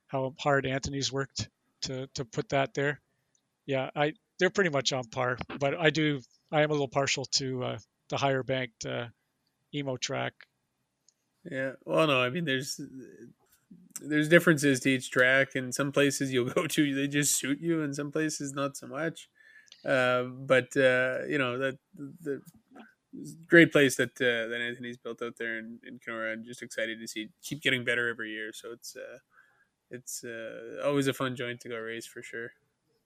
how 0.07 0.33
hard 0.39 0.65
Anthony's 0.65 1.11
worked 1.11 1.49
to 1.81 2.07
to 2.13 2.23
put 2.23 2.49
that 2.49 2.73
there. 2.73 3.01
Yeah, 3.65 3.89
I 3.95 4.13
they're 4.39 4.51
pretty 4.51 4.69
much 4.69 4.93
on 4.93 5.03
par, 5.05 5.37
but 5.59 5.73
I 5.75 5.89
do 5.89 6.21
I 6.51 6.61
am 6.61 6.69
a 6.69 6.73
little 6.73 6.87
partial 6.87 7.25
to 7.25 7.63
uh, 7.63 7.77
the 8.09 8.17
higher 8.17 8.43
banked 8.43 8.85
uh, 8.85 9.07
emo 9.73 9.97
track. 9.97 10.33
Yeah, 11.51 11.73
well, 11.85 12.07
no, 12.07 12.21
I 12.21 12.29
mean 12.29 12.45
there's 12.45 12.79
there's 14.01 14.29
differences 14.29 14.79
to 14.81 14.89
each 14.89 15.11
track, 15.11 15.55
and 15.55 15.73
some 15.73 15.91
places 15.91 16.31
you'll 16.31 16.49
go 16.53 16.67
to 16.67 16.95
they 16.95 17.07
just 17.07 17.37
suit 17.37 17.59
you, 17.59 17.81
and 17.81 17.95
some 17.95 18.11
places 18.11 18.53
not 18.53 18.77
so 18.77 18.87
much. 18.87 19.29
Uh, 19.85 20.23
but 20.23 20.75
uh, 20.75 21.19
you 21.27 21.37
know 21.37 21.57
that 21.57 21.77
the 22.21 22.41
great 23.47 23.71
place 23.71 23.95
that 23.95 24.11
uh, 24.21 24.47
that 24.49 24.61
Anthony's 24.61 24.97
built 24.97 25.21
out 25.21 25.37
there 25.37 25.57
in, 25.59 25.79
in 25.85 25.99
Kenora. 25.99 26.33
I'm 26.33 26.43
just 26.43 26.61
excited 26.61 26.99
to 26.99 27.07
see 27.07 27.29
keep 27.43 27.61
getting 27.61 27.83
better 27.83 28.09
every 28.09 28.31
year. 28.31 28.51
So 28.53 28.71
it's 28.71 28.95
uh, 28.95 29.17
it's 29.91 30.23
uh, 30.23 30.81
always 30.85 31.07
a 31.07 31.13
fun 31.13 31.35
joint 31.35 31.61
to 31.61 31.69
go 31.69 31.77
race 31.77 32.05
for 32.05 32.21
sure. 32.21 32.51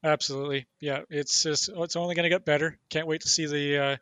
Absolutely, 0.04 0.68
yeah. 0.80 1.02
It's 1.10 1.44
just 1.44 1.70
it's 1.70 1.96
only 1.96 2.16
going 2.16 2.24
to 2.24 2.30
get 2.30 2.46
better. 2.46 2.78
Can't 2.90 3.08
wait 3.08 3.22
to 3.22 3.30
see 3.30 3.46
the 3.46 3.78
uh, 3.78 3.98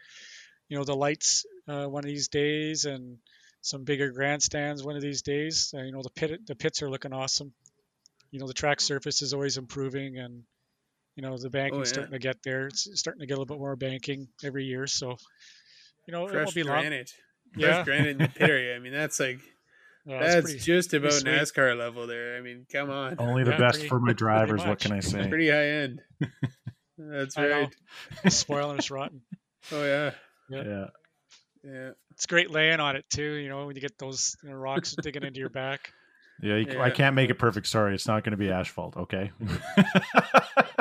you 0.69 0.77
know 0.77 0.83
the 0.83 0.95
lights 0.95 1.45
uh, 1.67 1.85
one 1.85 2.03
of 2.03 2.07
these 2.07 2.29
days 2.29 2.85
and 2.85 3.17
some 3.61 3.83
bigger 3.83 4.11
grandstands 4.11 4.83
one 4.83 4.95
of 4.95 5.01
these 5.01 5.21
days. 5.21 5.73
Uh, 5.75 5.81
you 5.81 5.91
know 5.91 6.01
the 6.01 6.09
pit 6.09 6.45
the 6.45 6.55
pits 6.55 6.81
are 6.81 6.89
looking 6.89 7.13
awesome. 7.13 7.53
You 8.31 8.39
know 8.39 8.47
the 8.47 8.53
track 8.53 8.81
surface 8.81 9.21
is 9.21 9.33
always 9.33 9.57
improving 9.57 10.17
and 10.17 10.43
you 11.15 11.23
know 11.23 11.37
the 11.37 11.49
banking's 11.49 11.75
oh, 11.75 11.79
yeah. 11.79 11.93
starting 11.93 12.13
to 12.13 12.19
get 12.19 12.43
there. 12.43 12.67
It's 12.67 12.89
starting 12.99 13.21
to 13.21 13.25
get 13.25 13.33
a 13.33 13.39
little 13.39 13.53
bit 13.53 13.59
more 13.59 13.75
banking 13.75 14.27
every 14.43 14.65
year. 14.65 14.87
So 14.87 15.17
you 16.07 16.11
know, 16.11 16.27
Fresh 16.27 16.35
it 16.35 16.43
won't 16.43 16.55
be 16.55 16.63
granite. 16.63 17.13
long. 17.55 17.61
Fresh 17.61 17.75
yeah. 17.75 17.83
granite 17.83 18.07
in 18.07 18.17
the 18.17 18.27
pit 18.35 18.49
area. 18.49 18.75
I 18.75 18.79
mean, 18.79 18.93
that's 18.93 19.19
like 19.19 19.39
yeah, 20.05 20.19
that's, 20.19 20.45
pretty, 20.45 20.59
just 20.59 20.93
about 20.93 21.11
NASCAR 21.11 21.77
level 21.77 22.07
there. 22.07 22.37
I 22.37 22.41
mean, 22.41 22.65
come 22.71 22.89
on. 22.89 23.15
Only 23.19 23.43
the 23.43 23.51
yeah, 23.51 23.57
best 23.57 23.75
pretty, 23.75 23.89
for 23.89 23.99
my 23.99 24.13
drivers. 24.13 24.65
What 24.65 24.79
can 24.79 24.93
I 24.93 24.99
say? 25.01 25.27
Pretty 25.27 25.49
high 25.49 25.67
end. 25.67 26.01
That's 26.97 27.37
right. 27.37 27.73
Spoiling 28.27 28.79
us 28.79 28.89
rotten. 28.89 29.21
Oh 29.71 29.83
yeah. 29.83 30.11
yeah. 30.49 30.63
Yeah. 30.63 30.85
Yeah. 31.63 31.89
It's 32.19 32.25
great 32.25 32.51
laying 32.51 32.81
on 32.81 32.97
it 32.97 33.05
too. 33.09 33.35
You 33.35 33.47
know, 33.47 33.65
when 33.65 33.77
you 33.77 33.81
get 33.81 33.97
those 33.97 34.35
you 34.43 34.49
know, 34.49 34.55
rocks 34.57 34.93
digging 35.01 35.23
into 35.23 35.39
your 35.39 35.47
back. 35.61 35.93
Yeah, 36.41 36.57
you, 36.57 36.67
yeah, 36.69 36.83
I 36.83 36.89
can't 36.89 37.15
make 37.15 37.29
it 37.29 37.35
perfect. 37.35 37.65
Sorry, 37.65 37.95
it's 37.95 38.07
not 38.07 38.25
going 38.25 38.31
to 38.31 38.37
be 38.37 38.51
asphalt. 38.51 38.97
Okay. 38.97 39.31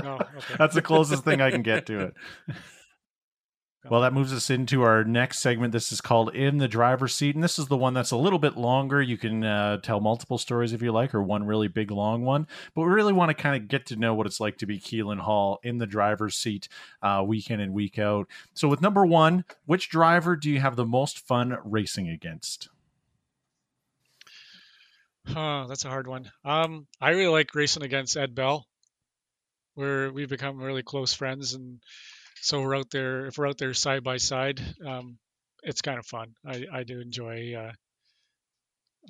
no, 0.03 0.15
okay. 0.15 0.55
That's 0.59 0.75
the 0.75 0.83
closest 0.83 1.23
thing 1.23 1.41
I 1.41 1.53
can 1.53 1.63
get 1.63 1.87
to 1.87 2.01
it. 2.01 2.15
Well, 3.91 4.03
that 4.03 4.13
moves 4.13 4.35
us 4.35 4.51
into 4.51 4.83
our 4.83 5.03
next 5.03 5.39
segment. 5.39 5.73
This 5.73 5.93
is 5.93 6.03
called 6.03 6.35
In 6.35 6.59
the 6.59 6.69
Driver's 6.69 7.15
Seat. 7.15 7.35
And 7.35 7.43
this 7.43 7.59
is 7.59 7.69
the 7.69 7.77
one 7.77 7.95
that's 7.95 8.11
a 8.11 8.19
little 8.19 8.39
bit 8.39 8.57
longer. 8.57 9.01
You 9.01 9.17
can 9.17 9.43
uh, 9.43 9.79
tell 9.79 9.99
multiple 10.01 10.37
stories 10.37 10.75
if 10.75 10.83
you 10.83 10.93
like, 10.93 11.15
or 11.15 11.23
one 11.23 11.45
really 11.45 11.69
big, 11.69 11.91
long 11.91 12.23
one. 12.23 12.47
But 12.75 12.83
we 12.83 12.89
really 12.89 13.15
want 13.15 13.31
to 13.31 13.35
kind 13.35 13.57
of 13.57 13.67
get 13.67 13.87
to 13.87 13.97
know 13.97 14.15
what 14.15 14.27
it's 14.27 14.41
like 14.41 14.59
to 14.59 14.67
be 14.67 14.79
Keelan 14.79 15.21
Hall 15.21 15.59
in 15.63 15.79
the 15.79 15.87
driver's 15.87 16.37
seat 16.37 16.69
uh, 17.03 17.25
week 17.27 17.51
in 17.51 17.61
and 17.61 17.73
week 17.73 17.99
out. 17.99 18.29
So, 18.53 18.69
with 18.69 18.83
number 18.83 19.07
one, 19.07 19.45
which 19.65 19.89
driver 19.89 20.37
do 20.37 20.51
you 20.51 20.61
have 20.61 20.77
the 20.77 20.85
most 20.85 21.21
fun 21.21 21.57
racing 21.65 22.11
against? 22.11 22.69
Huh, 25.27 25.65
that's 25.67 25.87
a 25.87 25.91
hard 25.91 26.07
one. 26.07 26.31
Um, 26.45 26.87
I 27.01 27.11
really 27.11 27.29
like 27.29 27.55
racing 27.55 27.83
against 27.83 28.17
Ed 28.17 28.35
Bell. 28.35 28.67
Where 29.75 30.13
we've 30.13 30.29
become 30.29 30.59
really 30.59 30.83
close 30.83 31.15
friends, 31.15 31.55
and 31.55 31.81
so 32.41 32.61
we're 32.61 32.77
out 32.77 32.91
there. 32.91 33.27
If 33.27 33.39
we're 33.39 33.49
out 33.49 33.59
there 33.59 33.75
side 33.75 34.05
by 34.05 34.17
side, 34.17 34.61
um, 34.87 35.19
it's 35.63 35.83
kind 35.83 35.99
of 35.99 36.07
fun. 36.07 36.35
I, 36.47 36.65
I 36.73 36.83
do 36.85 37.01
enjoy. 37.01 37.55
Uh, 37.55 37.73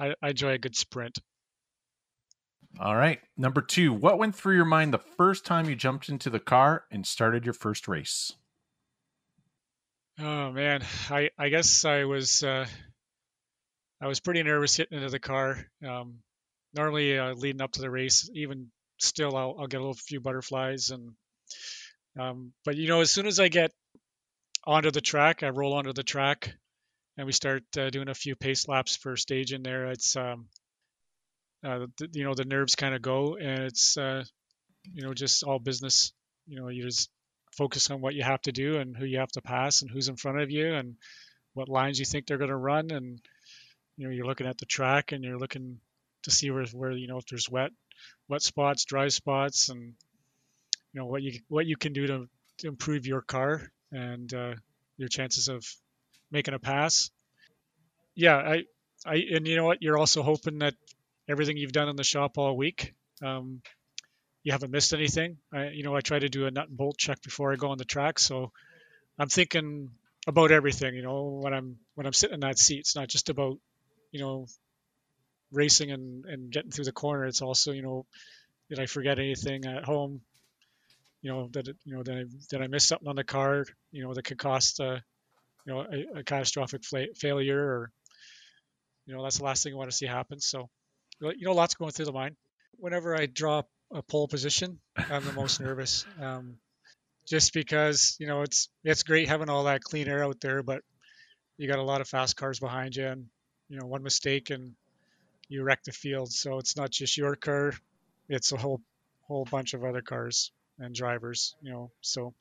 I, 0.01 0.15
I 0.23 0.31
enjoy 0.31 0.53
a 0.53 0.59
good 0.59 0.77
sprint. 0.77 1.19
All 2.81 2.97
right. 2.97 3.21
Number 3.37 3.61
two, 3.61 3.93
what 3.93 4.19
went 4.19 4.35
through 4.35 4.57
your 4.57 4.65
mind 4.65 4.93
the 4.93 4.99
first 4.99 5.45
time 5.45 5.69
you 5.69 5.75
jumped 5.75 6.09
into 6.09 6.31
the 6.31 6.39
car 6.39 6.85
and 6.91 7.07
started 7.07 7.45
your 7.45 7.55
first 7.55 7.89
race? 7.89 8.33
Oh 10.21 10.51
man, 10.51 10.85
I 11.11 11.31
I 11.39 11.49
guess 11.49 11.85
I 11.85 12.05
was 12.05 12.43
uh, 12.43 12.67
I 14.01 14.07
was 14.09 14.19
pretty 14.21 14.43
nervous 14.43 14.77
getting 14.77 14.99
into 14.99 15.11
the 15.11 15.21
car. 15.21 15.65
Um, 15.87 16.19
normally 16.75 17.19
uh, 17.19 17.35
leading 17.35 17.61
up 17.63 17.73
to 17.73 17.81
the 17.81 17.91
race, 17.91 18.29
even 18.35 18.71
still, 18.99 19.37
I'll, 19.37 19.57
I'll 19.59 19.67
get 19.67 19.79
a 19.79 19.81
little 19.81 19.95
few 19.95 20.21
butterflies 20.21 20.91
and 20.91 21.13
um, 22.19 22.53
but 22.65 22.77
you 22.77 22.89
know, 22.89 23.01
as 23.01 23.11
soon 23.11 23.27
as 23.27 23.41
I 23.41 23.49
get 23.49 23.73
onto 24.65 24.91
the 24.91 25.01
track, 25.01 25.43
I 25.43 25.49
roll 25.49 25.75
onto 25.75 25.93
the 25.93 26.03
track, 26.03 26.55
and 27.17 27.27
we 27.27 27.33
start 27.33 27.65
uh, 27.77 27.91
doing 27.91 28.09
a 28.09 28.15
few 28.15 28.37
pace 28.37 28.69
laps 28.69 28.97
per 28.97 29.17
stage 29.17 29.53
in 29.53 29.63
there. 29.63 29.87
It's 29.87 30.17
um, 30.17 30.47
uh, 31.65 31.87
the, 31.99 32.09
you 32.13 32.25
know 32.25 32.35
the 32.35 32.45
nerves 32.45 32.75
kind 32.75 32.95
of 32.95 33.03
go, 33.03 33.37
and 33.37 33.65
it's 33.65 33.97
uh, 33.97 34.25
you 34.93 35.03
know 35.03 35.15
just 35.15 35.43
all 35.45 35.59
business. 35.59 36.13
You 36.47 36.61
know, 36.61 36.69
you 36.69 36.83
just 36.83 37.11
focus 37.57 37.91
on 37.91 38.01
what 38.01 38.15
you 38.15 38.23
have 38.23 38.41
to 38.43 38.53
do 38.53 38.79
and 38.79 38.97
who 38.97 39.05
you 39.05 39.19
have 39.19 39.33
to 39.33 39.43
pass 39.43 39.83
and 39.83 39.91
who's 39.91 40.09
in 40.09 40.17
front 40.17 40.41
of 40.41 40.51
you 40.51 40.75
and 40.75 40.97
what 41.55 41.69
lines 41.69 41.99
you 41.99 42.05
think 42.05 42.27
they're 42.27 42.39
going 42.39 42.51
to 42.51 42.57
run 42.57 42.91
and 42.91 43.21
you 43.97 44.07
know 44.07 44.13
you're 44.13 44.27
looking 44.27 44.47
at 44.47 44.59
the 44.59 44.67
track 44.67 45.11
and 45.11 45.25
you're 45.25 45.39
looking 45.39 45.79
to 46.23 46.31
see 46.31 46.51
where 46.51 46.65
where 46.67 46.93
you 46.93 47.09
know 47.09 47.19
if 47.19 47.27
there's 47.27 47.51
wet 47.51 47.71
wet 48.29 48.43
spots 48.43 48.85
dry 48.85 49.09
spots 49.09 49.71
and 49.71 49.95
you 50.93 51.01
know 51.01 51.07
what 51.07 51.23
you 51.23 51.41
what 51.49 51.67
you 51.67 51.77
can 51.77 51.93
do 51.93 52.07
to, 52.07 52.29
to 52.59 52.69
improve 52.69 53.07
your 53.07 53.23
car 53.23 53.71
and 53.93 54.33
uh, 54.35 54.55
your 54.97 55.09
chances 55.09 55.49
of 55.49 55.65
making 56.31 56.55
a 56.55 56.59
pass. 56.59 57.11
Yeah 58.15 58.37
i 58.37 58.65
i 59.07 59.15
and 59.35 59.47
you 59.47 59.57
know 59.57 59.65
what? 59.65 59.83
You're 59.83 59.99
also 59.99 60.23
hoping 60.23 60.59
that 60.61 60.75
everything 61.29 61.57
you've 61.57 61.73
done 61.73 61.89
in 61.89 61.97
the 61.97 62.05
shop 62.05 62.39
all 62.39 62.57
week 62.57 62.95
um, 63.23 63.61
you 64.45 64.53
haven't 64.53 64.71
missed 64.71 64.93
anything. 64.95 65.39
I, 65.53 65.69
you 65.69 65.83
know 65.83 65.95
i 65.95 66.01
try 66.01 66.19
to 66.19 66.29
do 66.29 66.47
a 66.47 66.51
nut 66.51 66.69
and 66.69 66.77
bolt 66.77 66.99
check 66.99 67.23
before 67.23 67.53
i 67.53 67.57
go 67.57 67.71
on 67.71 67.79
the 67.79 67.85
track 67.85 68.19
so 68.19 68.53
i'm 69.19 69.29
thinking 69.29 69.91
about 70.27 70.53
everything 70.53 70.95
you 70.95 71.03
know 71.03 71.41
when 71.43 71.55
i'm 71.55 71.79
when 71.95 72.07
i'm 72.07 72.13
sitting 72.13 72.35
in 72.35 72.41
that 72.41 72.59
seat. 72.59 72.81
It's 72.81 72.97
not 72.97 73.09
just 73.09 73.29
about 73.31 73.59
you 74.13 74.21
know 74.21 74.47
racing 75.53 75.91
and, 75.91 76.25
and 76.27 76.51
getting 76.51 76.71
through 76.71 76.85
the 76.85 76.93
corner. 76.93 77.25
It's 77.27 77.43
also 77.43 77.73
you 77.73 77.83
know 77.83 78.07
did 78.71 78.81
i 78.81 78.87
forget 78.87 79.19
anything 79.19 79.65
at 79.67 79.85
home 79.85 80.21
you 81.23 81.31
know 81.31 81.49
that 81.53 81.67
you 81.85 81.97
know 81.97 82.03
did 82.03 82.61
I, 82.61 82.65
I 82.65 82.67
miss 82.69 82.87
something 82.87 83.09
on 83.09 83.17
the 83.17 83.25
car 83.25 83.65
you 83.91 84.05
know 84.05 84.15
that 84.15 84.25
could 84.25 84.39
cost 84.39 84.81
uh, 84.81 84.99
you 85.67 85.73
know 85.73 85.81
a, 85.81 86.21
a 86.21 86.23
catastrophic 86.23 86.85
fla- 86.85 87.15
failure 87.17 87.61
or 87.61 87.91
you 89.07 89.15
know 89.15 89.23
that's 89.23 89.39
the 89.39 89.45
last 89.45 89.63
thing 89.63 89.73
I 89.73 89.77
want 89.77 89.91
to 89.91 89.97
see 89.97 90.07
happen. 90.07 90.41
So 90.41 90.69
you 91.21 91.47
know 91.47 91.55
lots 91.55 91.75
going 91.75 91.91
through 91.91 92.07
the 92.07 92.13
mind. 92.13 92.37
Whenever 92.77 93.17
I 93.17 93.27
drop 93.27 93.69
a 93.93 94.03
pole 94.03 94.29
position 94.29 94.79
I'm 94.97 95.25
the 95.25 95.33
most 95.33 95.61
nervous 95.63 96.05
um, 96.21 96.57
just 97.27 97.53
because 97.55 98.17
you 98.21 98.27
know 98.27 98.43
it's 98.43 98.69
it's 98.85 99.03
great 99.03 99.29
having 99.29 99.49
all 99.49 99.65
that 99.65 99.83
clean 99.83 100.09
air 100.09 100.25
out 100.25 100.41
there 100.41 100.63
but 100.63 100.83
you 101.57 101.67
got 101.69 101.79
a 101.79 101.83
lot 101.83 102.01
of 102.01 102.09
fast 102.09 102.37
cars 102.37 102.61
behind 102.61 102.95
you 102.95 103.07
and 103.07 103.27
you 103.69 103.79
know 103.81 103.87
one 103.87 104.03
mistake 104.03 104.51
and 104.51 104.75
you 105.49 105.63
wreck 105.63 105.83
the 105.85 105.93
field. 105.93 106.31
So 106.31 106.59
it's 106.59 106.77
not 106.77 106.91
just 106.91 107.17
your 107.17 107.35
car 107.35 107.73
it's 108.29 108.53
a 108.53 108.57
whole 108.57 108.83
whole 109.27 109.47
bunch 109.51 109.75
of 109.75 109.85
other 109.85 110.03
cars 110.03 110.53
and 110.79 110.95
drivers, 110.95 111.55
you 111.63 111.73
know. 111.73 111.91
So 112.01 112.35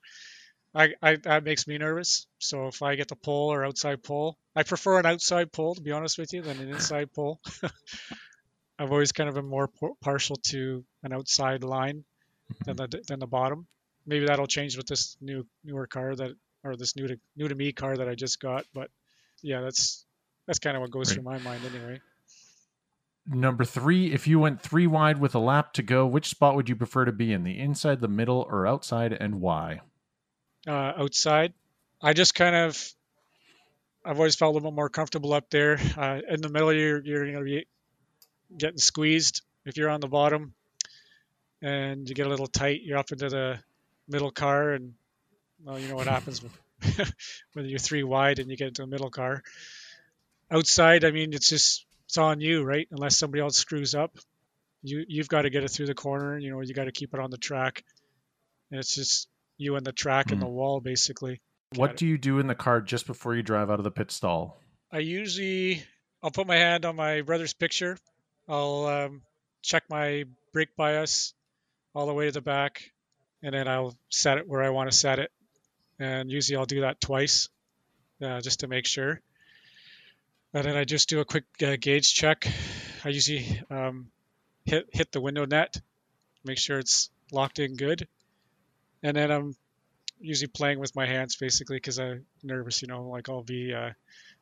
I, 0.74 0.94
I 1.02 1.16
that 1.16 1.44
makes 1.44 1.66
me 1.66 1.78
nervous. 1.78 2.26
So 2.38 2.68
if 2.68 2.82
I 2.82 2.94
get 2.94 3.08
the 3.08 3.16
pole 3.16 3.52
or 3.52 3.64
outside 3.64 4.02
pole, 4.02 4.36
I 4.54 4.62
prefer 4.62 4.98
an 4.98 5.06
outside 5.06 5.52
pole 5.52 5.74
to 5.74 5.80
be 5.80 5.92
honest 5.92 6.18
with 6.18 6.32
you 6.32 6.42
than 6.42 6.60
an 6.60 6.68
inside 6.68 7.12
pole. 7.12 7.40
I've 8.78 8.92
always 8.92 9.12
kind 9.12 9.28
of 9.28 9.34
been 9.34 9.48
more 9.48 9.68
partial 10.00 10.36
to 10.48 10.84
an 11.02 11.12
outside 11.12 11.64
line 11.64 12.04
than 12.64 12.76
mm-hmm. 12.76 12.90
the 12.90 13.02
than 13.06 13.18
the 13.18 13.26
bottom. 13.26 13.66
Maybe 14.06 14.26
that'll 14.26 14.46
change 14.46 14.76
with 14.76 14.86
this 14.86 15.16
new 15.20 15.46
newer 15.64 15.86
car 15.86 16.14
that 16.14 16.32
or 16.64 16.76
this 16.76 16.96
new 16.96 17.08
to 17.08 17.18
new 17.36 17.48
to 17.48 17.54
me 17.54 17.72
car 17.72 17.96
that 17.96 18.08
I 18.08 18.14
just 18.14 18.40
got. 18.40 18.64
But 18.72 18.90
yeah, 19.42 19.60
that's 19.60 20.04
that's 20.46 20.58
kind 20.58 20.76
of 20.76 20.82
what 20.82 20.90
goes 20.90 21.10
right. 21.10 21.14
through 21.14 21.24
my 21.24 21.38
mind 21.38 21.62
anyway. 21.64 22.00
Number 23.30 23.64
three, 23.64 24.12
if 24.12 24.26
you 24.26 24.38
went 24.38 24.62
three 24.62 24.86
wide 24.86 25.20
with 25.20 25.34
a 25.34 25.38
lap 25.38 25.74
to 25.74 25.82
go, 25.82 26.06
which 26.06 26.28
spot 26.28 26.56
would 26.56 26.68
you 26.68 26.76
prefer 26.76 27.04
to 27.04 27.12
be 27.12 27.32
in? 27.32 27.44
The 27.44 27.58
inside, 27.58 28.00
the 28.00 28.08
middle, 28.08 28.46
or 28.48 28.66
outside, 28.66 29.12
and 29.12 29.40
why? 29.40 29.82
Uh, 30.66 30.92
outside. 30.96 31.52
I 32.00 32.14
just 32.14 32.34
kind 32.34 32.56
of, 32.56 32.92
I've 34.02 34.16
always 34.16 34.34
felt 34.34 34.52
a 34.52 34.54
little 34.54 34.70
bit 34.70 34.76
more 34.76 34.88
comfortable 34.88 35.34
up 35.34 35.50
there. 35.50 35.78
Uh, 35.96 36.20
in 36.26 36.40
the 36.40 36.48
middle, 36.48 36.72
you're, 36.72 37.04
you're 37.04 37.24
going 37.24 37.36
to 37.36 37.44
be 37.44 37.66
getting 38.56 38.78
squeezed. 38.78 39.42
If 39.66 39.76
you're 39.76 39.90
on 39.90 40.00
the 40.00 40.08
bottom 40.08 40.54
and 41.60 42.08
you 42.08 42.14
get 42.14 42.26
a 42.26 42.30
little 42.30 42.46
tight, 42.46 42.80
you're 42.82 42.96
up 42.96 43.12
into 43.12 43.28
the 43.28 43.58
middle 44.08 44.30
car, 44.30 44.72
and 44.72 44.94
well, 45.62 45.78
you 45.78 45.88
know 45.88 45.96
what 45.96 46.06
happens 46.06 46.40
when 47.52 47.66
you're 47.66 47.78
three 47.78 48.04
wide 48.04 48.38
and 48.38 48.50
you 48.50 48.56
get 48.56 48.68
into 48.68 48.84
a 48.84 48.86
middle 48.86 49.10
car. 49.10 49.42
Outside, 50.50 51.04
I 51.04 51.10
mean, 51.10 51.34
it's 51.34 51.50
just 51.50 51.84
it's 52.08 52.16
on 52.16 52.40
you, 52.40 52.64
right? 52.64 52.88
Unless 52.90 53.18
somebody 53.18 53.42
else 53.42 53.58
screws 53.58 53.94
up, 53.94 54.16
you 54.82 55.04
you've 55.06 55.28
got 55.28 55.42
to 55.42 55.50
get 55.50 55.62
it 55.62 55.70
through 55.70 55.86
the 55.86 55.94
corner. 55.94 56.38
You 56.38 56.50
know, 56.50 56.62
you 56.62 56.72
got 56.72 56.84
to 56.84 56.92
keep 56.92 57.12
it 57.12 57.20
on 57.20 57.30
the 57.30 57.36
track. 57.36 57.84
And 58.70 58.80
it's 58.80 58.94
just 58.94 59.28
you 59.58 59.76
and 59.76 59.84
the 59.84 59.92
track 59.92 60.28
mm. 60.28 60.32
and 60.32 60.40
the 60.40 60.46
hmm. 60.46 60.52
wall, 60.52 60.80
basically. 60.80 61.42
What 61.74 61.98
do 61.98 62.06
you 62.06 62.16
do 62.16 62.38
in 62.38 62.46
the 62.46 62.54
car 62.54 62.80
just 62.80 63.06
before 63.06 63.34
you 63.34 63.42
drive 63.42 63.70
out 63.70 63.78
of 63.78 63.84
the 63.84 63.90
pit 63.90 64.10
stall? 64.10 64.58
I 64.90 65.00
usually 65.00 65.82
I'll 66.22 66.30
put 66.30 66.46
my 66.46 66.56
hand 66.56 66.86
on 66.86 66.96
my 66.96 67.20
brother's 67.20 67.52
picture. 67.52 67.98
I'll 68.48 68.86
um, 68.86 69.22
check 69.60 69.84
my 69.90 70.24
brake 70.54 70.76
bias 70.76 71.34
all 71.94 72.06
the 72.06 72.14
way 72.14 72.24
to 72.24 72.32
the 72.32 72.40
back, 72.40 72.90
and 73.42 73.52
then 73.54 73.68
I'll 73.68 73.94
set 74.08 74.38
it 74.38 74.48
where 74.48 74.62
I 74.62 74.70
want 74.70 74.90
to 74.90 74.96
set 74.96 75.18
it. 75.18 75.30
And 75.98 76.30
usually 76.30 76.56
I'll 76.56 76.64
do 76.64 76.82
that 76.82 77.02
twice, 77.02 77.50
uh, 78.22 78.40
just 78.40 78.60
to 78.60 78.66
make 78.66 78.86
sure 78.86 79.20
and 80.54 80.64
then 80.64 80.76
I 80.76 80.84
just 80.84 81.08
do 81.08 81.20
a 81.20 81.24
quick 81.24 81.44
uh, 81.62 81.76
gauge 81.80 82.14
check. 82.14 82.46
I 83.04 83.10
usually 83.10 83.62
um, 83.70 84.10
hit 84.64 84.88
hit 84.92 85.12
the 85.12 85.20
window 85.20 85.44
net, 85.44 85.80
make 86.44 86.58
sure 86.58 86.78
it's 86.78 87.10
locked 87.32 87.58
in 87.58 87.76
good, 87.76 88.08
and 89.02 89.16
then 89.16 89.30
I'm 89.30 89.54
usually 90.20 90.48
playing 90.48 90.78
with 90.78 90.96
my 90.96 91.06
hands 91.06 91.36
basically 91.36 91.76
because 91.76 91.98
I'm 91.98 92.24
nervous. 92.42 92.82
You 92.82 92.88
know, 92.88 93.08
like 93.08 93.28
I'll 93.28 93.42
be 93.42 93.74
uh, 93.74 93.90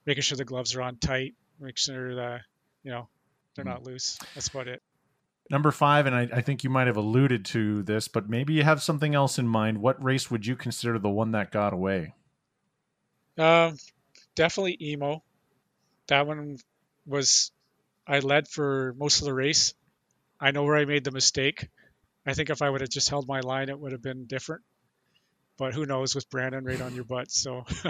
making 0.04 0.22
sure 0.22 0.36
the 0.36 0.44
gloves 0.44 0.74
are 0.74 0.82
on 0.82 0.96
tight, 0.96 1.34
make 1.60 1.78
sure 1.78 2.14
that 2.16 2.42
you 2.82 2.92
know 2.92 3.08
they're 3.54 3.64
mm. 3.64 3.68
not 3.68 3.84
loose. 3.84 4.18
That's 4.34 4.48
about 4.48 4.68
it. 4.68 4.82
Number 5.48 5.70
five, 5.70 6.06
and 6.06 6.14
I, 6.14 6.28
I, 6.34 6.40
think 6.40 6.64
you 6.64 6.70
might 6.70 6.88
have 6.88 6.96
alluded 6.96 7.44
to 7.46 7.84
this, 7.84 8.08
but 8.08 8.28
maybe 8.28 8.52
you 8.52 8.64
have 8.64 8.82
something 8.82 9.14
else 9.14 9.38
in 9.38 9.46
mind. 9.46 9.78
What 9.78 10.02
race 10.02 10.28
would 10.28 10.44
you 10.44 10.56
consider 10.56 10.98
the 10.98 11.08
one 11.08 11.30
that 11.32 11.52
got 11.52 11.72
away? 11.72 12.14
Um, 13.38 13.76
definitely 14.34 14.76
emo 14.80 15.22
that 16.08 16.26
one 16.26 16.58
was 17.06 17.50
I 18.06 18.20
led 18.20 18.48
for 18.48 18.94
most 18.96 19.20
of 19.20 19.26
the 19.26 19.34
race. 19.34 19.74
I 20.40 20.50
know 20.50 20.64
where 20.64 20.76
I 20.76 20.84
made 20.84 21.04
the 21.04 21.10
mistake. 21.10 21.68
I 22.26 22.34
think 22.34 22.50
if 22.50 22.62
I 22.62 22.68
would 22.68 22.80
have 22.80 22.90
just 22.90 23.08
held 23.08 23.26
my 23.26 23.40
line, 23.40 23.68
it 23.68 23.78
would 23.78 23.92
have 23.92 24.02
been 24.02 24.26
different. 24.26 24.62
But 25.56 25.74
who 25.74 25.86
knows 25.86 26.14
with 26.14 26.28
Brandon 26.28 26.64
right 26.64 26.80
on 26.80 26.94
your 26.94 27.04
butt? 27.04 27.30
So, 27.30 27.64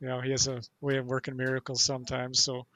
you 0.00 0.08
know, 0.08 0.20
he 0.20 0.30
has 0.30 0.48
a 0.48 0.62
way 0.80 0.96
of 0.96 1.06
working 1.06 1.36
miracles 1.36 1.82
sometimes. 1.82 2.42
So, 2.42 2.66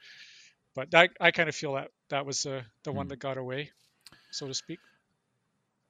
but 0.75 0.95
I, 0.95 1.09
I 1.21 1.31
kind 1.31 1.49
of 1.49 1.55
feel 1.55 1.75
that 1.75 1.91
that 2.11 2.27
was 2.27 2.45
uh, 2.45 2.63
the 2.85 2.93
one 2.93 3.07
hmm. 3.07 3.11
that 3.11 3.19
got 3.19 3.39
away, 3.39 3.71
so 4.31 4.47
to 4.47 4.55
speak. 4.55 4.79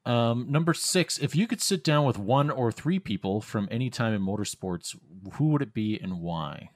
Um, 0.07 0.46
number 0.49 0.72
six, 0.72 1.18
if 1.18 1.34
you 1.34 1.46
could 1.46 1.61
sit 1.61 1.84
down 1.84 2.07
with 2.07 2.18
one 2.18 2.51
or 2.51 2.72
three 2.72 2.99
people 2.99 3.40
from 3.40 3.68
any 3.70 3.90
time 3.90 4.14
in 4.14 4.22
motorsports, 4.22 4.96
who 5.34 5.49
would 5.49 5.61
it 5.61 5.74
be 5.74 5.99
and 6.01 6.20
why? 6.20 6.70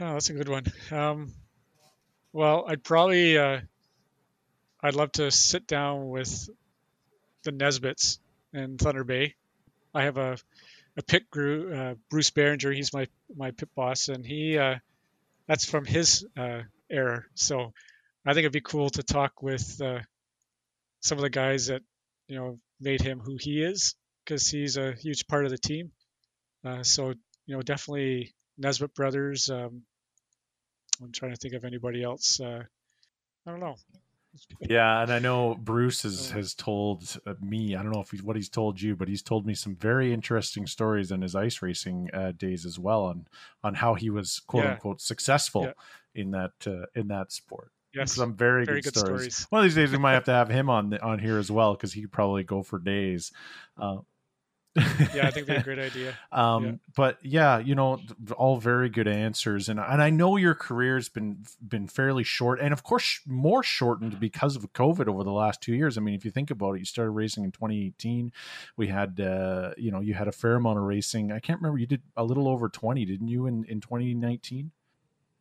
Oh, 0.00 0.14
that's 0.14 0.30
a 0.30 0.34
good 0.34 0.48
one. 0.48 0.64
Um, 0.90 1.32
well, 2.32 2.64
I'd 2.66 2.82
probably, 2.82 3.36
uh, 3.36 3.60
I'd 4.80 4.94
love 4.94 5.12
to 5.12 5.30
sit 5.30 5.66
down 5.66 6.08
with 6.08 6.48
the 7.44 7.52
Nesbitts 7.52 8.18
in 8.52 8.78
Thunder 8.78 9.04
Bay. 9.04 9.34
I 9.94 10.04
have 10.04 10.16
a, 10.16 10.38
a 10.96 11.02
pit 11.02 11.24
crew, 11.30 11.74
uh, 11.74 11.94
Bruce 12.10 12.30
Behringer. 12.30 12.74
He's 12.74 12.92
my 12.92 13.06
my 13.36 13.50
pit 13.50 13.68
boss, 13.74 14.08
and 14.08 14.24
he, 14.24 14.58
uh, 14.58 14.76
that's 15.46 15.66
from 15.66 15.84
his 15.84 16.26
uh, 16.36 16.62
era. 16.90 17.24
So 17.34 17.72
I 18.24 18.32
think 18.32 18.44
it'd 18.44 18.52
be 18.52 18.60
cool 18.62 18.90
to 18.90 19.02
talk 19.02 19.42
with 19.42 19.80
uh, 19.82 20.00
some 21.00 21.18
of 21.18 21.22
the 21.22 21.30
guys 21.30 21.66
that 21.66 21.82
you 22.28 22.36
know 22.36 22.58
made 22.80 23.02
him 23.02 23.20
who 23.20 23.36
he 23.38 23.62
is, 23.62 23.94
because 24.24 24.48
he's 24.48 24.78
a 24.78 24.92
huge 24.92 25.26
part 25.26 25.44
of 25.44 25.50
the 25.50 25.58
team. 25.58 25.92
Uh, 26.64 26.82
so 26.82 27.10
you 27.46 27.56
know, 27.56 27.62
definitely 27.62 28.32
Nesbitt 28.58 28.94
brothers. 28.94 29.50
Um, 29.50 29.82
I'm 31.02 31.12
trying 31.12 31.32
to 31.32 31.36
think 31.36 31.54
of 31.54 31.64
anybody 31.64 32.02
else. 32.02 32.40
Uh, 32.40 32.64
I 33.46 33.50
don't 33.50 33.60
know. 33.60 33.76
Yeah, 34.60 35.02
and 35.02 35.12
I 35.12 35.18
know 35.18 35.54
Bruce 35.54 36.02
has 36.04 36.30
Uh. 36.30 36.36
has 36.36 36.54
told 36.54 37.18
uh, 37.26 37.34
me. 37.40 37.76
I 37.76 37.82
don't 37.82 37.92
know 37.92 38.00
if 38.00 38.10
he's 38.10 38.22
what 38.22 38.36
he's 38.36 38.48
told 38.48 38.80
you, 38.80 38.96
but 38.96 39.08
he's 39.08 39.22
told 39.22 39.44
me 39.46 39.54
some 39.54 39.76
very 39.76 40.12
interesting 40.12 40.66
stories 40.66 41.10
in 41.10 41.20
his 41.20 41.34
ice 41.34 41.60
racing 41.60 42.08
uh, 42.14 42.32
days 42.32 42.64
as 42.64 42.78
well 42.78 43.02
on 43.04 43.26
on 43.62 43.74
how 43.74 43.94
he 43.94 44.08
was 44.10 44.40
quote 44.40 44.64
Yeah. 44.64 44.72
unquote 44.72 45.00
successful 45.02 45.64
Yeah. 45.64 45.72
in 46.22 46.30
that 46.30 46.52
uh, 46.66 46.86
in 46.94 47.08
that 47.08 47.30
sport. 47.32 47.72
Yes, 47.94 48.12
Some 48.14 48.34
very, 48.34 48.64
very 48.64 48.80
good, 48.80 48.94
good 48.94 49.00
stories. 49.00 49.34
stories. 49.36 49.46
One 49.50 49.58
of 49.60 49.64
these 49.64 49.74
days 49.74 49.90
we 49.92 49.98
might 49.98 50.12
have 50.14 50.24
to 50.24 50.32
have 50.32 50.48
him 50.48 50.70
on 50.70 50.88
the, 50.88 51.02
on 51.02 51.18
here 51.18 51.36
as 51.38 51.50
well 51.50 51.74
because 51.74 51.92
he 51.92 52.00
could 52.00 52.12
probably 52.12 52.42
go 52.42 52.62
for 52.62 52.78
days. 52.78 53.32
Uh, 53.76 53.98
yeah, 55.14 55.26
I 55.26 55.30
think 55.30 55.46
they're 55.46 55.58
a 55.58 55.62
great 55.62 55.78
idea. 55.78 56.16
um, 56.32 56.64
Yeah. 56.64 56.72
But 56.96 57.18
yeah, 57.22 57.58
you 57.58 57.74
know, 57.74 58.00
all 58.36 58.56
very 58.58 58.88
good 58.88 59.06
answers, 59.06 59.68
and 59.68 59.78
and 59.78 60.00
I 60.02 60.08
know 60.08 60.36
your 60.36 60.54
career's 60.54 61.10
been 61.10 61.44
been 61.66 61.88
fairly 61.88 62.24
short, 62.24 62.58
and 62.58 62.72
of 62.72 62.82
course 62.82 63.20
more 63.26 63.62
shortened 63.62 64.18
because 64.18 64.56
of 64.56 64.72
COVID 64.72 65.08
over 65.08 65.24
the 65.24 65.30
last 65.32 65.60
two 65.60 65.74
years. 65.74 65.98
I 65.98 66.00
mean, 66.00 66.14
if 66.14 66.24
you 66.24 66.30
think 66.30 66.50
about 66.50 66.72
it, 66.76 66.78
you 66.78 66.84
started 66.86 67.10
racing 67.10 67.44
in 67.44 67.52
2018. 67.52 68.32
We 68.78 68.86
had, 68.88 69.20
uh, 69.20 69.72
you 69.76 69.90
know, 69.90 70.00
you 70.00 70.14
had 70.14 70.26
a 70.28 70.32
fair 70.32 70.54
amount 70.54 70.78
of 70.78 70.84
racing. 70.84 71.32
I 71.32 71.38
can't 71.38 71.60
remember. 71.60 71.78
You 71.78 71.86
did 71.86 72.02
a 72.16 72.24
little 72.24 72.48
over 72.48 72.68
20, 72.70 73.04
didn't 73.04 73.28
you, 73.28 73.46
in 73.46 73.64
in 73.64 73.80
2019? 73.80 74.70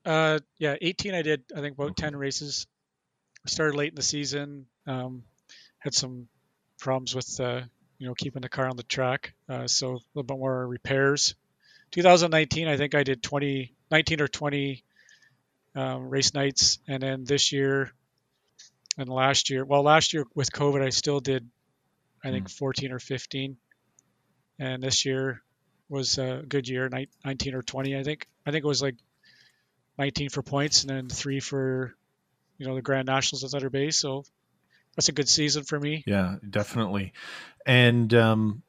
Uh, 0.04 0.40
yeah, 0.58 0.76
18. 0.82 1.14
I 1.14 1.22
did. 1.22 1.44
I 1.56 1.62
think 1.62 1.76
about 1.76 1.92
Okay. 1.92 2.04
10 2.04 2.16
races. 2.18 2.68
Started 3.46 3.78
late 3.78 3.90
in 3.90 3.96
the 3.96 4.02
season. 4.04 4.66
Um, 4.86 5.24
had 5.80 5.94
some 5.94 6.28
problems 6.80 7.16
with 7.16 7.40
uh, 7.40 7.62
you 8.02 8.08
know 8.08 8.16
keeping 8.16 8.41
the 8.41 8.49
car 8.49 8.68
on 8.68 8.78
the 8.78 8.84
track. 8.84 9.36
Uh, 9.47 9.68
so 9.68 9.89
a 9.89 10.02
little 10.16 10.24
bit 10.24 10.39
more 10.39 10.68
repairs. 10.68 11.36
2019, 11.91 12.68
I 12.68 12.76
think 12.76 12.95
I 12.95 13.04
did 13.04 13.22
20, 13.22 13.76
19 13.91 14.22
or 14.22 14.28
20 14.28 14.84
um, 15.76 16.10
race 16.10 16.34
nights, 16.34 16.80
and 16.88 17.04
then 17.04 17.26
this 17.26 17.52
year 17.52 17.91
and 18.97 19.08
last 19.08 19.52
year. 19.52 19.64
Well, 19.64 19.84
last 19.84 20.14
year 20.14 20.26
with 20.34 20.52
COVID, 20.52 20.82
I 20.84 20.89
still 20.89 21.20
did, 21.20 21.47
I 22.24 22.32
think 22.32 22.49
14 22.49 22.91
or 22.91 22.97
15, 22.97 23.58
and 24.58 24.82
this 24.82 25.06
year 25.06 25.43
was 25.88 26.18
a 26.18 26.43
good 26.47 26.68
year, 26.68 26.89
19 27.24 27.54
or 27.54 27.62
20. 27.62 27.95
I 27.95 28.02
think. 28.02 28.28
I 28.47 28.52
think 28.52 28.66
it 28.66 28.68
was 28.68 28.82
like 28.82 28.95
19 29.99 30.30
for 30.30 30.41
points 30.41 30.82
and 30.82 30.89
then 30.89 31.08
three 31.08 31.39
for 31.39 31.95
you 32.58 32.66
know 32.66 32.74
the 32.74 32.82
Grand 32.82 33.06
Nationals 33.06 33.43
at 33.43 33.52
Thunder 33.52 33.70
Bay. 33.70 33.91
So 33.91 34.24
that's 34.96 35.10
a 35.10 35.14
good 35.14 35.30
season 35.30 35.64
for 35.64 35.80
me. 35.80 36.04
Yeah, 36.06 36.36
definitely. 36.48 37.14
And 37.66 38.14
um, 38.14 38.64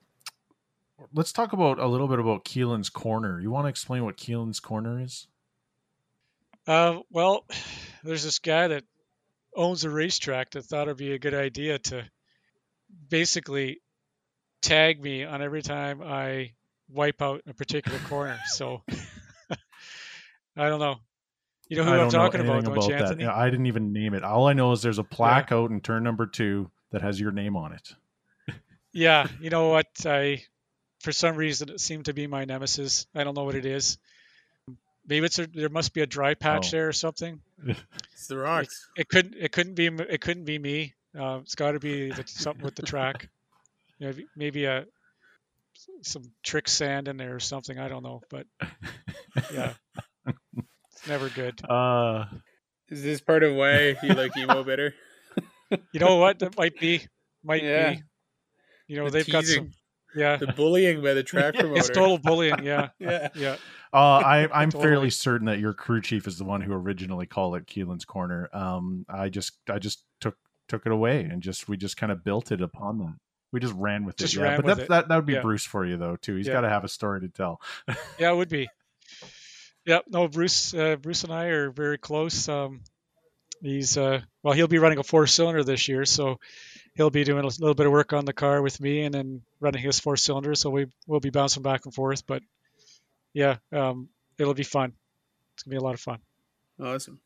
let's 1.12 1.32
talk 1.32 1.52
about 1.52 1.78
a 1.78 1.86
little 1.86 2.08
bit 2.08 2.18
about 2.18 2.44
Keelan's 2.44 2.90
Corner. 2.90 3.40
You 3.40 3.50
want 3.50 3.64
to 3.64 3.70
explain 3.70 4.04
what 4.04 4.16
Keelan's 4.16 4.60
Corner 4.60 5.00
is? 5.00 5.26
Uh, 6.66 7.00
well, 7.10 7.44
there's 8.04 8.22
this 8.22 8.38
guy 8.38 8.68
that 8.68 8.84
owns 9.56 9.84
a 9.84 9.90
racetrack 9.90 10.50
that 10.50 10.62
thought 10.62 10.88
it'd 10.88 10.96
be 10.96 11.12
a 11.12 11.18
good 11.18 11.34
idea 11.34 11.78
to 11.78 12.04
basically 13.08 13.80
tag 14.60 15.02
me 15.02 15.24
on 15.24 15.42
every 15.42 15.62
time 15.62 16.02
I 16.02 16.52
wipe 16.88 17.20
out 17.20 17.42
a 17.46 17.54
particular 17.54 17.98
corner. 18.08 18.38
So 18.46 18.82
I 19.50 20.68
don't 20.68 20.80
know. 20.80 20.96
You 21.72 21.78
know 21.78 21.84
who 21.84 21.90
I 21.90 21.92
I'm 21.94 21.98
don't 22.00 22.12
know 22.12 22.18
talking 22.18 22.40
about, 22.42 22.56
anything 22.56 22.74
don't 22.74 22.84
you, 22.84 22.90
that. 22.96 23.02
Anthony? 23.02 23.24
Yeah, 23.24 23.34
I 23.34 23.48
didn't 23.48 23.66
even 23.66 23.92
name 23.92 24.12
it. 24.14 24.22
All 24.24 24.46
I 24.46 24.52
know 24.52 24.72
is 24.72 24.82
there's 24.82 24.98
a 24.98 25.04
plaque 25.04 25.52
out 25.52 25.70
in 25.70 25.80
turn 25.80 26.02
number 26.04 26.26
two 26.26 26.70
that 26.90 27.00
has 27.02 27.18
your 27.18 27.32
name 27.32 27.56
on 27.56 27.72
it. 27.72 27.94
Yeah, 28.94 29.26
you 29.40 29.48
know 29.48 29.70
what? 29.70 29.86
I, 30.04 30.42
for 31.00 31.12
some 31.12 31.34
reason, 31.36 31.70
it 31.70 31.80
seemed 31.80 32.04
to 32.04 32.12
be 32.12 32.26
my 32.26 32.44
nemesis. 32.44 33.06
I 33.14 33.24
don't 33.24 33.34
know 33.34 33.44
what 33.44 33.54
it 33.54 33.64
is. 33.64 33.96
Maybe 35.08 35.24
it's 35.24 35.38
a, 35.38 35.46
there 35.46 35.70
must 35.70 35.94
be 35.94 36.02
a 36.02 36.06
dry 36.06 36.34
patch 36.34 36.66
Oh. 36.68 36.70
there 36.72 36.88
or 36.88 36.92
something. 36.92 37.40
It's 38.12 38.26
the 38.28 38.36
rocks. 38.36 38.86
It 38.96 39.08
couldn't. 39.08 39.34
It 39.40 39.50
couldn't 39.50 39.74
be. 39.74 39.86
It 39.86 40.20
couldn't 40.20 40.44
be 40.44 40.58
me. 40.58 40.92
Uh, 41.18 41.38
it's 41.42 41.54
got 41.54 41.72
to 41.72 41.80
be 41.80 42.10
the, 42.10 42.22
something 42.26 42.62
with 42.62 42.74
the 42.76 42.82
track. 42.82 43.30
Maybe, 43.98 44.26
maybe 44.36 44.64
a 44.66 44.84
some 46.02 46.24
trick 46.42 46.68
sand 46.68 47.08
in 47.08 47.16
there 47.16 47.34
or 47.34 47.40
something. 47.40 47.78
I 47.78 47.88
don't 47.88 48.02
know, 48.02 48.20
but 48.28 48.46
yeah, 49.52 49.72
it's 50.26 50.36
never 51.08 51.28
good. 51.28 51.60
Uh, 51.68 52.24
Is 52.88 53.02
this 53.02 53.20
part 53.20 53.42
of 53.42 53.54
why 53.54 53.96
you 54.02 54.14
like 54.14 54.36
emo 54.36 54.62
better? 54.64 54.94
You 55.92 56.00
know 56.00 56.16
what? 56.16 56.38
That 56.40 56.56
might 56.56 56.78
be. 56.78 57.06
Might 57.42 57.62
Yeah. 57.62 57.94
be. 57.94 58.02
You 58.88 58.96
know, 58.98 59.04
The 59.06 59.10
they've 59.10 59.30
got 59.30 59.44
some. 59.44 59.70
Yeah, 60.14 60.36
The 60.36 60.48
bullying 60.48 61.02
by 61.02 61.14
the 61.14 61.22
track 61.22 61.54
promoter. 61.58 61.78
it's 61.78 61.88
total 61.88 62.18
bullying. 62.18 62.62
Yeah, 62.64 62.90
Yeah. 62.98 63.28
yeah. 63.34 63.56
uh, 63.94 63.96
I, 64.18 64.48
I'm 64.52 64.70
Totally. 64.70 64.82
fairly 64.90 65.10
certain 65.10 65.46
that 65.46 65.58
your 65.58 65.72
crew 65.72 66.02
chief 66.02 66.26
is 66.26 66.36
the 66.36 66.44
one 66.44 66.60
who 66.60 66.74
originally 66.74 67.24
called 67.24 67.56
it 67.56 67.66
Keelan's 67.66 68.04
Corner. 68.04 68.50
Um, 68.52 69.06
I 69.08 69.30
just, 69.30 69.52
I 69.70 69.78
just 69.78 70.04
took 70.20 70.36
took 70.68 70.84
it 70.84 70.92
away 70.92 71.22
and 71.24 71.42
just 71.42 71.66
we 71.68 71.76
just 71.78 71.96
kind 71.96 72.12
of 72.12 72.22
built 72.24 72.52
it 72.52 72.60
upon 72.60 72.98
that. 72.98 73.14
We 73.52 73.60
just 73.60 73.74
ran 73.74 74.04
with 74.04 74.16
Just 74.16 74.34
it. 74.34 74.38
Yeah, 74.40 74.44
ran 74.44 74.56
but 74.58 74.64
with 74.66 74.76
that, 74.76 74.82
it. 74.84 74.88
that 74.90 75.08
that 75.08 75.16
would 75.16 75.26
be 75.26 75.32
Yeah. 75.34 75.40
Bruce 75.42 75.64
for 75.64 75.84
you 75.86 75.96
though 75.96 76.16
too. 76.16 76.36
He's 76.36 76.46
Yeah. 76.46 76.54
got 76.54 76.60
to 76.62 76.68
have 76.68 76.84
a 76.84 76.88
story 76.88 77.20
to 77.22 77.28
tell. 77.28 77.60
Yeah, 78.18 78.32
it 78.32 78.36
would 78.36 78.48
be. 78.50 78.68
Yeah, 79.84 79.98
no, 80.08 80.28
Bruce, 80.28 80.74
uh, 80.74 80.96
Bruce 80.96 81.24
and 81.24 81.32
I 81.32 81.46
are 81.46 81.70
very 81.70 81.98
close. 81.98 82.48
Um, 82.48 82.82
he's 83.60 83.96
uh, 83.96 84.20
well, 84.42 84.54
he'll 84.54 84.68
be 84.68 84.78
running 84.78 84.98
a 84.98 85.02
four-cylinder 85.02 85.64
this 85.64 85.88
year, 85.88 86.04
so 86.04 86.38
he'll 86.94 87.10
be 87.10 87.24
doing 87.24 87.42
a 87.44 87.46
little 87.46 87.74
bit 87.74 87.86
of 87.86 87.92
work 87.92 88.12
on 88.12 88.24
the 88.24 88.32
car 88.32 88.62
with 88.62 88.80
me, 88.80 89.02
and 89.02 89.12
then 89.14 89.42
running 89.60 89.82
his 89.82 89.98
four-cylinder. 89.98 90.54
So 90.54 90.70
we 90.70 90.86
will 91.06 91.20
be 91.20 91.30
bouncing 91.30 91.62
back 91.64 91.84
and 91.84 91.92
forth. 91.94 92.26
But 92.26 92.42
yeah, 93.32 93.56
um, 93.72 94.08
it'll 94.38 94.54
be 94.54 94.62
fun. 94.62 94.92
It's 95.54 95.64
gonna 95.64 95.72
be 95.72 95.78
a 95.78 95.84
lot 95.84 95.94
of 95.94 96.00
fun. 96.00 96.18
Awesome. 96.80 97.18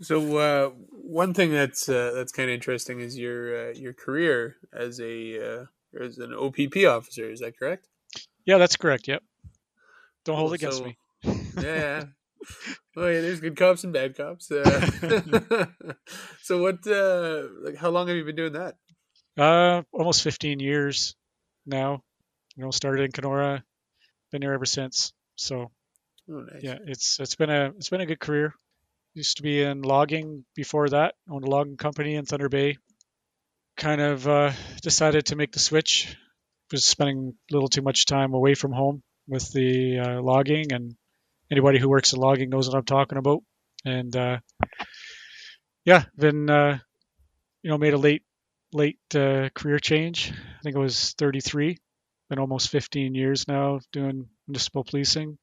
So 0.00 0.36
uh, 0.38 0.68
one 0.90 1.34
thing 1.34 1.52
that's 1.52 1.88
uh, 1.88 2.12
that's 2.14 2.32
kind 2.32 2.48
of 2.48 2.54
interesting 2.54 3.00
is 3.00 3.18
your 3.18 3.68
uh, 3.68 3.72
your 3.74 3.92
career 3.92 4.56
as 4.72 4.98
a 4.98 5.60
uh, 5.60 5.64
as 6.00 6.18
an 6.18 6.32
OPP 6.34 6.84
officer. 6.88 7.30
Is 7.30 7.40
that 7.40 7.58
correct? 7.58 7.86
Yeah, 8.46 8.56
that's 8.58 8.76
correct. 8.76 9.08
Yep. 9.08 9.22
Don't 10.24 10.36
hold 10.36 10.52
it 10.52 10.56
against 10.56 10.78
So- 10.78 10.84
me. 10.84 10.96
Yeah. 11.60 12.04
oh 12.96 13.06
yeah, 13.08 13.20
there's 13.20 13.40
good 13.40 13.56
cops 13.56 13.84
and 13.84 13.92
bad 13.92 14.16
cops. 14.16 14.50
Uh, 14.50 14.64
so 16.42 16.62
what? 16.62 16.86
Uh, 16.86 17.42
like, 17.64 17.76
how 17.76 17.90
long 17.90 18.08
have 18.08 18.16
you 18.16 18.24
been 18.24 18.36
doing 18.36 18.52
that? 18.54 18.76
Uh, 19.36 19.82
almost 19.92 20.22
15 20.22 20.60
years 20.60 21.16
now. 21.66 22.02
You 22.56 22.64
know, 22.64 22.70
started 22.70 23.04
in 23.04 23.12
Kenora, 23.12 23.64
been 24.30 24.42
here 24.42 24.52
ever 24.52 24.66
since. 24.66 25.12
So 25.36 25.70
Oh, 26.30 26.40
nice. 26.40 26.62
yeah, 26.62 26.78
it's 26.86 27.18
it's 27.20 27.34
been 27.34 27.50
a 27.50 27.66
it's 27.76 27.88
been 27.90 28.00
a 28.00 28.06
good 28.06 28.20
career. 28.20 28.54
Used 29.14 29.36
to 29.38 29.42
be 29.42 29.62
in 29.62 29.82
logging 29.82 30.44
before 30.56 30.88
that. 30.88 31.14
Owned 31.30 31.44
a 31.44 31.50
logging 31.50 31.76
company 31.76 32.14
in 32.14 32.24
Thunder 32.24 32.48
Bay. 32.48 32.78
Kind 33.76 34.00
of 34.00 34.26
uh, 34.28 34.52
decided 34.82 35.26
to 35.26 35.36
make 35.36 35.52
the 35.52 35.58
switch. 35.58 36.16
Was 36.72 36.84
spending 36.84 37.34
a 37.50 37.54
little 37.54 37.68
too 37.68 37.82
much 37.82 38.06
time 38.06 38.32
away 38.34 38.54
from 38.54 38.72
home 38.72 39.02
with 39.28 39.52
the 39.52 39.98
uh, 39.98 40.22
logging, 40.22 40.72
and 40.72 40.96
anybody 41.50 41.78
who 41.78 41.88
works 41.88 42.12
in 42.12 42.20
logging 42.20 42.50
knows 42.50 42.68
what 42.68 42.76
I'm 42.76 42.84
talking 42.84 43.18
about. 43.18 43.42
And 43.84 44.14
uh, 44.16 44.38
yeah, 45.84 46.04
been 46.16 46.48
uh, 46.48 46.78
you 47.62 47.70
know 47.70 47.78
made 47.78 47.94
a 47.94 47.98
late 47.98 48.22
late 48.72 48.98
uh, 49.14 49.48
career 49.54 49.78
change. 49.78 50.32
I 50.32 50.62
think 50.62 50.76
I 50.76 50.80
was 50.80 51.12
33. 51.18 51.78
Been 52.30 52.38
almost 52.38 52.70
15 52.70 53.14
years 53.14 53.46
now 53.46 53.80
doing 53.92 54.28
municipal 54.48 54.84
policing 54.84 55.38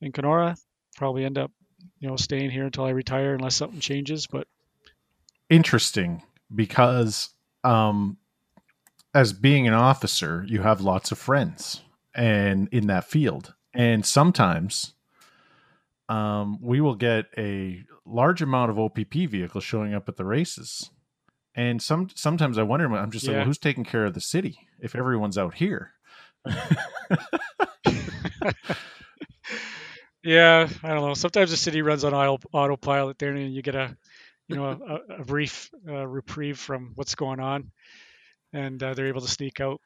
in 0.00 0.12
Kenora. 0.12 0.56
Probably 0.96 1.24
end 1.24 1.38
up, 1.38 1.52
you 2.00 2.08
know, 2.08 2.16
staying 2.16 2.50
here 2.50 2.64
until 2.64 2.84
I 2.84 2.90
retire 2.90 3.34
unless 3.34 3.56
something 3.56 3.80
changes. 3.80 4.26
But 4.26 4.46
Interesting 5.50 6.22
because 6.54 7.30
um, 7.62 8.16
as 9.14 9.32
being 9.32 9.68
an 9.68 9.74
officer, 9.74 10.44
you 10.48 10.62
have 10.62 10.80
lots 10.80 11.12
of 11.12 11.18
friends 11.18 11.82
and 12.14 12.68
in 12.72 12.86
that 12.86 13.04
field, 13.04 13.54
and 13.74 14.04
sometimes 14.04 14.94
um, 16.08 16.58
we 16.60 16.80
will 16.80 16.94
get 16.94 17.26
a 17.36 17.82
large 18.04 18.42
amount 18.42 18.70
of 18.70 18.78
OPP 18.78 19.14
vehicles 19.28 19.64
showing 19.64 19.94
up 19.94 20.08
at 20.08 20.16
the 20.16 20.24
races. 20.24 20.90
And 21.54 21.82
some 21.82 22.08
sometimes 22.14 22.56
I 22.58 22.62
wonder, 22.62 22.86
I'm 22.96 23.10
just 23.10 23.26
like, 23.26 23.36
well, 23.36 23.44
who's 23.44 23.58
taking 23.58 23.84
care 23.84 24.06
of 24.06 24.14
the 24.14 24.20
city 24.20 24.58
if 24.80 24.94
everyone's 24.96 25.36
out 25.36 25.54
here? 25.54 25.92
yeah, 30.24 30.68
I 30.82 30.88
don't 30.88 31.06
know. 31.08 31.14
Sometimes 31.14 31.50
the 31.50 31.56
city 31.56 31.82
runs 31.82 32.04
on 32.04 32.14
auto, 32.14 32.38
autopilot 32.52 33.18
there, 33.18 33.32
and 33.32 33.52
you 33.52 33.62
get 33.62 33.74
a, 33.74 33.96
you 34.48 34.56
know, 34.56 34.66
a, 34.66 35.20
a 35.20 35.24
brief 35.24 35.70
uh, 35.88 36.06
reprieve 36.06 36.58
from 36.58 36.92
what's 36.94 37.14
going 37.14 37.40
on, 37.40 37.70
and 38.52 38.82
uh, 38.82 38.94
they're 38.94 39.08
able 39.08 39.20
to 39.20 39.28
sneak 39.28 39.60
out. 39.60 39.80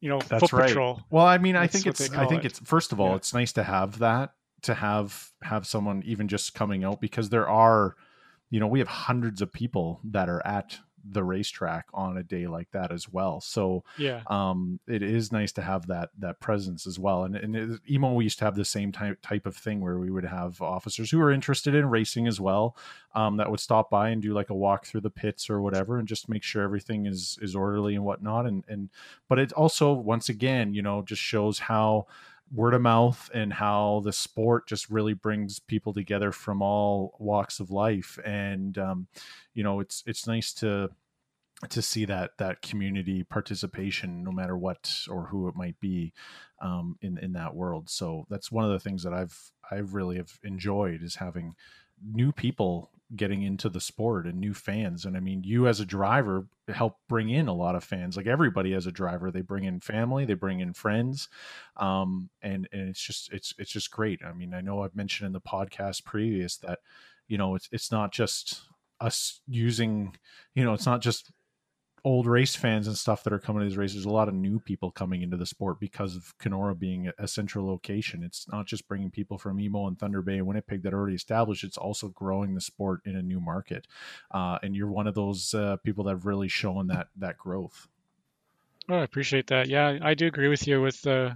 You 0.00 0.08
know, 0.08 0.20
That's 0.20 0.40
foot 0.40 0.52
right. 0.52 0.68
patrol. 0.68 1.02
Well, 1.10 1.26
I 1.26 1.38
mean, 1.38 1.56
I 1.56 1.66
think 1.66 1.86
it's 1.86 2.10
I 2.12 2.26
think 2.26 2.44
it. 2.44 2.52
it's 2.52 2.58
first 2.60 2.92
of 2.92 3.00
all, 3.00 3.10
Yeah. 3.10 3.16
it's 3.16 3.34
nice 3.34 3.52
to 3.52 3.62
have 3.62 3.98
that 3.98 4.32
to 4.62 4.74
have 4.74 5.32
have 5.42 5.66
someone 5.66 6.02
even 6.04 6.28
just 6.28 6.54
coming 6.54 6.84
out 6.84 7.00
because 7.00 7.30
there 7.30 7.48
are 7.48 7.96
you 8.50 8.58
know, 8.58 8.66
we 8.66 8.80
have 8.80 8.88
hundreds 8.88 9.40
of 9.40 9.52
people 9.52 10.00
that 10.04 10.28
are 10.28 10.44
at 10.44 10.78
the 11.02 11.24
racetrack 11.24 11.86
on 11.94 12.18
a 12.18 12.22
day 12.22 12.46
like 12.46 12.70
that 12.72 12.92
as 12.92 13.08
well. 13.08 13.40
So 13.40 13.84
Yeah. 13.96 14.24
um, 14.26 14.80
it 14.86 15.02
is 15.02 15.32
nice 15.32 15.50
to 15.52 15.62
have 15.62 15.86
that 15.86 16.10
that 16.18 16.40
presence 16.40 16.86
as 16.86 16.98
well. 16.98 17.24
And 17.24 17.36
and 17.36 17.56
it, 17.56 17.80
emo 17.88 18.12
we 18.12 18.24
used 18.24 18.38
to 18.40 18.44
have 18.44 18.54
the 18.54 18.64
same 18.66 18.92
type 18.92 19.18
type 19.22 19.46
of 19.46 19.56
thing 19.56 19.80
where 19.80 19.98
we 19.98 20.10
would 20.10 20.24
have 20.24 20.60
officers 20.60 21.10
who 21.10 21.18
were 21.18 21.30
interested 21.30 21.74
in 21.74 21.88
racing 21.88 22.26
as 22.26 22.38
well 22.38 22.76
um, 23.14 23.38
that 23.38 23.50
would 23.50 23.60
stop 23.60 23.88
by 23.88 24.10
and 24.10 24.20
do 24.20 24.34
like 24.34 24.50
a 24.50 24.54
walk 24.54 24.84
through 24.84 25.00
the 25.00 25.10
pits 25.10 25.48
or 25.48 25.62
whatever, 25.62 25.98
and 25.98 26.06
just 26.06 26.28
make 26.28 26.42
sure 26.42 26.62
everything 26.62 27.06
is 27.06 27.38
is 27.40 27.56
orderly 27.56 27.94
and 27.94 28.04
whatnot. 28.04 28.46
And 28.46 28.64
and 28.68 28.90
but 29.28 29.38
it 29.38 29.52
also 29.54 29.92
once 29.92 30.28
again, 30.28 30.74
you 30.74 30.82
know, 30.82 31.02
just 31.02 31.22
shows 31.22 31.60
how 31.60 32.06
word 32.52 32.74
of 32.74 32.82
mouth 32.82 33.30
and 33.32 33.52
how 33.52 34.00
the 34.04 34.12
sport 34.12 34.66
just 34.66 34.90
really 34.90 35.14
brings 35.14 35.60
people 35.60 35.92
together 35.92 36.32
from 36.32 36.62
all 36.62 37.16
walks 37.18 37.60
of 37.60 37.70
life. 37.70 38.18
And 38.24 38.76
um, 38.78 39.06
you 39.54 39.62
know 39.62 39.80
it's 39.80 40.02
it's 40.06 40.26
nice 40.26 40.52
to 40.54 40.90
to 41.68 41.82
see 41.82 42.06
that 42.06 42.30
that 42.38 42.62
community 42.62 43.22
participation 43.22 44.24
no 44.24 44.32
matter 44.32 44.56
what 44.56 44.90
or 45.10 45.26
who 45.26 45.46
it 45.46 45.54
might 45.54 45.78
be 45.80 46.12
um, 46.62 46.96
in 47.02 47.18
in 47.18 47.32
that 47.34 47.54
world. 47.54 47.90
So 47.90 48.26
that's 48.30 48.50
one 48.50 48.64
of 48.64 48.70
the 48.70 48.80
things 48.80 49.02
that 49.02 49.12
i've 49.12 49.52
i've 49.70 49.94
really 49.94 50.16
have 50.16 50.38
enjoyed 50.42 51.02
is 51.02 51.16
having 51.16 51.54
new 52.12 52.32
people 52.32 52.90
getting 53.16 53.42
into 53.42 53.68
the 53.68 53.80
sport 53.80 54.26
and 54.26 54.38
new 54.38 54.54
fans 54.54 55.04
and 55.04 55.16
i 55.16 55.20
mean 55.20 55.42
you 55.42 55.66
as 55.66 55.80
a 55.80 55.84
driver 55.84 56.46
help 56.68 56.96
bring 57.08 57.28
in 57.28 57.48
a 57.48 57.52
lot 57.52 57.74
of 57.74 57.82
fans 57.82 58.16
like 58.16 58.26
everybody 58.26 58.72
as 58.72 58.86
a 58.86 58.92
driver 58.92 59.30
they 59.30 59.40
bring 59.40 59.64
in 59.64 59.80
family 59.80 60.24
they 60.24 60.34
bring 60.34 60.60
in 60.60 60.72
friends 60.72 61.28
um, 61.76 62.30
and 62.42 62.68
and 62.72 62.88
it's 62.88 63.00
just 63.00 63.32
it's 63.32 63.54
it's 63.58 63.70
just 63.70 63.90
great. 63.90 64.20
I 64.24 64.32
mean 64.32 64.54
i 64.54 64.60
know 64.60 64.82
i've 64.82 64.94
mentioned 64.94 65.26
in 65.26 65.32
the 65.32 65.40
podcast 65.40 66.04
previous 66.04 66.56
that 66.58 66.78
you 67.26 67.36
know 67.36 67.54
it's 67.54 67.68
it's 67.72 67.90
not 67.90 68.12
just 68.12 68.62
us 69.00 69.40
using 69.48 70.14
you 70.54 70.62
know 70.62 70.74
it's 70.74 70.86
not 70.86 71.00
just 71.00 71.32
old 72.04 72.26
race 72.26 72.54
fans 72.54 72.86
and 72.86 72.96
stuff 72.96 73.24
that 73.24 73.32
are 73.32 73.38
coming 73.38 73.60
to 73.60 73.68
these 73.68 73.76
races. 73.76 74.04
A 74.04 74.10
lot 74.10 74.28
of 74.28 74.34
new 74.34 74.58
people 74.58 74.90
coming 74.90 75.22
into 75.22 75.36
the 75.36 75.46
sport 75.46 75.80
because 75.80 76.16
of 76.16 76.36
Kenora 76.38 76.74
being 76.74 77.10
a 77.18 77.28
central 77.28 77.66
location. 77.66 78.22
It's 78.22 78.46
not 78.48 78.66
just 78.66 78.88
bringing 78.88 79.10
people 79.10 79.38
from 79.38 79.60
Emo 79.60 79.86
and 79.86 79.98
Thunder 79.98 80.22
Bay 80.22 80.38
and 80.38 80.46
Winnipeg 80.46 80.82
that 80.82 80.94
are 80.94 80.98
already 80.98 81.16
established. 81.16 81.64
It's 81.64 81.76
also 81.76 82.08
growing 82.08 82.54
the 82.54 82.60
sport 82.60 83.00
in 83.04 83.16
a 83.16 83.22
new 83.22 83.40
market. 83.40 83.86
Uh, 84.30 84.58
and 84.62 84.74
you're 84.74 84.90
one 84.90 85.06
of 85.06 85.14
those 85.14 85.54
uh, 85.54 85.76
people 85.84 86.04
that 86.04 86.12
have 86.12 86.26
really 86.26 86.48
shown 86.48 86.88
that 86.88 87.08
that 87.16 87.38
growth. 87.38 87.88
Oh, 88.88 88.96
I 88.96 89.04
appreciate 89.04 89.48
that. 89.48 89.68
Yeah, 89.68 89.98
I 90.02 90.14
do 90.14 90.26
agree 90.26 90.48
with 90.48 90.66
you 90.66 90.82
with 90.82 91.06
uh, 91.06 91.34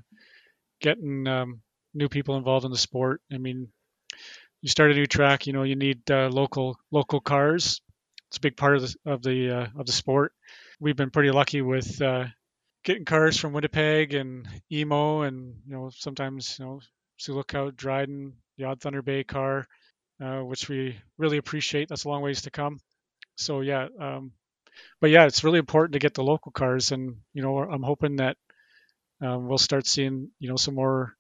getting 0.81 1.27
um, 1.29 1.61
new 1.95 2.09
people 2.09 2.37
involved 2.37 2.65
in 2.65 2.73
the 2.73 2.79
sport. 2.79 3.21
I 3.33 3.39
mean, 3.39 3.69
you 4.61 4.69
start 4.69 4.91
a 4.91 4.95
new 4.95 5.07
track, 5.07 5.47
you 5.47 5.53
know, 5.53 5.63
you 5.63 5.77
need 5.77 6.11
uh, 6.11 6.29
local 6.29 6.79
local 6.91 7.21
cars. 7.21 7.81
It's 8.35 8.39
a 8.39 8.41
big 8.41 8.57
part 8.57 8.75
of 8.75 8.83
the 8.83 8.97
of 9.07 9.23
the 9.23 9.51
uh, 9.53 9.67
of 9.79 9.87
the 9.87 9.93
sport. 9.93 10.33
We've 10.81 10.97
been 10.97 11.13
pretty 11.13 11.31
lucky 11.31 11.63
with 11.63 12.03
uh, 12.03 12.25
getting 12.83 13.05
cars 13.05 13.39
from 13.39 13.53
Winnipeg 13.53 14.13
and 14.13 14.49
Emo, 14.73 15.23
and 15.23 15.55
you 15.65 15.73
know 15.73 15.91
sometimes 15.95 16.57
you 16.59 16.65
know 16.65 16.81
Sioux 17.17 17.35
Lookout, 17.35 17.77
Dryden, 17.77 18.33
the 18.59 18.65
odd 18.65 18.81
Thunder 18.81 19.03
Bay 19.03 19.23
car, 19.23 19.69
uh, 20.21 20.41
which 20.41 20.69
we 20.69 20.99
really 21.17 21.37
appreciate. 21.37 21.89
That's 21.89 22.07
a 22.07 22.09
long 22.09 22.23
ways 22.23 22.43
to 22.43 22.51
come. 22.51 22.81
So 23.37 23.61
yeah, 23.61 23.87
um, 24.01 24.33
but 25.01 25.11
yeah, 25.11 25.27
it's 25.27 25.45
really 25.45 25.61
important 25.61 25.93
to 25.93 26.01
get 26.01 26.15
the 26.15 26.25
local 26.25 26.51
cars, 26.51 26.91
and 26.91 27.19
you 27.35 27.43
know 27.43 27.59
I'm 27.59 27.85
hoping 27.85 28.17
that 28.17 28.37
um, 29.21 29.47
we'll 29.47 29.59
start 29.59 29.87
seeing 29.87 30.33
you 30.41 30.49
know 30.49 30.57
some 30.57 30.75
more 30.75 31.15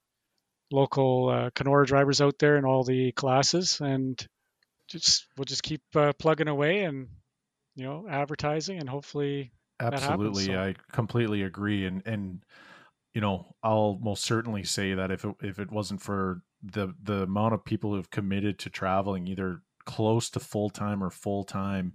local 0.72 1.28
uh, 1.28 1.50
Kenora 1.54 1.86
drivers 1.86 2.20
out 2.20 2.40
there 2.40 2.56
in 2.56 2.64
all 2.64 2.82
the 2.82 3.12
classes, 3.12 3.80
and 3.80 4.20
just 4.88 5.26
we'll 5.36 5.44
just 5.44 5.62
keep 5.62 5.82
uh, 5.94 6.12
plugging 6.18 6.48
away 6.48 6.84
and 6.84 7.08
you 7.76 7.84
know 7.84 8.06
advertising, 8.08 8.78
and 8.78 8.88
hopefully 8.88 9.52
that 9.80 9.92
happens, 9.92 10.10
Absolutely, 10.10 10.44
so. 10.44 10.54
I 10.54 10.74
completely 10.92 11.42
agree, 11.42 11.86
and 11.86 12.02
and 12.06 12.44
you 13.14 13.20
know 13.20 13.54
I'll 13.62 13.98
most 14.00 14.24
certainly 14.24 14.64
say 14.64 14.94
that 14.94 15.10
if 15.10 15.24
it, 15.24 15.34
if 15.42 15.58
it 15.58 15.70
wasn't 15.70 16.02
for 16.02 16.42
the 16.62 16.94
the 17.02 17.22
amount 17.22 17.54
of 17.54 17.64
people 17.64 17.94
who've 17.94 18.10
committed 18.10 18.58
to 18.60 18.70
traveling 18.70 19.26
either 19.26 19.62
close 19.84 20.30
to 20.30 20.40
full 20.40 20.70
time 20.70 21.02
or 21.02 21.10
full 21.10 21.44
time 21.44 21.92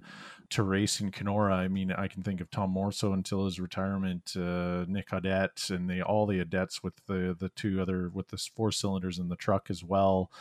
to 0.52 0.64
race 0.64 1.00
in 1.00 1.12
Kenora, 1.12 1.56
I 1.56 1.68
mean 1.68 1.91
I 1.91 2.08
can 2.08 2.24
think 2.24 2.41
of 2.41 2.50
Tom 2.50 2.72
Morso 2.72 3.14
until 3.14 3.45
his 3.45 3.60
retirement, 3.60 4.34
uh, 4.36 4.86
Nick 4.88 5.10
Audette, 5.10 5.70
and 5.70 5.89
the 5.89 6.02
all 6.02 6.26
the 6.26 6.43
Audettes 6.43 6.84
with 6.84 6.95
the 7.06 7.36
the 7.39 7.50
two 7.50 7.82
other 7.82 8.10
with 8.10 8.30
the 8.30 8.38
four 8.38 8.72
cylinders 8.72 9.20
in 9.20 9.30
the 9.30 9.36
truck 9.36 9.68
as 9.70 9.84
well 9.84 10.32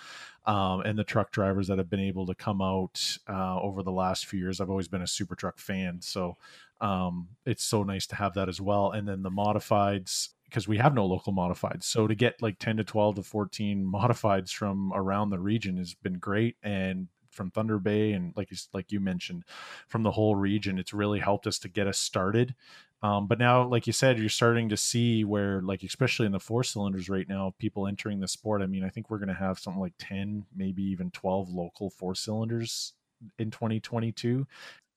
um, 0.48 0.80
and 0.80 0.98
the 0.98 1.04
truck 1.04 1.30
drivers 1.30 1.68
that 1.68 1.76
have 1.76 1.90
been 1.90 2.00
able 2.00 2.26
to 2.26 2.34
come 2.34 2.62
out 2.62 3.18
uh, 3.28 3.60
over 3.60 3.82
the 3.82 3.92
last 3.92 4.26
few 4.26 4.40
years. 4.40 4.60
I've 4.60 4.70
always 4.70 4.88
been 4.88 5.02
a 5.02 5.06
super 5.06 5.36
truck 5.36 5.58
fan, 5.58 6.00
so 6.00 6.38
um, 6.80 7.28
it's 7.44 7.62
so 7.62 7.82
nice 7.82 8.06
to 8.08 8.16
have 8.16 8.32
that 8.34 8.48
as 8.48 8.60
well. 8.60 8.92
And 8.92 9.06
then 9.06 9.22
the 9.22 9.30
modifieds 9.30 10.30
because 10.44 10.66
we 10.66 10.78
have 10.78 10.94
no 10.94 11.04
local 11.04 11.34
modifieds, 11.34 11.84
so 11.84 12.06
to 12.06 12.14
get 12.14 12.40
like 12.40 12.58
ten 12.58 12.78
to 12.78 12.84
twelve 12.84 13.16
to 13.16 13.22
fourteen 13.22 13.84
modifieds 13.84 14.50
from 14.50 14.90
around 14.94 15.28
the 15.28 15.38
region 15.38 15.76
has 15.76 15.92
been 15.94 16.14
great 16.14 16.56
and 16.62 17.08
from 17.38 17.50
Thunder 17.50 17.78
Bay 17.78 18.12
and 18.12 18.34
like 18.36 18.50
you, 18.50 18.58
like 18.74 18.92
you 18.92 19.00
mentioned 19.00 19.44
from 19.88 20.02
the 20.02 20.10
whole 20.10 20.36
region 20.36 20.78
it's 20.78 20.92
really 20.92 21.20
helped 21.20 21.46
us 21.46 21.58
to 21.60 21.68
get 21.68 21.86
us 21.86 21.98
started 21.98 22.54
um, 23.00 23.28
but 23.28 23.38
now, 23.38 23.66
like 23.66 23.86
you 23.86 23.92
said, 23.92 24.18
you're 24.18 24.28
starting 24.28 24.68
to 24.70 24.76
see 24.76 25.22
where, 25.22 25.62
like, 25.62 25.84
especially 25.84 26.26
in 26.26 26.32
the 26.32 26.40
four 26.40 26.64
cylinders 26.64 27.08
right 27.08 27.28
now, 27.28 27.54
people 27.58 27.86
entering 27.86 28.18
the 28.18 28.26
sport. 28.26 28.60
I 28.60 28.66
mean, 28.66 28.82
I 28.82 28.88
think 28.88 29.08
we're 29.08 29.18
going 29.18 29.28
to 29.28 29.34
have 29.34 29.58
something 29.58 29.80
like 29.80 29.94
10, 30.00 30.46
maybe 30.56 30.82
even 30.82 31.10
12 31.12 31.50
local 31.50 31.90
four 31.90 32.16
cylinders 32.16 32.94
in 33.38 33.50
2022. 33.52 34.46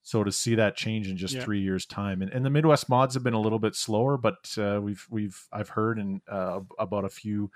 So 0.04 0.24
to 0.24 0.32
see 0.32 0.56
that 0.56 0.76
change 0.76 1.08
in 1.08 1.16
just 1.16 1.36
Yeah. 1.36 1.44
three 1.44 1.60
years' 1.60 1.86
time, 1.86 2.22
and, 2.22 2.30
and 2.32 2.44
the 2.44 2.50
Midwest 2.50 2.88
mods 2.88 3.14
have 3.14 3.22
been 3.22 3.34
a 3.34 3.40
little 3.40 3.60
bit 3.60 3.76
slower, 3.76 4.16
but 4.16 4.56
uh, 4.58 4.80
we've 4.82 5.06
we've 5.10 5.46
I've 5.52 5.68
heard 5.68 5.98
and 5.98 6.20
uh, 6.28 6.60
about 6.78 7.04
a 7.04 7.08
few, 7.08 7.50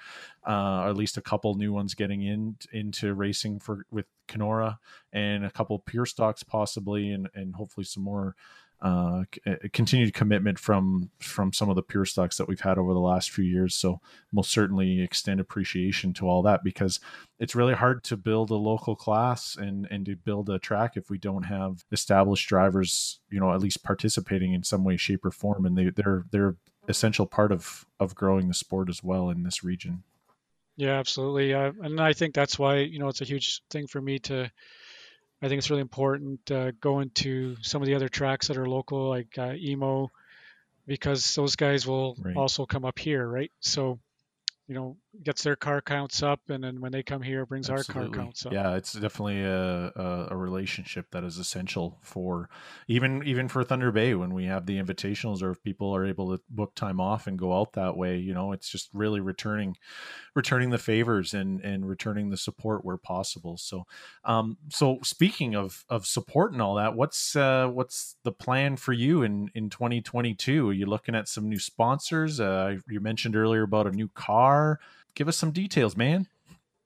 uh, 0.47 0.82
or 0.84 0.88
at 0.88 0.97
least 0.97 1.16
a 1.16 1.22
couple 1.22 1.55
new 1.57 1.72
ones 1.72 1.94
getting 1.94 2.22
in 2.22 2.57
into 2.72 3.14
racing 3.14 3.59
for 3.61 3.84
with 3.90 4.07
Kenora, 4.28 4.78
and 5.12 5.44
a 5.44 5.51
couple 5.51 5.78
pure 5.80 6.07
stocks 6.07 6.42
possibly, 6.44 7.11
and 7.11 7.28
and 7.34 7.57
hopefully 7.57 7.84
some 7.84 8.05
more 8.05 8.36
uh, 8.83 9.24
c- 9.35 9.41
uh, 9.51 9.57
continued 9.72 10.12
commitment 10.12 10.59
from 10.59 11.11
from 11.18 11.53
some 11.53 11.70
of 11.70 11.77
the 11.77 11.83
pure 11.83 12.05
stocks 12.05 12.37
that 12.37 12.49
we've 12.49 12.61
had 12.61 12.79
over 12.79 12.93
the 12.93 13.01
last 13.01 13.31
few 13.31 13.45
years. 13.45 13.74
So 13.74 14.01
most 14.33 14.51
certainly 14.51 15.01
extend 15.01 15.41
appreciation 15.41 16.12
to 16.14 16.29
all 16.29 16.43
that 16.43 16.62
because 16.62 17.01
it's 17.39 17.55
really 17.55 17.74
hard 17.74 18.05
to 18.05 18.16
build 18.16 18.51
a 18.51 18.57
local 18.57 18.97
class 18.97 19.57
and 19.57 19.87
and 19.91 20.05
to 20.07 20.16
build 20.16 20.51
a 20.51 20.59
track 20.59 20.97
if 20.97 21.11
we 21.11 21.18
don't 21.18 21.45
have 21.45 21.85
established 21.91 22.49
drivers, 22.49 23.20
you 23.31 23.41
know, 23.41 23.53
at 23.53 23.61
least 23.61 23.83
participating 23.83 24.53
in 24.53 24.62
some 24.62 24.85
way, 24.85 24.97
shape, 24.97 25.24
or 25.24 25.31
form. 25.31 25.64
And 25.64 25.77
they 25.77 25.91
they're 25.91 26.24
they're 26.31 26.57
essential 26.89 27.27
part 27.27 27.53
of 27.53 27.87
of 27.99 28.14
growing 28.14 28.49
the 28.49 28.55
sport 28.55 28.89
as 28.89 29.03
well 29.03 29.31
in 29.31 29.43
this 29.43 29.64
region. 29.64 30.03
Yeah, 30.77 30.99
absolutely. 30.99 31.55
Uh, 31.55 31.72
and 31.83 32.01
I 32.01 32.12
think 32.12 32.35
that's 32.35 32.59
why, 32.59 32.79
you 32.79 32.99
know, 32.99 33.09
it's 33.09 33.22
a 33.22 33.24
huge 33.27 33.62
thing 33.70 33.87
for 33.87 34.01
me 34.01 34.18
to, 34.20 34.51
I 35.43 35.49
think 35.49 35.59
it's 35.59 35.70
really 35.70 35.82
important 35.82 36.51
uh, 36.51 36.72
going 36.80 37.11
to 37.16 37.57
some 37.62 37.82
of 37.82 37.87
the 37.87 37.95
other 37.95 38.09
tracks 38.09 38.49
that 38.49 38.57
are 38.57 38.68
local, 38.68 39.09
like 39.09 39.37
uh, 39.39 39.53
Emo, 39.55 40.11
because 40.87 41.34
those 41.34 41.57
guys 41.57 41.87
will 41.87 42.16
Right. 42.18 42.37
also 42.37 42.64
come 42.66 42.84
up 42.84 42.99
here, 42.99 43.26
right? 43.28 43.53
So, 43.61 43.99
you 44.69 44.75
know, 44.75 44.97
gets 45.23 45.45
their 45.45 45.55
car 45.55 45.81
counts 45.81 46.23
up, 46.23 46.41
and 46.49 46.62
then 46.62 46.81
when 46.81 46.91
they 46.91 47.03
come 47.03 47.23
here, 47.23 47.47
brings 47.47 47.71
our 47.71 47.85
car 47.85 48.09
counts 48.09 48.45
up. 48.45 48.53
Yeah, 48.53 48.75
it's 48.75 48.93
definitely 48.93 49.43
a, 49.43 49.93
a 49.95 50.29
a 50.33 50.37
relationship 50.37 51.07
that 51.12 51.23
is 51.23 51.39
essential 51.39 51.99
for 52.03 52.49
even 52.89 53.23
even 53.25 53.49
for 53.49 53.62
Thunder 53.62 53.93
Bay 53.93 54.14
when 54.14 54.35
we 54.35 54.47
have 54.47 54.67
the 54.67 54.83
invitationals 54.83 55.41
or 55.41 55.53
if 55.53 55.62
people 55.62 55.95
are 55.95 56.05
able 56.05 56.37
to 56.37 56.43
book 56.51 56.75
time 56.75 57.01
off 57.01 57.29
and 57.29 57.39
go 57.39 57.57
out 57.57 57.75
that 57.75 57.97
way. 57.97 58.19
You 58.19 58.35
know, 58.35 58.51
it's 58.51 58.69
just 58.69 58.91
really 58.93 59.21
returning 59.21 59.77
returning 60.35 60.71
the 60.71 60.79
favors 60.79 61.33
and 61.33 61.61
and 61.61 61.89
returning 61.89 62.31
the 62.31 62.37
support 62.37 62.85
where 62.85 62.97
possible. 62.97 63.57
So, 63.57 63.87
um, 64.25 64.57
so 64.69 64.99
speaking 65.05 65.55
of 65.55 65.85
of 65.89 66.07
support 66.07 66.53
and 66.53 66.61
all 66.61 66.75
that, 66.75 66.95
what's 66.95 67.37
uh, 67.37 67.69
what's 67.69 68.17
the 68.25 68.33
plan 68.33 68.77
for 68.77 68.93
you 68.93 69.23
in 69.23 69.49
in 69.55 69.71
2022? 69.71 70.71
Are 70.71 70.73
you 70.73 70.87
looking 70.87 71.14
at 71.14 71.29
some 71.29 71.49
new 71.49 71.61
sponsors? 71.61 72.41
Uh, 72.41 72.79
you 72.89 73.01
mentioned 73.01 73.37
earlier 73.37 73.62
about 73.62 73.87
a 73.87 73.93
new 73.93 74.09
car. 74.09 74.56
Give 75.15 75.29
us 75.29 75.37
some 75.37 75.53
details, 75.53 75.97
man. 75.97 76.29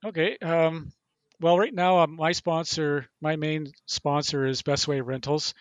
Okay. 0.04 0.36
Um, 0.38 0.92
well, 1.40 1.58
right 1.58 1.74
now, 1.74 2.00
uh, 2.00 2.06
my 2.06 2.32
sponsor, 2.32 3.06
my 3.20 3.36
main 3.36 3.72
sponsor 3.86 4.46
is 4.46 4.62
Bestway 4.62 5.04
Rentals, 5.04 5.54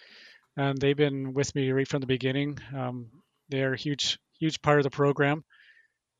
and 0.57 0.77
they've 0.77 0.95
been 0.95 1.33
with 1.33 1.55
me 1.55 1.71
right 1.71 1.87
from 1.87 2.01
the 2.01 2.07
beginning. 2.07 2.59
Um, 2.75 3.07
they're 3.49 3.73
a 3.73 3.77
huge, 3.77 4.19
huge 4.39 4.61
part 4.61 4.79
of 4.79 4.83
the 4.83 4.89
program, 4.89 5.43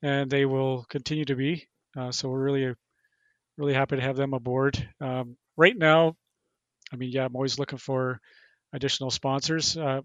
and 0.02 0.30
they 0.30 0.46
will 0.46 0.86
continue 0.90 1.26
to 1.26 1.36
be. 1.36 1.68
Uh, 1.98 2.12
so 2.12 2.30
we're 2.30 2.44
really, 2.44 2.74
really 3.58 3.74
happy 3.74 3.98
to 3.98 4.02
have 4.02 4.16
them 4.16 4.34
aboard. 4.34 4.88
Um, 5.02 5.38
right 5.58 5.78
now, 5.78 6.16
I 6.92 6.96
mean, 6.96 7.12
yeah, 7.12 7.26
I'm 7.26 7.36
always 7.36 7.60
looking 7.60 7.80
for 7.80 8.20
additional 8.74 9.12
sponsors, 9.12 9.78
uh, 9.78 10.02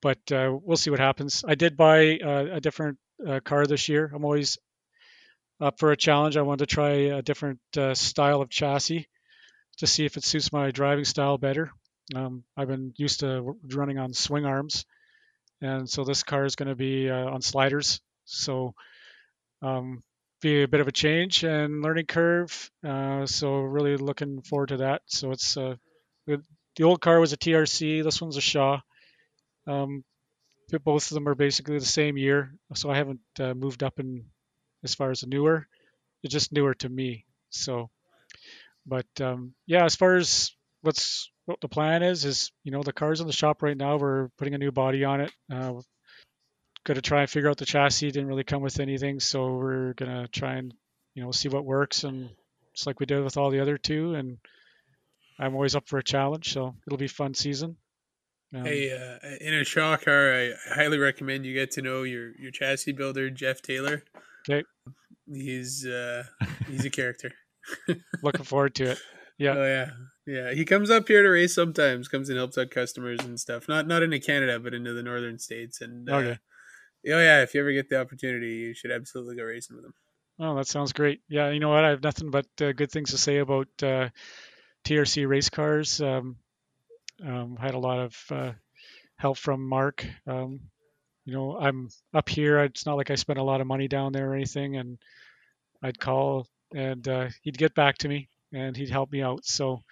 but 0.00 0.18
uh, 0.32 0.56
we'll 0.62 0.76
see 0.76 0.90
what 0.90 1.00
happens. 1.00 1.44
I 1.46 1.54
did 1.54 1.76
buy 1.76 2.18
uh, 2.18 2.46
a 2.52 2.60
different 2.60 2.98
uh, 3.26 3.40
car 3.44 3.66
this 3.66 3.88
year. 3.88 4.10
I'm 4.14 4.24
always 4.24 4.58
up 5.62 5.78
for 5.78 5.92
a 5.92 5.96
challenge. 5.96 6.36
I 6.36 6.42
wanted 6.42 6.68
to 6.68 6.74
try 6.74 6.90
a 6.90 7.22
different 7.22 7.60
uh, 7.76 7.94
style 7.94 8.42
of 8.42 8.50
chassis 8.50 9.08
to 9.78 9.86
see 9.86 10.04
if 10.04 10.16
it 10.16 10.24
suits 10.24 10.52
my 10.52 10.70
driving 10.70 11.04
style 11.04 11.38
better. 11.38 11.70
Um, 12.14 12.44
I've 12.56 12.68
been 12.68 12.92
used 12.96 13.20
to 13.20 13.56
running 13.72 13.98
on 13.98 14.12
swing 14.12 14.44
arms, 14.44 14.84
and 15.60 15.88
so 15.88 16.04
this 16.04 16.24
car 16.24 16.44
is 16.44 16.56
going 16.56 16.68
to 16.68 16.74
be 16.74 17.08
uh, 17.08 17.30
on 17.30 17.40
sliders. 17.40 18.00
So 18.24 18.74
um, 19.62 20.02
be 20.40 20.62
a 20.62 20.68
bit 20.68 20.80
of 20.80 20.88
a 20.88 20.92
change 20.92 21.44
and 21.44 21.80
learning 21.82 22.06
curve. 22.06 22.70
Uh, 22.86 23.24
so 23.26 23.60
really 23.60 23.96
looking 23.96 24.42
forward 24.42 24.70
to 24.70 24.78
that. 24.78 25.02
So 25.06 25.30
it's 25.30 25.56
uh, 25.56 25.76
the 26.26 26.84
old 26.84 27.00
car 27.00 27.20
was 27.20 27.32
a 27.32 27.36
TRC. 27.36 28.02
This 28.02 28.20
one's 28.20 28.36
a 28.36 28.40
Shaw. 28.40 28.80
Um, 29.66 30.04
both 30.84 31.10
of 31.10 31.14
them 31.14 31.28
are 31.28 31.34
basically 31.34 31.78
the 31.78 31.84
same 31.84 32.16
year, 32.16 32.54
so 32.74 32.90
I 32.90 32.96
haven't 32.96 33.20
uh, 33.38 33.54
moved 33.54 33.82
up 33.82 34.00
in 34.00 34.24
as 34.84 34.94
far 34.94 35.10
as 35.10 35.26
newer. 35.26 35.66
It's 36.22 36.32
just 36.32 36.52
newer 36.52 36.74
to 36.74 36.88
me. 36.88 37.24
So, 37.50 37.90
but 38.86 39.06
um, 39.20 39.54
yeah, 39.66 39.84
as 39.84 39.96
far 39.96 40.16
as 40.16 40.52
what's 40.82 41.30
what 41.46 41.60
the 41.60 41.68
plan 41.68 42.02
is, 42.02 42.24
is 42.24 42.52
you 42.64 42.72
know 42.72 42.82
the 42.82 42.92
car's 42.92 43.20
in 43.20 43.26
the 43.26 43.32
shop 43.32 43.62
right 43.62 43.76
now. 43.76 43.96
We're 43.96 44.28
putting 44.38 44.54
a 44.54 44.58
new 44.58 44.72
body 44.72 45.04
on 45.04 45.20
it. 45.20 45.32
Uh, 45.52 45.74
got 46.84 46.94
to 46.94 47.02
try 47.02 47.20
and 47.20 47.30
figure 47.30 47.50
out 47.50 47.58
the 47.58 47.66
chassis. 47.66 48.10
Didn't 48.10 48.28
really 48.28 48.44
come 48.44 48.62
with 48.62 48.80
anything, 48.80 49.20
so 49.20 49.54
we're 49.54 49.94
gonna 49.94 50.28
try 50.28 50.54
and 50.54 50.72
you 51.14 51.22
know 51.22 51.32
see 51.32 51.48
what 51.48 51.64
works 51.64 52.04
and 52.04 52.30
just 52.74 52.86
like 52.86 53.00
we 53.00 53.06
did 53.06 53.22
with 53.22 53.36
all 53.36 53.50
the 53.50 53.60
other 53.60 53.78
two. 53.78 54.14
And 54.14 54.38
I'm 55.38 55.54
always 55.54 55.74
up 55.74 55.88
for 55.88 55.98
a 55.98 56.04
challenge, 56.04 56.52
so 56.52 56.74
it'll 56.86 56.98
be 56.98 57.08
fun 57.08 57.34
season. 57.34 57.76
Um, 58.54 58.64
hey, 58.64 58.92
uh, 58.92 59.28
in 59.40 59.54
a 59.54 59.64
Shaw 59.64 59.96
car, 59.96 60.34
I 60.34 60.52
highly 60.68 60.98
recommend 60.98 61.46
you 61.46 61.54
get 61.54 61.70
to 61.72 61.82
know 61.82 62.02
your 62.02 62.32
your 62.38 62.50
chassis 62.50 62.92
builder, 62.92 63.30
Jeff 63.30 63.62
Taylor. 63.62 64.04
Okay, 64.48 64.64
he's 65.32 65.86
uh, 65.86 66.24
he's 66.66 66.84
a 66.84 66.90
character. 66.90 67.32
Looking 68.22 68.44
forward 68.44 68.74
to 68.76 68.92
it. 68.92 68.98
Yeah. 69.38 69.54
Oh 69.56 69.64
yeah, 69.64 69.90
yeah. 70.26 70.54
He 70.54 70.64
comes 70.64 70.90
up 70.90 71.08
here 71.08 71.22
to 71.22 71.28
race 71.28 71.54
sometimes. 71.54 72.08
Comes 72.08 72.28
and 72.28 72.38
helps 72.38 72.58
out 72.58 72.70
customers 72.70 73.20
and 73.22 73.38
stuff. 73.38 73.68
Not 73.68 73.86
not 73.86 74.02
into 74.02 74.20
Canada, 74.20 74.60
but 74.60 74.74
into 74.74 74.92
the 74.92 75.02
northern 75.02 75.38
states. 75.38 75.80
And 75.80 76.08
uh, 76.08 76.14
okay. 76.14 76.38
Oh 77.08 77.20
yeah, 77.20 77.42
if 77.42 77.54
you 77.54 77.60
ever 77.60 77.72
get 77.72 77.88
the 77.88 78.00
opportunity, 78.00 78.54
you 78.54 78.74
should 78.74 78.92
absolutely 78.92 79.36
go 79.36 79.42
racing 79.42 79.76
with 79.76 79.86
him. 79.86 79.94
Oh, 80.38 80.54
that 80.56 80.66
sounds 80.66 80.92
great. 80.92 81.20
Yeah, 81.28 81.50
you 81.50 81.60
know 81.60 81.68
what? 81.70 81.84
I 81.84 81.90
have 81.90 82.02
nothing 82.02 82.30
but 82.30 82.46
uh, 82.60 82.72
good 82.72 82.90
things 82.90 83.10
to 83.10 83.18
say 83.18 83.38
about 83.38 83.68
uh, 83.82 84.08
TRC 84.84 85.28
race 85.28 85.50
cars. 85.50 86.00
Um, 86.00 86.36
um, 87.24 87.56
had 87.56 87.74
a 87.74 87.78
lot 87.78 88.00
of 88.00 88.16
uh, 88.30 88.52
help 89.16 89.38
from 89.38 89.68
Mark. 89.68 90.06
Um, 90.26 90.60
you 91.24 91.34
know, 91.34 91.56
I'm 91.56 91.88
up 92.14 92.28
here. 92.28 92.58
It's 92.60 92.86
not 92.86 92.96
like 92.96 93.10
I 93.10 93.14
spent 93.14 93.38
a 93.38 93.44
lot 93.44 93.60
of 93.60 93.66
money 93.66 93.88
down 93.88 94.12
there 94.12 94.30
or 94.30 94.34
anything, 94.34 94.76
and 94.76 94.98
I'd 95.82 95.98
call 95.98 96.46
and 96.74 97.06
uh, 97.06 97.28
he'd 97.42 97.58
get 97.58 97.74
back 97.74 97.98
to 97.98 98.08
me 98.08 98.28
and 98.52 98.76
he'd 98.76 98.90
help 98.90 99.12
me 99.12 99.22
out. 99.22 99.44
So, 99.44 99.82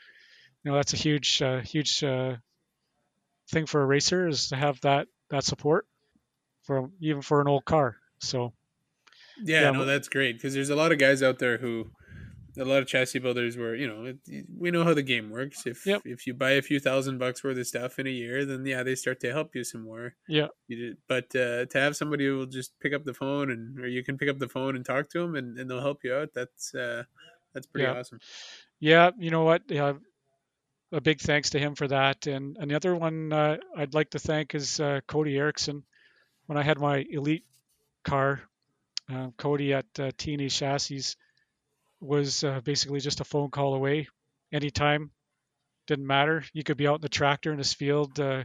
you 0.63 0.71
know, 0.71 0.77
that's 0.77 0.95
a 0.95 0.97
huge, 0.97 1.43
uh, 1.43 1.61
huge 1.61 2.03
uh, 2.03 2.37
thing 3.51 3.67
for 3.67 3.83
a 3.83 3.87
racer 3.87 4.29
is 4.29 4.49
to 4.49 4.57
have 4.57 4.81
that 4.83 5.09
that 5.31 5.45
support 5.45 5.87
for 6.63 6.91
even 7.01 7.23
for 7.23 7.41
an 7.41 7.49
old 7.49 7.65
car. 7.65 7.97
So, 8.21 8.53
yeah, 9.43 9.63
yeah 9.63 9.71
no, 9.71 9.85
that's 9.85 10.09
great 10.09 10.37
because 10.37 10.55
there's 10.55 10.71
a 10.71 10.77
lot 10.77 10.93
of 10.93 10.99
guys 10.99 11.23
out 11.23 11.39
there 11.39 11.59
who 11.59 11.91
a 12.59 12.65
lot 12.65 12.83
of 12.83 12.87
chassis 12.87 13.19
builders 13.19 13.57
were, 13.57 13.75
you 13.75 13.87
know 13.87 14.05
it, 14.07 14.47
we 14.57 14.71
know 14.71 14.85
how 14.85 14.95
the 14.95 15.03
game 15.03 15.31
works. 15.31 15.67
If 15.67 15.87
yep. 15.87 16.03
if 16.05 16.27
you 16.27 16.35
buy 16.35 16.53
a 16.53 16.63
few 16.63 16.81
thousand 16.81 17.19
bucks 17.19 17.43
worth 17.45 17.59
of 17.59 17.67
stuff 17.67 17.99
in 17.99 18.07
a 18.07 18.11
year, 18.11 18.45
then 18.45 18.65
yeah, 18.67 18.83
they 18.83 18.95
start 18.95 19.21
to 19.21 19.33
help 19.33 19.55
you 19.55 19.65
some 19.65 19.83
more. 19.83 20.15
Yeah. 20.29 20.49
But 21.09 21.35
uh, 21.35 21.67
to 21.67 21.75
have 21.75 21.97
somebody 21.97 22.27
who 22.27 22.39
will 22.39 22.47
just 22.47 22.79
pick 22.81 22.93
up 22.93 23.05
the 23.05 23.15
phone 23.15 23.51
and 23.51 23.79
or 23.79 23.87
you 23.87 24.05
can 24.05 24.19
pick 24.19 24.29
up 24.29 24.39
the 24.39 24.49
phone 24.49 24.77
and 24.77 24.85
talk 24.85 25.09
to 25.11 25.21
them 25.21 25.35
and, 25.35 25.59
and 25.59 25.71
they'll 25.71 25.81
help 25.81 26.05
you 26.05 26.15
out. 26.15 26.31
That's 26.35 26.75
uh, 26.75 27.05
that's 27.55 27.67
pretty 27.67 27.85
yeah. 27.85 27.99
awesome. 27.99 28.21
Yeah, 28.79 29.11
you 29.19 29.31
know 29.31 29.45
what? 29.45 29.63
Yeah, 29.69 29.95
a 30.93 31.01
big 31.01 31.21
thanks 31.21 31.51
to 31.51 31.59
him 31.59 31.75
for 31.75 31.89
that. 31.89 32.27
And 32.27 32.57
another 32.59 32.95
one 32.97 33.33
uh, 33.33 33.59
I'd 33.77 33.95
like 33.95 34.11
to 34.11 34.19
thank 34.19 34.55
is 34.55 34.81
uh, 34.81 35.01
Cody 35.07 35.37
Erickson. 35.37 35.85
When 36.47 36.59
I 36.59 36.63
had 36.63 36.81
my 36.81 37.05
elite 37.11 37.45
car, 38.05 38.41
uh, 39.13 39.29
Cody 39.37 39.73
at 39.73 39.87
uh, 39.99 40.11
T&E 40.17 40.49
Chassis 40.49 41.15
was 42.01 42.45
uh, 42.45 42.61
basically 42.65 43.01
just 43.01 43.21
a 43.21 43.25
phone 43.25 43.51
call 43.51 43.75
away 43.75 44.09
anytime. 44.53 45.11
Didn't 45.87 46.07
matter. 46.07 46.45
You 46.53 46.63
could 46.63 46.77
be 46.77 46.87
out 46.87 46.97
in 46.97 47.01
the 47.01 47.09
tractor 47.09 47.53
in 47.53 47.59
his 47.59 47.73
field, 47.73 48.19
uh, 48.21 48.45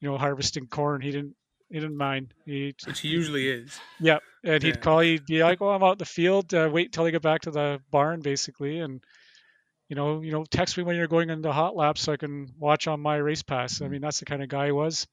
you 0.00 0.10
know, 0.10 0.18
harvesting 0.18 0.66
corn. 0.66 1.00
He 1.00 1.10
didn't. 1.10 1.34
He 1.68 1.80
didn't 1.80 1.96
mind. 1.96 2.32
He, 2.44 2.74
Which 2.86 3.00
he 3.00 3.08
usually 3.08 3.48
is. 3.48 3.80
Yeah, 3.98 4.18
and 4.44 4.62
he'd 4.62 4.80
call 4.80 5.02
you. 5.02 5.20
Be 5.20 5.42
like, 5.42 5.60
"Oh, 5.60 5.70
I'm 5.70 5.82
out 5.82 5.92
in 5.92 5.98
the 5.98 6.04
field. 6.04 6.54
Uh, 6.54 6.70
wait 6.72 6.86
until 6.86 7.06
I 7.06 7.10
get 7.10 7.22
back 7.22 7.40
to 7.42 7.50
the 7.50 7.80
barn, 7.90 8.20
basically." 8.20 8.78
And 8.78 9.02
you 9.88 9.96
know, 9.96 10.20
you 10.20 10.32
know, 10.32 10.44
text 10.44 10.76
me 10.76 10.82
when 10.82 10.96
you're 10.96 11.06
going 11.06 11.30
into 11.30 11.52
hot 11.52 11.76
laps 11.76 12.02
so 12.02 12.12
I 12.12 12.16
can 12.16 12.52
watch 12.58 12.86
on 12.86 13.00
my 13.00 13.16
race 13.16 13.42
pass. 13.42 13.82
I 13.82 13.88
mean, 13.88 14.00
that's 14.00 14.18
the 14.18 14.24
kind 14.24 14.42
of 14.42 14.48
guy 14.48 14.66
he 14.66 14.72
was. 14.72 15.06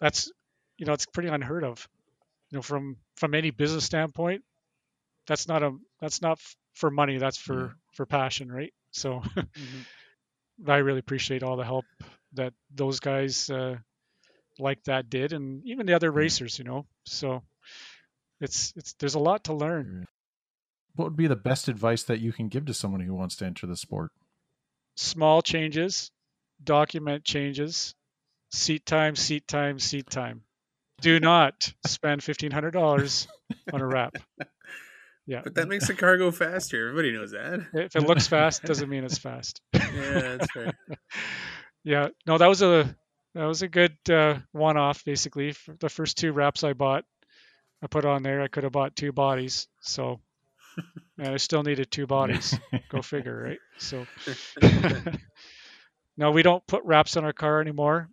That's, 0.00 0.30
you 0.78 0.86
know, 0.86 0.92
it's 0.94 1.06
pretty 1.06 1.28
unheard 1.28 1.64
of. 1.64 1.86
You 2.50 2.58
know, 2.58 2.62
from 2.62 2.96
from 3.16 3.34
any 3.34 3.50
business 3.50 3.84
standpoint, 3.84 4.42
that's 5.26 5.46
not 5.46 5.62
a 5.62 5.76
that's 6.00 6.22
not 6.22 6.40
for 6.78 6.90
money 6.90 7.18
that's 7.18 7.36
for 7.36 7.60
yeah. 7.60 7.72
for 7.92 8.06
passion 8.06 8.50
right? 8.50 8.72
So 8.90 9.20
mm-hmm. 9.36 10.70
i 10.70 10.76
really 10.78 11.00
appreciate 11.00 11.42
all 11.42 11.56
the 11.56 11.64
help 11.64 11.84
that 12.34 12.52
those 12.74 13.00
guys 13.00 13.50
uh, 13.50 13.76
like 14.58 14.82
that 14.84 15.08
did 15.10 15.32
and 15.32 15.62
even 15.64 15.86
the 15.86 15.94
other 15.94 16.10
racers 16.10 16.58
you 16.58 16.64
know? 16.64 16.86
So 17.04 17.42
it's 18.40 18.72
it's 18.76 18.94
there's 18.94 19.14
a 19.14 19.18
lot 19.30 19.44
to 19.44 19.54
learn. 19.54 20.06
What 20.94 21.06
would 21.06 21.16
be 21.16 21.26
the 21.26 21.36
best 21.36 21.68
advice 21.68 22.02
that 22.04 22.20
you 22.20 22.32
can 22.32 22.48
give 22.48 22.66
to 22.66 22.74
someone 22.74 23.00
who 23.00 23.14
wants 23.14 23.36
to 23.36 23.44
enter 23.44 23.66
the 23.66 23.76
sport? 23.76 24.10
Small 24.96 25.42
changes 25.42 26.10
document 26.62 27.24
changes 27.24 27.94
seat 28.50 28.84
time 28.86 29.16
seat 29.16 29.46
time 29.46 29.78
seat 29.78 30.08
time. 30.10 30.42
Do 31.00 31.20
not 31.20 31.72
spend 31.86 32.22
$1500 32.22 33.28
on 33.72 33.80
a 33.80 33.86
wrap 33.86 34.16
yeah. 35.28 35.42
But 35.44 35.56
that 35.56 35.68
makes 35.68 35.86
the 35.86 35.94
car 35.94 36.16
go 36.16 36.30
faster. 36.30 36.88
Everybody 36.88 37.12
knows 37.12 37.32
that. 37.32 37.60
If 37.74 37.94
it 37.94 38.02
looks 38.02 38.26
fast, 38.26 38.62
doesn't 38.62 38.88
mean 38.88 39.04
it's 39.04 39.18
fast. 39.18 39.60
yeah, 39.74 40.36
that's 40.38 40.56
right. 40.56 40.74
yeah. 41.84 42.08
No, 42.26 42.38
that 42.38 42.46
was 42.46 42.62
a 42.62 42.96
that 43.34 43.44
was 43.44 43.60
a 43.60 43.68
good 43.68 43.94
uh, 44.10 44.38
one-off. 44.52 45.04
Basically, 45.04 45.52
For 45.52 45.74
the 45.74 45.90
first 45.90 46.16
two 46.16 46.32
wraps 46.32 46.64
I 46.64 46.72
bought, 46.72 47.04
I 47.82 47.88
put 47.88 48.06
on 48.06 48.22
there. 48.22 48.40
I 48.40 48.48
could 48.48 48.64
have 48.64 48.72
bought 48.72 48.96
two 48.96 49.12
bodies, 49.12 49.68
so 49.80 50.18
and 51.18 51.28
I 51.28 51.36
still 51.36 51.62
needed 51.62 51.90
two 51.90 52.06
bodies. 52.06 52.58
Go 52.88 53.02
figure, 53.02 53.38
right? 53.38 53.58
So 53.76 54.06
no, 56.16 56.30
we 56.30 56.42
don't 56.42 56.66
put 56.66 56.84
wraps 56.84 57.18
on 57.18 57.26
our 57.26 57.34
car 57.34 57.60
anymore. 57.60 58.08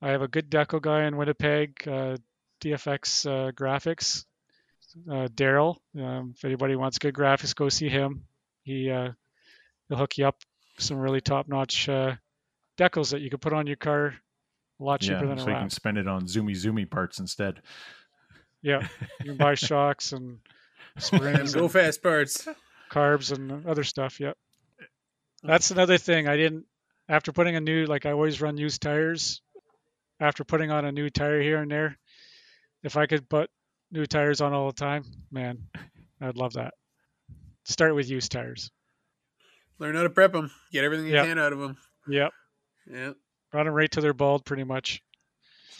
I 0.00 0.12
have 0.12 0.22
a 0.22 0.28
good 0.28 0.50
deco 0.50 0.80
guy 0.80 1.04
in 1.04 1.18
Winnipeg, 1.18 1.86
uh, 1.86 2.16
DFX 2.62 3.26
uh, 3.26 3.52
Graphics 3.52 4.24
uh, 5.10 5.28
Daryl. 5.28 5.76
Um, 5.98 6.34
if 6.36 6.44
anybody 6.44 6.76
wants 6.76 6.98
good 6.98 7.14
graphics, 7.14 7.54
go 7.54 7.68
see 7.68 7.88
him. 7.88 8.24
He 8.62 8.90
uh, 8.90 9.10
he'll 9.88 9.98
hook 9.98 10.18
you 10.18 10.26
up 10.26 10.36
some 10.78 10.98
really 10.98 11.20
top-notch 11.20 11.88
uh, 11.88 12.14
decals 12.78 13.10
that 13.10 13.20
you 13.20 13.30
can 13.30 13.38
put 13.38 13.52
on 13.52 13.66
your 13.66 13.76
car 13.76 14.14
a 14.80 14.84
lot 14.84 15.00
cheaper 15.00 15.20
yeah, 15.20 15.26
than 15.26 15.38
a 15.38 15.40
so 15.40 15.46
wrap. 15.46 15.56
you 15.56 15.60
can 15.62 15.70
spend 15.70 15.98
it 15.98 16.08
on 16.08 16.26
zoomy 16.26 16.52
zoomy 16.52 16.88
parts 16.88 17.18
instead. 17.18 17.60
Yeah, 18.62 18.86
you 19.20 19.26
can 19.26 19.36
buy 19.36 19.54
shocks 19.56 20.12
and 20.12 20.38
springs, 20.98 21.54
go 21.54 21.68
fast 21.68 22.02
parts, 22.02 22.46
carbs, 22.90 23.32
and 23.32 23.66
other 23.66 23.84
stuff. 23.84 24.20
Yep. 24.20 24.36
That's 25.42 25.70
another 25.70 25.98
thing 25.98 26.28
I 26.28 26.36
didn't. 26.36 26.66
After 27.08 27.32
putting 27.32 27.56
a 27.56 27.60
new, 27.60 27.86
like 27.86 28.06
I 28.06 28.12
always 28.12 28.40
run 28.40 28.56
used 28.56 28.80
tires. 28.80 29.42
After 30.20 30.44
putting 30.44 30.70
on 30.70 30.84
a 30.84 30.92
new 30.92 31.10
tire 31.10 31.42
here 31.42 31.60
and 31.60 31.70
there, 31.70 31.98
if 32.84 32.96
I 32.96 33.06
could 33.06 33.28
put 33.28 33.50
new 33.92 34.06
tires 34.06 34.40
on 34.40 34.52
all 34.52 34.66
the 34.66 34.72
time, 34.72 35.04
man, 35.30 35.58
I'd 36.20 36.36
love 36.36 36.54
that. 36.54 36.74
Start 37.64 37.94
with 37.94 38.10
used 38.10 38.32
tires. 38.32 38.70
Learn 39.78 39.94
how 39.94 40.02
to 40.02 40.10
prep 40.10 40.32
them. 40.32 40.50
Get 40.72 40.84
everything 40.84 41.06
you 41.06 41.12
yep. 41.12 41.26
can 41.26 41.38
out 41.38 41.52
of 41.52 41.58
them. 41.58 41.76
Yep. 42.08 42.32
Yep. 42.90 43.16
Run 43.52 43.66
them 43.66 43.74
right 43.74 43.90
to 43.92 44.00
their 44.00 44.14
bald, 44.14 44.44
pretty 44.44 44.64
much. 44.64 45.02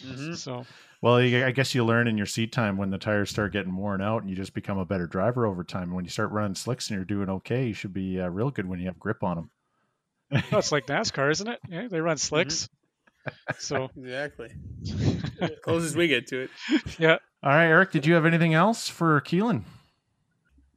Mm-hmm. 0.03 0.33
So. 0.35 0.65
Well, 1.01 1.15
I 1.15 1.51
guess 1.51 1.75
you 1.75 1.83
learn 1.83 2.07
in 2.07 2.17
your 2.17 2.25
seat 2.25 2.51
time 2.53 2.77
when 2.77 2.89
the 2.89 2.97
tires 2.97 3.29
start 3.29 3.51
getting 3.51 3.75
worn 3.75 4.01
out, 4.01 4.21
and 4.21 4.29
you 4.29 4.35
just 4.35 4.53
become 4.53 4.77
a 4.77 4.85
better 4.85 5.07
driver 5.07 5.45
over 5.45 5.63
time. 5.63 5.83
And 5.83 5.93
when 5.93 6.05
you 6.05 6.11
start 6.11 6.31
running 6.31 6.55
slicks 6.55 6.89
and 6.89 6.95
you're 6.95 7.05
doing 7.05 7.29
okay, 7.29 7.67
you 7.67 7.73
should 7.73 7.93
be 7.93 8.21
uh, 8.21 8.29
real 8.29 8.51
good 8.51 8.67
when 8.67 8.79
you 8.79 8.85
have 8.85 8.99
grip 8.99 9.23
on 9.23 9.35
them. 9.35 10.43
it's 10.51 10.71
like 10.71 10.85
NASCAR, 10.87 11.31
isn't 11.31 11.47
it? 11.47 11.59
Yeah, 11.69 11.87
they 11.89 11.99
run 11.99 12.17
slicks. 12.17 12.55
Mm-hmm. 12.63 12.82
So 13.59 13.89
exactly. 13.97 14.49
Closest 15.63 15.95
we 15.95 16.07
get 16.07 16.27
to 16.27 16.41
it. 16.41 16.49
Yeah. 16.99 17.17
All 17.41 17.51
right, 17.51 17.67
Eric, 17.67 17.91
did 17.91 18.05
you 18.05 18.13
have 18.15 18.25
anything 18.25 18.53
else 18.53 18.89
for 18.89 19.21
Keelan? 19.21 19.63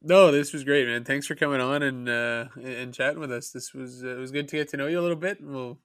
No, 0.01 0.31
this 0.31 0.53
was 0.53 0.63
great, 0.63 0.87
man. 0.87 1.03
Thanks 1.03 1.27
for 1.27 1.35
coming 1.35 1.59
on 1.59 1.83
and 1.83 2.07
uh, 2.07 2.45
and 2.61 2.93
chatting 2.93 3.19
with 3.19 3.31
us. 3.31 3.51
This 3.51 3.73
was 3.73 4.03
uh, 4.03 4.15
it 4.15 4.19
was 4.19 4.31
good 4.31 4.47
to 4.47 4.57
get 4.57 4.69
to 4.69 4.77
know 4.77 4.87
you 4.87 4.99
a 4.99 5.01
little 5.01 5.17
bit. 5.17 5.39
And 5.39 5.53
we'll 5.53 5.79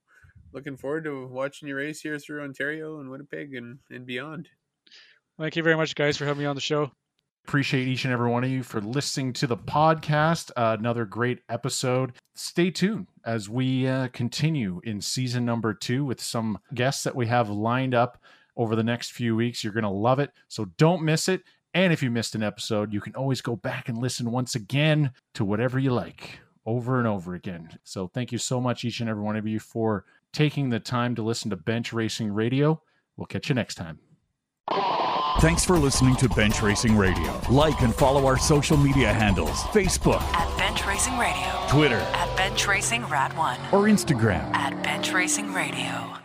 looking 0.53 0.77
forward 0.77 1.05
to 1.05 1.27
watching 1.27 1.69
your 1.69 1.79
race 1.79 2.01
here 2.01 2.19
through 2.19 2.43
Ontario 2.43 3.01
and 3.01 3.11
Winnipeg 3.11 3.55
and, 3.55 3.79
and 3.91 4.07
beyond. 4.07 4.49
Thank 5.39 5.57
you 5.57 5.63
very 5.63 5.77
much, 5.77 5.95
guys, 5.95 6.17
for 6.17 6.27
having 6.27 6.41
me 6.41 6.47
on 6.47 6.55
the 6.55 6.61
show. 6.61 6.93
Appreciate 7.47 7.89
each 7.89 8.05
and 8.05 8.13
every 8.13 8.31
one 8.31 8.45
of 8.45 8.51
you 8.51 8.63
for 8.63 8.81
listening 8.81 9.33
to 9.35 9.47
the 9.47 9.57
podcast. 9.57 10.51
Uh, 10.57 10.77
another 10.79 11.05
great 11.05 11.41
episode. 11.49 12.13
Stay 12.35 12.71
tuned 12.71 13.09
as 13.25 13.49
we 13.49 13.87
uh, 13.87 14.09
continue 14.09 14.81
in 14.85 15.01
season 15.01 15.45
number 15.45 15.75
two 15.75 16.05
with 16.05 16.21
some 16.21 16.59
guests 16.75 17.05
that 17.05 17.17
we 17.17 17.27
have 17.27 17.51
lined 17.51 17.95
up 17.95 18.23
over 18.57 18.77
the 18.77 18.85
next 18.85 19.13
few 19.13 19.35
weeks. 19.35 19.63
You're 19.65 19.73
going 19.73 19.83
to 19.83 19.91
love 19.91 20.19
it. 20.19 20.31
So 20.49 20.67
don't 20.77 21.03
miss 21.03 21.29
it. 21.29 21.43
And 21.75 21.93
if 21.93 22.03
you 22.03 22.11
missed 22.11 22.35
an 22.35 22.43
episode, 22.43 22.93
you 22.93 23.01
can 23.01 23.15
always 23.17 23.41
go 23.41 23.57
back 23.57 23.89
and 23.89 23.99
listen 23.99 24.31
once 24.31 24.55
again 24.55 25.11
to 25.35 25.45
whatever 25.45 25.79
you 25.79 25.93
like 25.93 26.39
over 26.65 26.99
and 26.99 27.09
over 27.09 27.35
again. 27.35 27.69
So 27.83 28.09
thank 28.09 28.31
you 28.31 28.39
so 28.39 28.61
much, 28.61 28.85
each 28.85 29.01
and 29.01 29.11
every 29.11 29.23
one 29.23 29.37
of 29.37 29.47
you, 29.47 29.59
for 29.59 30.05
taking 30.33 30.71
the 30.71 30.81
time 30.81 31.15
to 31.17 31.23
listen 31.23 31.51
to 31.51 31.57
Bench 31.57 31.93
Racing 31.93 32.33
Radio. 32.33 32.83
We'll 33.17 33.27
catch 33.27 33.49
you 33.49 33.55
next 33.55 33.75
time. 33.75 33.99
Thanks 35.41 35.65
for 35.65 35.77
listening 35.77 36.15
to 36.17 36.29
Bench 36.29 36.63
Racing 36.63 36.97
Radio. 36.97 37.41
Like 37.51 37.81
and 37.83 37.95
follow 37.95 38.27
our 38.27 38.39
social 38.39 38.77
media 38.77 39.13
handles 39.13 39.51
Facebook, 39.73 40.21
At 40.35 40.57
Bench 40.57 40.87
Racing 40.87 41.19
Radio. 41.19 41.67
Twitter, 41.69 41.97
At 42.15 42.37
Bench 42.37 42.67
Racing 42.69 43.05
Rad 43.07 43.37
1. 43.37 43.59
or 43.73 43.89
Instagram. 43.89 44.55
At 44.55 44.81
Bench 44.85 45.13
Racing 45.13 45.53
Radio. 45.53 46.22